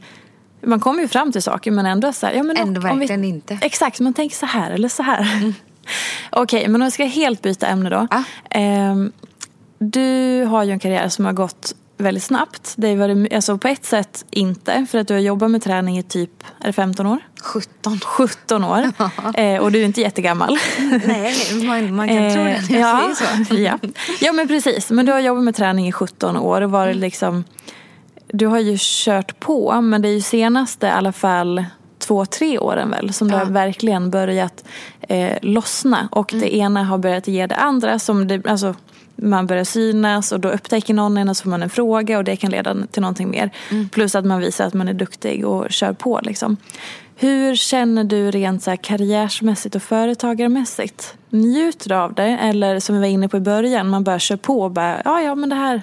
man 0.63 0.81
kommer 0.81 1.03
ju 1.03 1.09
fram 1.09 1.33
till 1.33 1.43
saker 1.43 1.71
men 1.71 1.87
ändå 1.87 2.13
så 2.13 2.27
här, 2.27 2.33
ja, 2.35 2.43
men 2.43 2.57
Ändå 2.57 2.81
om 2.81 2.99
vi- 2.99 2.99
verkligen 2.99 3.25
inte. 3.25 3.59
Exakt, 3.63 4.01
man 4.01 4.15
tänker 4.15 4.37
så 4.37 4.47
här 4.47 4.71
eller 4.71 4.89
så 4.89 5.03
här. 5.03 5.53
Okej, 6.31 6.69
men 6.69 6.75
om 6.81 6.83
jag 6.83 6.93
ska 6.93 7.05
helt 7.05 7.43
byta 7.43 7.67
ämne 7.67 7.91
då. 7.91 8.07
Ja. 8.11 8.23
Ehm, 8.51 9.13
du 9.79 10.45
har 10.45 10.65
ju 10.65 10.71
en 10.73 10.79
karriär 10.79 11.09
som 11.09 11.25
har 11.25 11.33
gått 11.33 11.75
väldigt 11.97 12.23
snabbt. 12.25 12.73
Det 12.77 12.97
varit, 12.97 13.33
alltså 13.33 13.59
på 13.59 13.69
ett 13.69 13.85
sätt 13.85 14.25
inte, 14.31 14.87
för 14.91 14.99
att 14.99 15.09
du 15.09 15.15
har 15.15 15.21
jobbat 15.21 15.51
med 15.51 15.63
träning 15.63 15.99
i 15.99 16.03
typ, 16.03 16.31
är 16.61 16.67
det 16.67 16.73
15 16.73 17.07
år? 17.07 17.19
17. 17.43 18.01
17 18.01 18.65
år. 18.65 18.93
Eh, 19.41 19.61
och 19.61 19.73
du 19.73 19.81
är 19.81 19.85
inte 19.85 20.01
jättegammal. 20.01 20.59
Nej, 21.07 21.35
man, 21.67 21.95
man 21.95 22.09
kan 22.09 22.17
tro 22.33 22.45
det 22.45 22.51
Eh, 22.51 22.63
när 22.71 22.79
jag 22.81 23.05
ja, 23.09 23.15
säger 23.15 23.45
så. 23.45 23.55
ja. 23.55 23.79
ja, 24.21 24.33
men 24.33 24.49
precis. 24.49 24.91
Men 24.91 25.07
du 25.07 25.13
har 25.13 25.21
jobbat 25.21 25.45
med 25.45 25.57
träning 25.57 25.89
i 25.89 25.93
17 25.93 26.37
år 26.37 26.61
och 26.61 26.71
varit 26.71 26.97
liksom... 26.97 27.45
Du 28.33 28.47
har 28.47 28.59
ju 28.59 28.77
kört 28.81 29.41
på, 29.41 29.81
men 29.81 30.03
det 30.03 30.09
är 30.09 30.13
ju 30.13 30.21
senaste 30.21 30.87
i 30.87 30.91
alla 30.91 31.13
fall 31.13 31.65
två, 31.99 32.27
tre 32.27 32.59
åren 32.59 32.91
väl 32.91 33.13
som 33.13 33.31
det 33.31 33.37
har 33.37 33.45
verkligen 33.45 34.11
börjat 34.11 34.65
eh, 35.01 35.39
lossna. 35.43 36.09
Och 36.13 36.33
Mm. 36.33 36.43
det 36.43 36.57
ena 36.57 36.85
har 36.85 36.99
börjat 36.99 37.29
ge 37.29 37.47
det 37.47 37.57
andra. 37.57 37.99
Som 37.99 38.29
det, 38.29 38.47
alltså, 38.47 38.75
man 39.17 39.47
börjar 39.47 39.65
synas 39.65 40.33
och 40.33 40.41
då 40.41 40.49
upptäcker 40.51 40.95
någon 40.95 41.17
en 41.19 41.29
och 41.29 41.37
så 41.37 41.43
får 41.43 41.51
man 41.51 41.63
en 41.63 41.71
fråga 41.71 42.19
och 42.19 42.25
det 42.25 42.37
kan 42.37 42.51
leda 42.51 42.77
till 42.91 43.03
någonting 43.03 43.31
mer. 43.31 43.51
Mm. 43.71 43.89
Plus 43.89 44.15
att 44.15 44.25
man 44.25 44.41
visar 44.41 44.67
att 44.67 44.75
man 44.75 44.89
är 44.89 44.95
duktig 44.95 45.47
och 45.47 45.71
kör 45.71 45.93
på 45.93 46.21
liksom. 46.23 46.57
Hur 47.17 47.57
känner 47.57 48.05
du 48.05 48.31
rent 48.31 48.63
så 48.63 48.71
här 48.71 48.77
karriärsmässigt 48.77 49.75
och 49.75 49.83
företagarmässigt? 49.83 51.15
Njuter 51.31 51.89
du 51.89 51.95
av 51.95 52.15
det? 52.15 52.39
Eller 52.43 52.81
som 52.81 52.95
vi 52.95 53.01
var 53.01 53.09
inne 53.09 53.29
på 53.29 53.37
i 53.37 53.41
början, 53.41 53.89
man 53.89 54.05
bara 54.05 54.19
kör 54.19 54.37
på 54.37 54.61
och 54.63 54.71
bara, 54.71 55.03
ja 55.05 55.21
ja 55.21 55.35
men 55.35 55.49
det 55.49 55.57
här, 55.57 55.83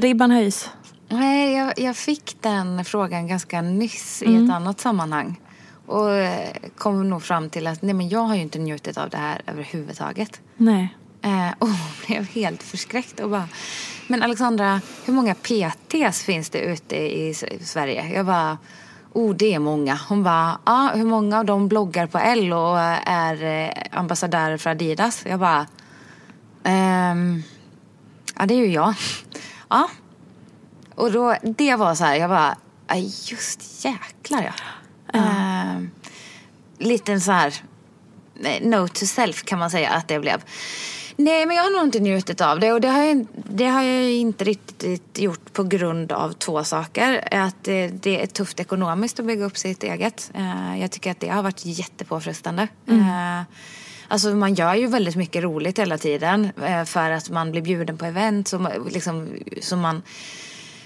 ribban 0.00 0.30
höjs. 0.30 0.70
Nej, 1.12 1.52
jag, 1.56 1.72
jag 1.78 1.96
fick 1.96 2.36
den 2.40 2.84
frågan 2.84 3.26
ganska 3.26 3.62
nyss 3.62 4.22
i 4.22 4.26
Mm. 4.26 4.44
ett 4.44 4.54
annat 4.54 4.80
sammanhang. 4.80 5.40
Och 5.86 6.12
eh, 6.14 6.48
kom 6.78 7.10
nog 7.10 7.22
fram 7.22 7.50
till 7.50 7.66
att 7.66 7.82
nej, 7.82 7.94
men 7.94 8.08
jag 8.08 8.20
har 8.20 8.34
ju 8.34 8.40
inte 8.40 8.58
njutit 8.58 8.98
av 8.98 9.10
det 9.10 9.16
här 9.16 9.40
överhuvudtaget. 9.46 10.40
Nej. 10.56 10.96
Eh, 11.22 11.48
och 11.58 11.68
blev 12.06 12.24
helt 12.28 12.62
förskräckt 12.62 13.20
och 13.20 13.30
bara, 13.30 13.48
men 14.06 14.22
Alexandra, 14.22 14.80
hur 15.04 15.12
många 15.12 15.34
PTs 15.34 16.22
finns 16.22 16.50
det 16.50 16.58
ute 16.60 16.96
i 16.96 17.34
Sverige? 17.64 18.08
Jag 18.14 18.26
bara, 18.26 18.58
oh 19.12 19.34
det 19.34 19.54
är 19.54 19.58
många. 19.58 19.98
Hon 20.08 20.22
bara, 20.22 20.58
ja 20.66 20.90
hur 20.94 21.04
många 21.04 21.38
av 21.38 21.44
dem 21.44 21.68
bloggar 21.68 22.06
på 22.06 22.18
L 22.18 22.52
och 22.52 22.78
är 23.06 23.44
eh, 23.44 23.70
ambassadörer 23.98 24.56
för 24.56 24.70
Adidas? 24.70 25.22
Jag 25.26 25.40
bara, 25.40 25.66
ehm, 26.64 27.42
ja 28.38 28.46
det 28.46 28.54
är 28.54 28.58
ju 28.58 28.72
jag. 28.72 28.94
Ja. 29.68 29.88
Och 31.02 31.12
då, 31.12 31.36
det 31.42 31.76
var 31.76 31.94
så 31.94 32.04
här, 32.04 32.16
jag 32.16 32.30
bara, 32.30 32.56
just 33.30 33.84
jäklar 33.84 34.42
ja. 34.42 34.52
Ehm, 35.18 35.90
liten 36.78 37.20
så 37.20 37.32
här 37.32 37.54
eh, 38.44 38.66
note 38.68 39.00
to 39.00 39.06
self 39.06 39.44
kan 39.44 39.58
man 39.58 39.70
säga 39.70 39.90
att 39.90 40.08
det 40.08 40.20
blev. 40.20 40.42
Nej, 41.16 41.46
men 41.46 41.56
jag 41.56 41.62
har 41.62 41.70
nog 41.70 41.82
inte 41.82 42.00
njutit 42.00 42.40
av 42.40 42.60
det 42.60 42.72
och 42.72 42.80
det 42.80 42.88
har 42.88 43.02
jag, 43.02 43.26
det 43.34 43.66
har 43.66 43.82
jag 43.82 44.12
inte 44.12 44.44
riktigt 44.44 45.18
gjort 45.18 45.52
på 45.52 45.64
grund 45.64 46.12
av 46.12 46.32
två 46.32 46.64
saker. 46.64 47.28
Att 47.30 47.64
det, 47.64 47.88
det 47.88 48.22
är 48.22 48.26
tufft 48.26 48.60
ekonomiskt 48.60 49.20
att 49.20 49.26
bygga 49.26 49.44
upp 49.44 49.58
sitt 49.58 49.82
eget. 49.82 50.30
Eh, 50.34 50.80
Jag 50.80 50.90
tycker 50.90 51.10
att 51.10 51.20
det 51.20 51.28
har 51.28 51.42
varit 51.42 51.66
jättepåfrestande. 51.66 52.68
Eh, 52.88 53.42
Alltså 54.08 54.28
man 54.34 54.54
gör 54.54 54.74
ju 54.74 54.86
väldigt 54.86 55.16
mycket 55.16 55.42
roligt 55.42 55.78
hela 55.78 55.98
tiden 55.98 56.50
eh, 56.64 56.84
för 56.84 57.10
att 57.10 57.30
man 57.30 57.50
blir 57.50 57.62
bjuden 57.62 57.98
på 57.98 58.04
event 58.04 58.48
som, 58.48 58.68
liksom, 58.90 59.28
som 59.60 59.80
man 59.80 60.02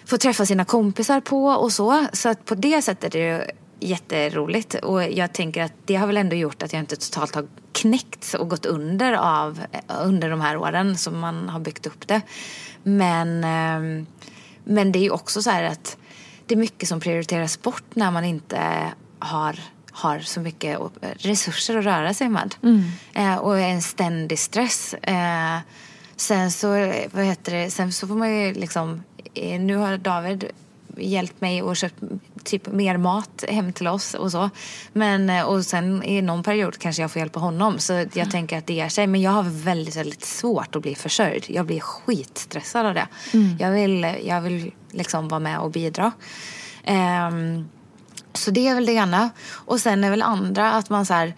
får 0.06 0.16
träffa 0.16 0.46
sina 0.46 0.64
kompisar 0.64 1.20
på 1.20 1.46
och 1.46 1.72
så. 1.72 2.06
Så 2.12 2.28
att 2.28 2.44
på 2.44 2.54
det 2.54 2.82
sättet 2.82 3.14
är 3.14 3.18
det 3.18 3.50
jätteroligt. 3.80 4.74
Och 4.74 5.02
jag 5.02 5.32
tänker 5.32 5.62
att 5.62 5.72
det 5.84 5.96
har 5.96 6.06
väl 6.06 6.16
ändå 6.16 6.36
gjort 6.36 6.62
att 6.62 6.72
jag 6.72 6.80
inte 6.80 6.96
totalt 6.96 7.34
har 7.34 7.46
knäckts 7.72 8.34
och 8.34 8.50
gått 8.50 8.66
under 8.66 9.12
av 9.12 9.60
under 10.02 10.30
de 10.30 10.40
här 10.40 10.56
åren 10.56 10.96
som 10.96 11.18
man 11.18 11.48
har 11.48 11.60
byggt 11.60 11.86
upp 11.86 12.06
det. 12.06 12.20
Men, 12.82 13.44
ehm, 13.44 14.06
men 14.64 14.92
det 14.92 14.98
är 14.98 15.02
ju 15.02 15.10
också 15.10 15.42
så 15.42 15.50
här 15.50 15.62
att 15.62 15.96
det 16.46 16.54
är 16.54 16.58
mycket 16.58 16.88
som 16.88 17.00
prioriteras 17.00 17.62
bort 17.62 17.84
när 17.94 18.10
man 18.10 18.24
inte 18.24 18.92
har 19.18 19.60
har 19.90 20.18
så 20.18 20.40
mycket 20.40 20.78
resurser 21.18 21.78
att 21.78 21.84
röra 21.84 22.14
sig 22.14 22.28
med. 22.28 22.54
Eh, 23.14 23.36
och 23.36 23.58
en 23.58 23.82
ständig 23.82 24.38
stress. 24.38 24.94
Eh, 24.94 25.58
sen 26.16 26.52
så, 26.52 26.68
vad 27.10 27.24
heter 27.24 27.54
det, 27.54 27.70
sen 27.70 27.92
så 27.92 28.06
får 28.06 28.14
man 28.14 28.36
ju 28.36 28.54
liksom, 28.54 29.02
nu 29.34 29.76
har 29.76 29.96
David 29.96 30.44
hjälpt 30.96 31.40
mig 31.40 31.62
och 31.62 31.76
köpt 31.76 32.02
typ 32.44 32.66
mer 32.66 32.96
mat 32.96 33.44
hem 33.48 33.72
till 33.72 33.88
oss 33.88 34.14
och 34.14 34.32
så. 34.32 34.50
Men, 34.92 35.30
eh, 35.30 35.42
och 35.42 35.64
sen 35.64 36.02
i 36.02 36.22
någon 36.22 36.42
period 36.42 36.78
kanske 36.78 37.02
jag 37.02 37.10
får 37.10 37.20
hjälpa 37.20 37.40
honom. 37.40 37.78
Så 37.78 38.06
jag 38.12 38.30
tänker 38.30 38.58
att 38.58 38.66
det 38.66 38.74
ger 38.74 38.88
sig. 38.88 39.06
Men 39.06 39.20
jag 39.20 39.30
har 39.30 39.42
väldigt, 39.42 39.96
väldigt 39.96 40.24
svårt 40.24 40.76
att 40.76 40.82
bli 40.82 40.94
försörjd. 40.94 41.44
Jag 41.48 41.66
blir 41.66 41.80
skitstressad 41.80 42.86
av 42.86 42.94
det. 42.94 43.06
Jag 43.58 43.70
vill, 43.70 44.16
jag 44.24 44.40
vill 44.40 44.72
liksom 44.90 45.28
vara 45.28 45.40
med 45.40 45.58
och 45.58 45.70
bidra. 45.70 46.12
Ehm, 46.84 47.68
så 48.32 48.50
det 48.50 48.68
är 48.68 48.74
väl 48.74 48.86
det 48.86 48.92
ena. 48.92 49.30
Och 49.50 49.80
sen 49.80 50.04
är 50.04 50.10
väl 50.10 50.22
andra 50.22 50.72
att 50.72 50.90
man 50.90 51.06
så 51.06 51.14
här, 51.14 51.34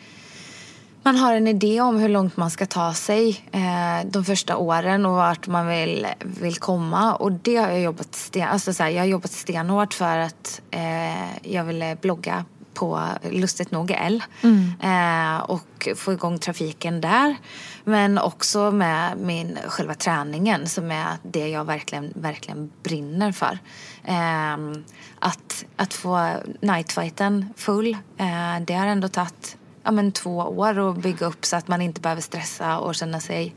man 1.09 1.17
har 1.17 1.35
en 1.35 1.47
idé 1.47 1.81
om 1.81 1.97
hur 1.99 2.09
långt 2.09 2.37
man 2.37 2.51
ska 2.51 2.67
ta 2.67 2.95
sig 2.95 3.45
eh, 3.53 4.07
de 4.11 4.25
första 4.25 4.57
åren 4.57 5.07
och 5.07 5.13
vart 5.13 5.47
man 5.47 5.67
vill, 5.67 6.07
vill 6.21 6.57
komma. 6.57 7.15
Och 7.15 7.33
det 7.33 7.57
har 7.57 7.69
jag 7.69 7.81
jobbat, 7.81 8.15
sten, 8.15 8.49
alltså 8.49 8.73
så 8.73 8.83
här, 8.83 8.91
jag 8.91 9.01
har 9.01 9.07
jobbat 9.07 9.31
stenhårt 9.33 9.95
för 9.95 10.19
att 10.19 10.61
eh, 10.71 11.53
jag 11.53 11.65
ville 11.65 11.97
blogga 12.01 12.45
på 12.75 13.01
lustigt 13.31 13.71
nog 13.71 13.91
L 13.91 14.23
mm. 14.43 14.73
eh, 14.81 15.41
och 15.41 15.89
få 15.97 16.13
igång 16.13 16.39
trafiken 16.39 17.01
där. 17.01 17.37
Men 17.85 18.19
också 18.19 18.71
med 18.71 19.19
min 19.19 19.59
själva 19.67 19.95
träningen 19.95 20.67
som 20.67 20.91
är 20.91 21.17
det 21.23 21.49
jag 21.49 21.65
verkligen, 21.65 22.13
verkligen 22.17 22.71
brinner 22.83 23.33
för. 23.33 23.59
Eh, 24.05 24.81
att, 25.19 25.65
att 25.77 25.95
få 25.95 26.31
nightfighten 26.61 27.55
full, 27.57 27.97
eh, 28.17 28.61
det 28.67 28.75
har 28.75 28.87
ändå 28.87 29.09
tagit 29.09 29.58
ja, 29.89 29.93
men 29.93 30.12
två 30.12 30.36
år 30.36 30.91
att 30.91 30.97
bygga 30.97 31.26
upp 31.26 31.45
så 31.45 31.57
att 31.57 31.68
man 31.68 31.82
inte 31.82 32.01
behöver 32.01 32.22
stressa 32.22 32.78
och 32.78 32.95
känna 32.95 33.20
sig 33.20 33.55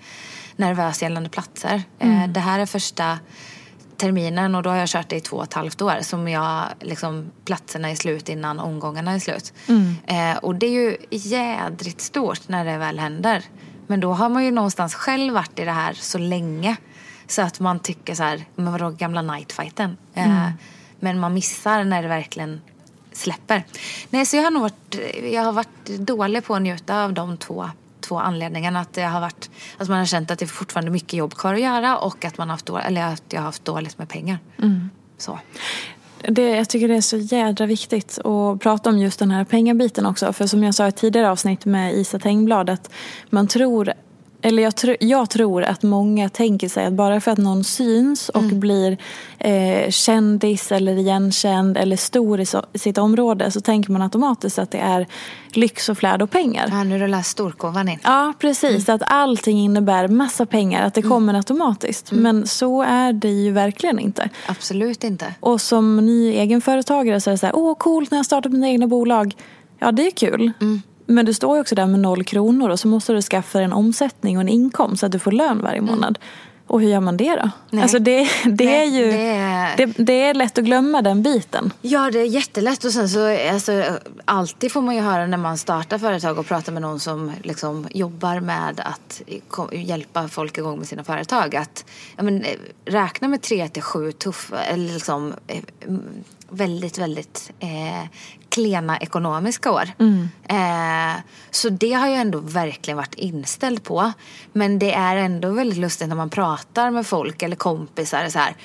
nervös 0.55 1.01
gällande 1.01 1.29
platser. 1.29 1.83
Eh, 1.99 2.17
mm. 2.17 2.33
det 2.33 2.39
här 2.39 2.59
är 2.59 2.65
första 2.65 3.19
terminen 3.97 4.55
och 4.55 4.63
då 4.63 4.69
har 4.69 4.77
jag 4.77 4.89
kört 4.89 5.09
det 5.09 5.15
i 5.15 5.21
två 5.21 5.37
och 5.37 5.43
ett 5.43 5.53
halvt 5.53 5.81
år 5.81 5.97
som 6.01 6.27
jag, 6.27 6.65
liksom, 6.79 7.31
platserna 7.45 7.89
är 7.89 7.95
slut 7.95 8.29
innan 8.29 8.59
omgångarna 8.59 9.11
är 9.11 9.19
slut. 9.19 9.53
Mm. 9.67 9.95
Eh, 10.05 10.37
och 10.37 10.55
det 10.55 10.65
är 10.65 10.71
ju 10.71 10.97
jädrigt 11.09 12.01
stort 12.01 12.47
när 12.47 12.65
det 12.65 12.77
väl 12.77 12.99
händer. 12.99 13.43
Men 13.87 13.99
då 13.99 14.13
har 14.13 14.29
man 14.29 14.45
ju 14.45 14.51
någonstans 14.51 14.95
själv 14.95 15.33
varit 15.33 15.59
i 15.59 15.65
det 15.65 15.71
här 15.71 15.93
så 15.93 16.17
länge. 16.17 16.75
Så 17.27 17.41
att 17.41 17.59
man 17.59 17.79
tycker 17.79 18.15
så 18.15 18.23
här, 18.23 18.45
men 18.55 18.71
vadå 18.71 18.89
gamla 18.89 19.21
nightfighten? 19.21 19.97
Eh, 20.13 20.41
mm. 20.41 20.51
Men 20.99 21.19
man 21.19 21.33
missar 21.33 21.83
när 21.83 22.01
det 22.01 22.07
verkligen 22.07 22.61
släpper. 23.11 23.63
Nej, 24.09 24.25
så 24.25 24.35
jag 24.35 24.43
har 24.43 24.51
nog 24.51 24.61
varit, 24.61 24.99
jag 25.31 25.41
har 25.41 25.51
varit 25.51 25.85
dålig 25.85 26.45
på 26.45 26.55
att 26.55 26.61
njuta 26.61 27.03
av 27.03 27.13
de 27.13 27.37
två 27.37 27.69
två 28.01 28.19
anledningarna. 28.19 28.79
Att, 28.79 28.93
det 28.93 29.01
har 29.01 29.21
varit, 29.21 29.49
att 29.77 29.89
man 29.89 29.97
har 29.97 30.05
känt 30.05 30.31
att 30.31 30.39
det 30.39 30.45
är 30.45 30.47
fortfarande 30.47 30.91
mycket 30.91 31.13
jobb 31.13 31.33
kvar 31.33 31.53
att 31.53 31.61
göra 31.61 31.97
och 31.97 32.25
att, 32.25 32.37
man 32.37 32.49
har 32.49 32.53
haft, 32.53 32.69
eller 32.69 33.03
att 33.03 33.23
jag 33.29 33.39
har 33.39 33.45
haft 33.45 33.65
dåligt 33.65 33.97
med 33.97 34.09
pengar. 34.09 34.39
Mm. 34.57 34.89
Så. 35.17 35.39
Det, 36.27 36.49
jag 36.49 36.69
tycker 36.69 36.87
det 36.87 36.95
är 36.95 37.01
så 37.01 37.17
jädra 37.17 37.65
viktigt 37.65 38.19
att 38.19 38.59
prata 38.59 38.89
om 38.89 38.97
just 38.97 39.19
den 39.19 39.31
här 39.31 39.43
pengabiten 39.43 40.05
också. 40.05 40.33
För 40.33 40.47
som 40.47 40.63
jag 40.63 40.75
sa 40.75 40.85
i 40.85 40.89
ett 40.89 40.95
tidigare 40.95 41.29
avsnitt 41.29 41.65
med 41.65 41.95
Isa 41.95 42.19
Tengblad 42.19 42.69
att 42.69 42.91
man 43.29 43.47
tror 43.47 43.93
eller 44.41 44.63
jag, 44.63 44.75
tr 44.75 44.95
jag, 44.99 45.29
tror 45.29 45.63
att 45.63 45.83
många 45.83 46.29
tänker 46.29 46.69
sig 46.69 46.85
att 46.85 46.93
bara 46.93 47.21
för 47.21 47.31
att 47.31 47.37
någon 47.37 47.63
syns 47.63 48.29
och 48.29 48.41
mm. 48.41 48.59
blir 48.59 48.97
eh, 49.37 49.89
kändis 49.89 50.71
eller 50.71 50.97
igenkänd 50.97 51.77
eller 51.77 51.97
stor 51.97 52.39
i, 52.39 52.45
so 52.45 52.61
sitt 52.73 52.97
område 52.97 53.51
så 53.51 53.61
tänker 53.61 53.91
man 53.91 54.01
automatiskt 54.01 54.59
att 54.59 54.71
det 54.71 54.77
är 54.77 55.07
lyx 55.53 55.89
och 55.89 55.97
flärd 55.97 56.21
och 56.21 56.31
pengar. 56.31 56.67
Ja, 56.71 56.83
nu 56.83 56.99
rullar 56.99 57.21
storkovan 57.21 57.89
in. 57.89 57.99
Ja, 58.03 58.33
precis. 58.39 58.89
Mm. 58.89 58.95
Att 58.95 59.11
allting 59.11 59.59
innebär 59.59 60.07
massa 60.07 60.45
pengar, 60.45 60.85
att 60.85 60.93
det 60.93 61.01
mm. 61.01 61.11
kommer 61.11 61.33
automatiskt. 61.33 62.11
Mm. 62.11 62.23
Men 62.23 62.47
så 62.47 62.81
är 62.81 63.13
det 63.13 63.29
ju 63.29 63.51
verkligen 63.51 63.99
inte. 63.99 64.29
Absolut 64.45 65.03
inte. 65.03 65.33
Och 65.39 65.61
som 65.61 65.97
ny 65.97 66.33
egenföretagare 66.33 67.21
så 67.21 67.29
är 67.29 67.31
det 67.31 67.37
så 67.37 67.45
här, 67.45 67.55
åh 67.55 67.75
coolt 67.77 68.11
när 68.11 68.17
jag 68.17 68.25
startar 68.25 68.49
mina 68.49 68.69
egna 68.69 68.87
bolag. 68.87 69.35
Ja, 69.79 69.91
det 69.91 70.07
är 70.07 70.11
kul. 70.11 70.51
Mm. 70.61 70.81
Men 71.05 71.25
du 71.25 71.33
står 71.33 71.55
ju 71.55 71.61
också 71.61 71.75
där 71.75 71.85
med 71.85 71.99
noll 71.99 72.23
kronor 72.23 72.69
och 72.69 72.79
så 72.79 72.87
måste 72.87 73.13
du 73.13 73.21
skaffa 73.21 73.57
dig 73.57 73.65
en 73.65 73.73
omsättning 73.73 74.37
och 74.37 74.41
en 74.41 74.49
inkomst 74.49 74.99
så 74.99 75.05
att 75.05 75.11
du 75.11 75.19
får 75.19 75.31
lön 75.31 75.61
varje 75.61 75.77
mm. 75.77 75.91
månad. 75.91 76.19
Och 76.71 76.81
hur 76.81 76.89
gör 76.89 76.99
man 76.99 77.17
det 77.17 77.35
då? 77.35 77.49
Nej. 77.69 77.83
Alltså 77.83 77.99
det, 77.99 78.29
det 78.45 78.65
Nej, 78.65 78.75
är 78.75 78.85
ju 78.85 79.11
det 79.11 79.27
är... 79.27 79.77
Det, 79.77 79.85
det, 79.85 80.21
är 80.21 80.33
lätt 80.33 80.57
att 80.57 80.63
glömma 80.63 81.01
den 81.01 81.23
biten. 81.23 81.73
Ja, 81.81 82.11
det 82.11 82.19
är 82.19 82.25
jättelätt. 82.25 82.83
Och 82.83 82.91
sen 82.91 83.09
så, 83.09 83.49
alltså, 83.51 83.83
alltid 84.25 84.71
får 84.71 84.81
man 84.81 84.95
ju 84.95 85.01
höra 85.01 85.27
när 85.27 85.37
man 85.37 85.57
startar 85.57 85.97
företag 85.97 86.39
och 86.39 86.45
pratar 86.45 86.71
med 86.71 86.81
någon 86.81 86.99
som 86.99 87.31
liksom 87.43 87.87
jobbar 87.91 88.39
med 88.39 88.79
att 88.79 89.21
hjälpa 89.71 90.27
folk 90.27 90.57
igång 90.57 90.77
med 90.77 90.87
sina 90.87 91.03
företag. 91.03 91.55
Att 91.55 91.85
ja, 92.17 92.23
men, 92.23 92.45
räkna 92.85 93.27
med 93.27 93.41
tre 93.41 93.69
till 93.69 93.83
sju 93.83 94.11
tuffa, 94.11 94.63
eller 94.63 94.93
liksom, 94.93 95.33
eh, 95.47 95.63
väldigt, 96.49 96.97
väldigt 96.97 97.51
eh, 97.59 98.07
klena 98.51 98.97
ekonomiska 98.97 99.71
år. 99.71 99.89
Mm. 99.99 100.29
Eh, 100.43 101.21
så 101.51 101.69
det 101.69 101.93
har 101.93 102.07
jag 102.07 102.19
ändå 102.19 102.39
verkligen 102.39 102.97
varit 102.97 103.15
inställd 103.15 103.83
på. 103.83 104.11
Men 104.53 104.79
det 104.79 104.93
är 104.93 105.15
ändå 105.15 105.49
väldigt 105.51 105.79
lustigt 105.79 106.07
när 106.07 106.15
man 106.15 106.29
pratar 106.29 106.91
med 106.91 107.07
folk 107.07 107.43
eller 107.43 107.55
kompisar 107.55 108.29
så 108.29 108.39
här. 108.39 108.55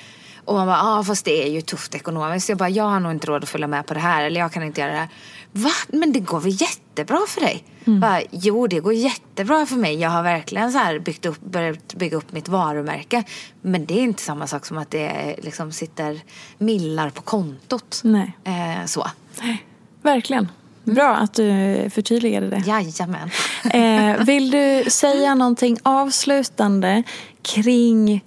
Och 0.47 0.55
man 0.55 0.67
bara, 0.67 0.77
ja 0.77 0.99
ah, 0.99 1.03
fast 1.03 1.25
det 1.25 1.43
är 1.43 1.49
ju 1.49 1.61
tufft 1.61 1.95
ekonomiskt. 1.95 2.49
Jag 2.49 2.57
bara, 2.57 2.69
jag 2.69 2.83
har 2.83 2.99
nog 2.99 3.11
inte 3.11 3.27
råd 3.27 3.43
att 3.43 3.49
följa 3.49 3.67
med 3.67 3.85
på 3.85 3.93
det 3.93 3.99
här. 3.99 4.23
Eller 4.23 4.39
jag 4.39 4.51
kan 4.51 4.63
inte 4.63 4.81
göra 4.81 4.91
det 4.91 4.97
här. 4.97 5.09
Va? 5.51 5.71
Men 5.87 6.13
det 6.13 6.19
går 6.19 6.39
väl 6.39 6.61
jättebra 6.61 7.19
för 7.27 7.41
dig? 7.41 7.63
Mm. 7.85 7.99
Bara, 7.99 8.21
jo, 8.31 8.67
det 8.67 8.79
går 8.79 8.93
jättebra 8.93 9.65
för 9.65 9.75
mig. 9.75 9.95
Jag 9.95 10.09
har 10.09 10.23
verkligen 10.23 10.71
så 10.71 10.77
här 10.77 10.99
byggt 10.99 11.25
upp, 11.25 11.41
börjat 11.41 11.93
bygga 11.93 12.17
upp 12.17 12.31
mitt 12.31 12.47
varumärke. 12.47 13.23
Men 13.61 13.85
det 13.85 13.93
är 13.93 14.03
inte 14.03 14.23
samma 14.23 14.47
sak 14.47 14.65
som 14.65 14.77
att 14.77 14.91
det 14.91 15.35
liksom 15.43 15.71
sitter 15.71 16.21
millar 16.57 17.09
på 17.09 17.21
kontot. 17.21 18.01
Nej. 18.03 18.37
Eh, 18.43 18.85
så. 18.85 19.07
Nej. 19.41 19.65
Verkligen. 20.01 20.47
Bra 20.83 21.15
att 21.15 21.33
du 21.33 21.89
förtydligade 21.93 22.49
det. 22.49 22.63
Jajamän. 22.65 23.29
eh, 23.73 24.25
vill 24.25 24.51
du 24.51 24.83
säga 24.89 25.35
någonting 25.35 25.77
avslutande 25.83 27.03
kring... 27.41 28.23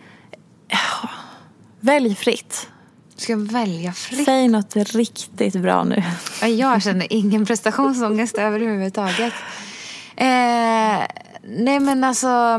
Välj 1.81 2.14
fritt. 2.14 2.68
Ska 3.16 3.33
jag 3.33 3.53
välja 3.53 3.93
fritt? 3.93 4.25
Säg 4.25 4.49
något 4.49 4.77
riktigt 4.77 5.55
bra 5.55 5.85
nu. 5.85 6.03
Jag 6.47 6.83
känner 6.83 7.07
ingen 7.12 7.47
prestationsångest 7.47 8.39
överhuvudtaget. 8.39 9.33
Eh, 10.16 11.07
nej 11.43 11.81
men 11.81 12.05
alltså, 12.05 12.59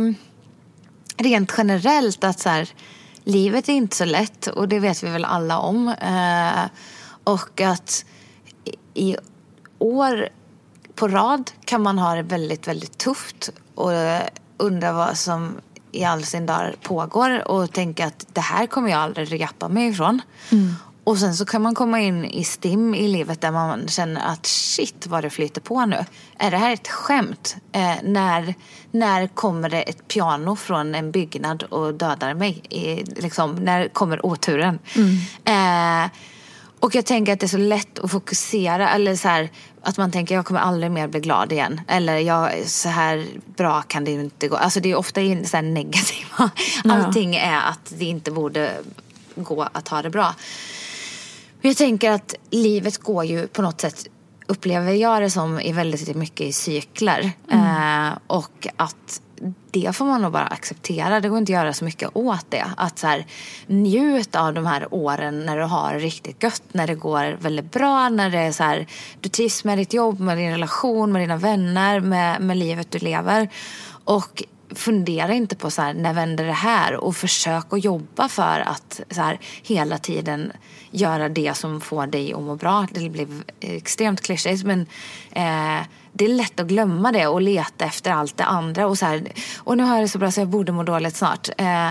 rent 1.18 1.54
generellt 1.58 2.24
att 2.24 2.40
så 2.40 2.50
här, 2.50 2.70
livet 3.24 3.70
är 3.70 3.74
inte 3.74 3.96
så 3.96 4.06
lätt 4.06 4.48
och 4.48 4.68
det 4.68 4.80
vet 4.80 5.04
vi 5.04 5.10
väl 5.10 5.26
alla 5.26 5.60
om. 5.60 5.88
Eh, 5.88 6.70
och 7.24 7.62
att 7.62 8.06
i 8.94 9.16
år 9.80 10.30
på 10.96 11.08
rad 11.08 11.52
kan 11.66 11.82
man 11.82 12.00
ha 12.00 12.16
det 12.16 12.24
väldigt, 12.24 12.68
väldigt 12.68 12.98
tufft 12.98 13.50
och 13.76 13.92
undra 14.58 14.94
vad 14.94 15.18
som 15.18 15.56
i 15.92 16.04
all 16.04 16.24
sin 16.24 16.46
dag 16.46 16.76
pågår 16.82 17.48
och 17.52 17.72
tänka 17.72 18.06
att 18.06 18.26
det 18.34 18.42
här 18.42 18.68
kommer 18.68 18.90
jag 18.90 19.00
aldrig 19.00 19.34
repa 19.34 19.68
mig 19.68 19.88
ifrån. 19.88 20.22
Mm. 20.52 20.76
Och 21.04 21.18
sen 21.18 21.36
så 21.36 21.46
kan 21.46 21.62
man 21.62 21.76
komma 21.76 22.00
in 22.00 22.26
i 22.26 22.44
stim 22.44 22.96
i 22.96 23.08
livet 23.08 23.42
där 23.42 23.52
man 23.52 23.88
känner 23.88 24.22
att 24.22 24.46
shit 24.46 25.08
vad 25.08 25.24
det 25.24 25.30
flyter 25.30 25.62
på 25.62 25.86
nu. 25.86 26.06
Är 26.38 26.52
det 26.52 26.58
här 26.58 26.74
ett 26.74 26.88
skämt? 26.88 27.56
Eh, 27.72 27.96
när, 28.04 28.56
när 28.92 29.28
kommer 29.28 29.70
det 29.70 29.82
ett 29.82 30.08
piano 30.08 30.56
från 30.56 30.96
en 30.96 31.12
byggnad 31.12 31.64
och 31.64 31.94
dödar 31.94 32.34
mig? 32.34 32.64
I, 32.70 33.04
liksom, 33.22 33.56
när 33.56 33.88
kommer 33.88 34.26
oturen? 34.26 34.80
Mm. 34.96 36.04
Eh, 36.06 36.10
och 36.82 36.96
jag 36.96 37.06
tänker 37.06 37.34
att 37.34 37.40
det 37.40 37.46
är 37.46 37.48
så 37.48 37.58
lätt 37.58 38.00
att 38.00 38.12
fokusera. 38.12 38.90
Eller 38.90 39.16
så 39.16 39.28
här, 39.28 39.50
att 39.82 39.98
man 39.98 40.12
tänker 40.12 40.36
jag 40.36 40.46
kommer 40.46 40.60
aldrig 40.60 40.92
mer 40.92 41.08
bli 41.08 41.20
glad 41.20 41.52
igen. 41.52 41.82
Eller 41.88 42.18
jag, 42.18 42.52
så 42.66 42.90
här 42.90 43.28
bra 43.58 43.82
kan 43.82 44.06
det 44.06 44.12
inte 44.12 44.48
gå. 44.48 44.56
Alltså 44.56 44.80
det 44.80 44.92
är 44.92 44.96
ofta 44.96 45.22
så 45.22 45.58
här 45.58 45.62
negativa. 45.62 46.50
Ja. 46.84 46.94
Allting 46.94 47.36
är 47.36 47.62
att 47.62 47.94
det 47.98 48.06
inte 48.06 48.32
borde 48.32 48.72
gå 49.36 49.68
att 49.72 49.88
ha 49.88 50.02
det 50.02 50.10
bra. 50.10 50.36
Men 51.62 51.70
jag 51.70 51.78
tänker 51.78 52.12
att 52.12 52.36
livet 52.50 52.98
går 52.98 53.26
ju 53.26 53.48
på 53.48 53.62
något 53.62 53.82
sätt 53.82 54.08
upplever 54.48 54.94
jag 54.94 55.22
det 55.22 55.30
som 55.30 55.60
i 55.60 55.72
väldigt 55.72 56.16
mycket 56.16 56.48
i 56.48 56.54
cykler. 56.54 57.32
Mm. 57.52 58.08
Eh, 58.08 58.18
och 58.28 58.68
att 58.76 59.22
det 59.72 59.96
får 59.96 60.06
man 60.06 60.22
nog 60.22 60.32
bara 60.32 60.48
acceptera. 60.48 61.20
Det 61.20 61.30
går 61.30 61.38
inte 61.38 61.52
att 61.52 61.64
göra 61.64 61.74
så 61.74 61.86
mycket 61.86 62.10
åt 62.14 62.46
det. 62.50 62.66
Att 62.78 63.00
så 63.00 63.08
här, 63.08 63.26
njut 63.68 64.36
av 64.36 64.54
de 64.54 64.66
här 64.66 64.88
åren 64.94 65.46
när 65.46 65.58
du 65.58 65.64
har 65.64 65.94
riktigt 65.94 66.44
gött, 66.44 66.64
när 66.72 66.88
det 66.88 66.96
går 66.96 67.38
väldigt 67.40 67.72
bra, 67.72 68.10
när 68.10 68.30
det 68.30 68.40
är 68.40 68.52
så 68.52 68.64
här, 68.64 68.88
du 69.20 69.30
trivs 69.30 69.64
med 69.64 69.78
ditt 69.78 69.94
jobb, 69.94 70.20
med 70.20 70.38
din 70.38 70.52
relation, 70.52 71.12
med 71.12 71.22
dina 71.22 71.38
vänner, 71.38 72.00
med, 72.00 72.42
med 72.42 72.58
livet 72.58 72.92
du 72.92 73.00
lever. 73.00 73.50
Och 74.04 74.44
fundera 74.76 75.34
inte 75.34 75.56
på 75.56 75.72
så 75.72 75.82
här, 75.82 75.94
när 75.94 76.14
vänder 76.14 76.46
det 76.46 76.52
här? 76.52 76.96
Och 76.96 77.16
försök 77.16 77.74
att 77.74 77.84
jobba 77.84 78.30
för 78.30 78.60
att 78.60 79.02
så 79.10 79.22
här, 79.22 79.40
hela 79.64 79.98
tiden 79.98 80.52
göra 80.92 81.30
det 81.30 81.58
som 81.58 81.82
får 81.82 82.08
dig 82.08 82.34
att 82.34 82.42
må 82.42 82.56
bra. 82.56 82.88
Det 82.92 83.10
blir 83.10 83.28
extremt 83.60 84.22
klyschigt 84.22 84.64
men 84.64 84.86
eh, 85.32 85.86
det 86.14 86.26
är 86.26 86.30
lätt 86.30 86.60
att 86.60 86.68
glömma 86.68 87.12
det 87.12 87.28
och 87.28 87.42
leta 87.42 87.86
efter 87.86 88.12
allt 88.12 88.38
det 88.38 88.44
andra. 88.44 88.88
Och, 88.88 88.98
så 88.98 89.06
här, 89.06 89.32
och 89.58 89.78
nu 89.78 89.84
har 89.84 89.96
jag 89.96 90.04
det 90.04 90.10
så 90.10 90.18
bra 90.18 90.32
så 90.32 90.42
jag 90.42 90.48
borde 90.48 90.72
må 90.72 90.84
dåligt 90.84 91.16
snart. 91.16 91.50
Eh, 91.58 91.90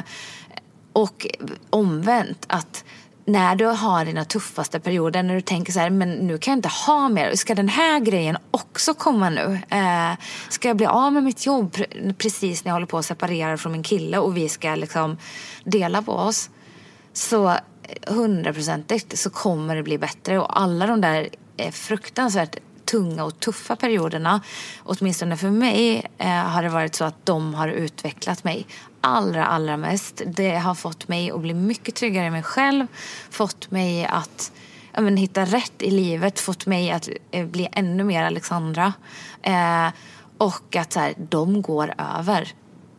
och 0.92 1.26
omvänt 1.70 2.44
att 2.46 2.84
när 3.24 3.56
du 3.56 3.64
har 3.66 4.04
dina 4.04 4.24
tuffaste 4.24 4.80
perioder, 4.80 5.22
när 5.22 5.34
du 5.34 5.40
tänker 5.40 5.72
så 5.72 5.80
här, 5.80 5.90
men 5.90 6.10
nu 6.10 6.38
kan 6.38 6.52
jag 6.52 6.58
inte 6.58 6.68
ha 6.86 7.08
mer. 7.08 7.34
Ska 7.34 7.54
den 7.54 7.68
här 7.68 8.00
grejen 8.00 8.36
också 8.50 8.94
komma 8.94 9.30
nu? 9.30 9.60
Eh, 9.68 10.12
ska 10.48 10.68
jag 10.68 10.76
bli 10.76 10.86
av 10.86 11.12
med 11.12 11.24
mitt 11.24 11.46
jobb 11.46 11.76
precis 12.18 12.64
när 12.64 12.70
jag 12.70 12.74
håller 12.74 12.86
på 12.86 12.98
att 12.98 13.06
separera 13.06 13.56
från 13.56 13.72
min 13.72 13.82
kille 13.82 14.18
och 14.18 14.36
vi 14.36 14.48
ska 14.48 14.74
liksom 14.74 15.16
dela 15.64 16.02
på 16.02 16.12
oss? 16.12 16.50
Så 17.12 17.54
hundraprocentigt 18.06 19.18
så 19.18 19.30
kommer 19.30 19.76
det 19.76 19.82
bli 19.82 19.98
bättre 19.98 20.38
och 20.38 20.60
alla 20.60 20.86
de 20.86 21.00
där 21.00 21.28
fruktansvärt 21.72 22.56
tunga 22.90 23.24
och 23.24 23.40
tuffa 23.40 23.76
perioderna, 23.76 24.40
åtminstone 24.82 25.36
för 25.36 25.50
mig, 25.50 26.06
eh, 26.18 26.28
har 26.28 26.62
det 26.62 26.68
varit 26.68 26.94
så 26.94 27.04
att 27.04 27.26
de 27.26 27.54
har 27.54 27.68
utvecklat 27.68 28.44
mig 28.44 28.66
allra, 29.00 29.46
allra 29.46 29.76
mest. 29.76 30.22
Det 30.26 30.56
har 30.56 30.74
fått 30.74 31.08
mig 31.08 31.30
att 31.30 31.40
bli 31.40 31.54
mycket 31.54 31.94
tryggare 31.94 32.26
i 32.26 32.30
mig 32.30 32.42
själv, 32.42 32.86
fått 33.30 33.70
mig 33.70 34.04
att 34.04 34.52
ja, 34.92 35.00
men, 35.00 35.16
hitta 35.16 35.44
rätt 35.44 35.82
i 35.82 35.90
livet, 35.90 36.40
fått 36.40 36.66
mig 36.66 36.90
att 36.90 37.08
eh, 37.30 37.46
bli 37.46 37.68
ännu 37.72 38.04
mer 38.04 38.24
Alexandra. 38.24 38.92
Eh, 39.42 39.88
och 40.38 40.76
att 40.76 40.92
så 40.92 41.00
här, 41.00 41.14
de 41.16 41.62
går 41.62 41.94
över. 42.18 42.52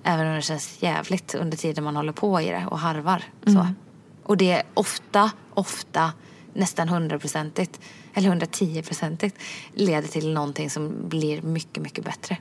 Även 0.03 0.27
om 0.27 0.35
det 0.35 0.41
känns 0.41 0.83
jävligt 0.83 1.35
under 1.35 1.57
tiden 1.57 1.83
man 1.83 1.95
håller 1.95 2.13
på 2.13 2.41
i 2.41 2.49
det 2.49 2.65
och 2.69 2.79
harvar. 2.79 3.23
Så. 3.43 3.49
Mm. 3.49 3.75
Och 4.23 4.37
det 4.37 4.51
är 4.51 4.63
ofta, 4.73 5.31
ofta 5.53 6.11
nästan 6.53 6.89
hundraprocentigt 6.89 7.79
eller 8.13 8.29
110-procentigt 8.35 9.35
leder 9.73 10.07
till 10.07 10.33
någonting 10.33 10.69
som 10.69 11.09
blir 11.09 11.41
mycket, 11.41 11.83
mycket 11.83 12.05
bättre. 12.05 12.37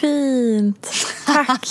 Fint. 0.00 0.88
Tack. 1.26 1.68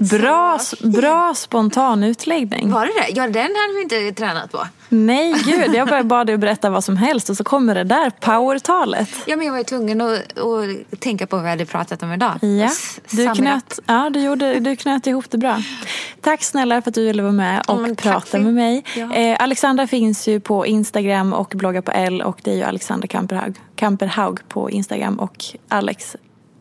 Bra, 0.10 0.58
bra 0.80 1.34
spontan 1.34 2.04
utläggning. 2.04 2.70
Var 2.70 2.86
det 2.86 2.92
det? 2.92 3.08
Ja, 3.08 3.22
den 3.22 3.42
hade 3.42 3.74
vi 3.76 3.82
inte 3.82 4.12
tränat 4.12 4.52
på. 4.52 4.66
Nej, 4.88 5.34
gud. 5.44 5.74
Jag 5.74 5.88
bara 5.88 6.02
bad 6.02 6.26
dig 6.26 6.34
att 6.34 6.40
berätta 6.40 6.70
vad 6.70 6.84
som 6.84 6.96
helst 6.96 7.30
och 7.30 7.36
så 7.36 7.44
kommer 7.44 7.74
det 7.74 7.84
där 7.84 8.10
powertalet. 8.10 9.08
Ja, 9.26 9.36
men 9.36 9.46
jag 9.46 9.52
var 9.52 9.58
ju 9.58 9.64
tvungen 9.64 10.00
att, 10.00 10.38
att 10.38 11.00
tänka 11.00 11.26
på 11.26 11.36
vad 11.36 11.44
vi 11.44 11.50
hade 11.50 11.66
pratat 11.66 12.02
om 12.02 12.12
idag. 12.12 12.38
Ja, 12.40 12.70
du 13.10 13.34
knöt, 13.34 13.78
ja, 13.86 14.10
du, 14.10 14.20
gjorde, 14.20 14.60
du 14.60 14.76
knöt 14.76 15.06
ihop 15.06 15.30
det 15.30 15.38
bra. 15.38 15.62
Tack 16.20 16.42
snälla 16.42 16.82
för 16.82 16.90
att 16.90 16.94
du 16.94 17.04
ville 17.04 17.22
vara 17.22 17.32
med 17.32 17.62
och 17.68 17.86
tack 17.86 18.02
prata 18.02 18.38
med 18.38 18.54
mig. 18.54 18.84
Ja. 18.96 19.14
Eh, 19.14 19.36
Alexandra 19.42 19.86
finns 19.86 20.28
ju 20.28 20.40
på 20.40 20.66
Instagram 20.66 21.32
och 21.32 21.52
bloggar 21.56 21.80
på 21.80 21.90
L 21.90 22.22
och 22.22 22.40
det 22.42 22.50
är 22.50 22.56
ju 22.56 22.62
Alexandra 22.62 23.08
Kamperhaug, 23.08 23.56
Kamperhaug 23.76 24.48
på 24.48 24.70
Instagram 24.70 25.18
och 25.18 25.44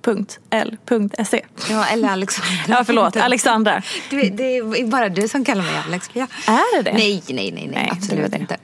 alex.l.se. 0.08 1.42
Ja, 1.70 1.86
eller 1.86 2.10
Alexandra. 2.10 2.52
Ja, 2.68 2.84
förlåt. 2.86 3.18
Alexandra. 3.18 3.82
Du, 4.10 4.22
det 4.22 4.58
är 4.58 4.86
bara 4.88 5.10
du 5.10 5.28
som 5.28 5.46
kallar 5.46 5.64
mig 5.64 5.72
Alex. 5.88 6.10
Ja. 6.14 6.28
Är 6.48 6.78
det 6.78 6.82
det? 6.92 6.98
Nej, 6.98 7.24
nej, 7.28 7.52
nej, 7.52 7.70
nej, 7.74 7.86
det 7.86 7.92
absolut 7.98 8.22
var 8.22 8.30
det. 8.30 8.38
inte. 8.38 8.58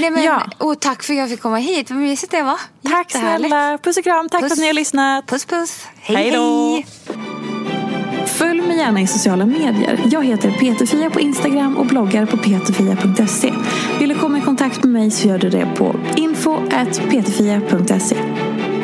Nej, 0.00 0.10
men, 0.10 0.22
Ja. 0.24 0.42
Och 0.58 0.80
tack 0.80 1.02
för 1.02 1.12
att 1.12 1.18
jag 1.18 1.28
fick 1.30 1.40
komma 1.40 1.56
hit. 1.56 1.90
Vad 1.90 1.98
mysigt 1.98 2.32
det 2.32 2.42
var. 2.42 2.58
Tack 2.90 3.10
snälla. 3.10 3.78
Puss 3.82 3.96
och 3.96 4.04
kram. 4.04 4.28
Tack 4.28 4.40
för 4.40 4.48
Puss. 4.48 4.52
att 4.52 4.58
ni 4.58 4.66
har 4.66 4.74
lyssnat. 4.74 5.26
Puss, 5.26 5.44
puss. 5.44 5.86
Hej, 6.00 6.16
Hej 6.16 6.30
då. 6.30 6.82
Följ 8.26 8.60
mig 8.60 8.76
gärna 8.76 9.00
i 9.00 9.06
sociala 9.06 9.46
medier. 9.46 10.00
Jag 10.12 10.24
heter 10.26 10.50
Peterfia 10.50 11.10
på 11.10 11.20
Instagram 11.20 11.76
och 11.76 11.86
bloggar 11.86 12.26
på 12.26 12.36
peterfia.se. 12.36 13.52
Vill 13.98 14.08
du 14.08 14.14
komma 14.14 14.38
i 14.38 14.40
kontakt 14.40 14.84
med 14.84 14.92
mig 14.92 15.10
så 15.10 15.28
gör 15.28 15.38
du 15.38 15.50
det 15.50 15.66
på 15.76 15.96
info.peterfia.se. 16.16 18.16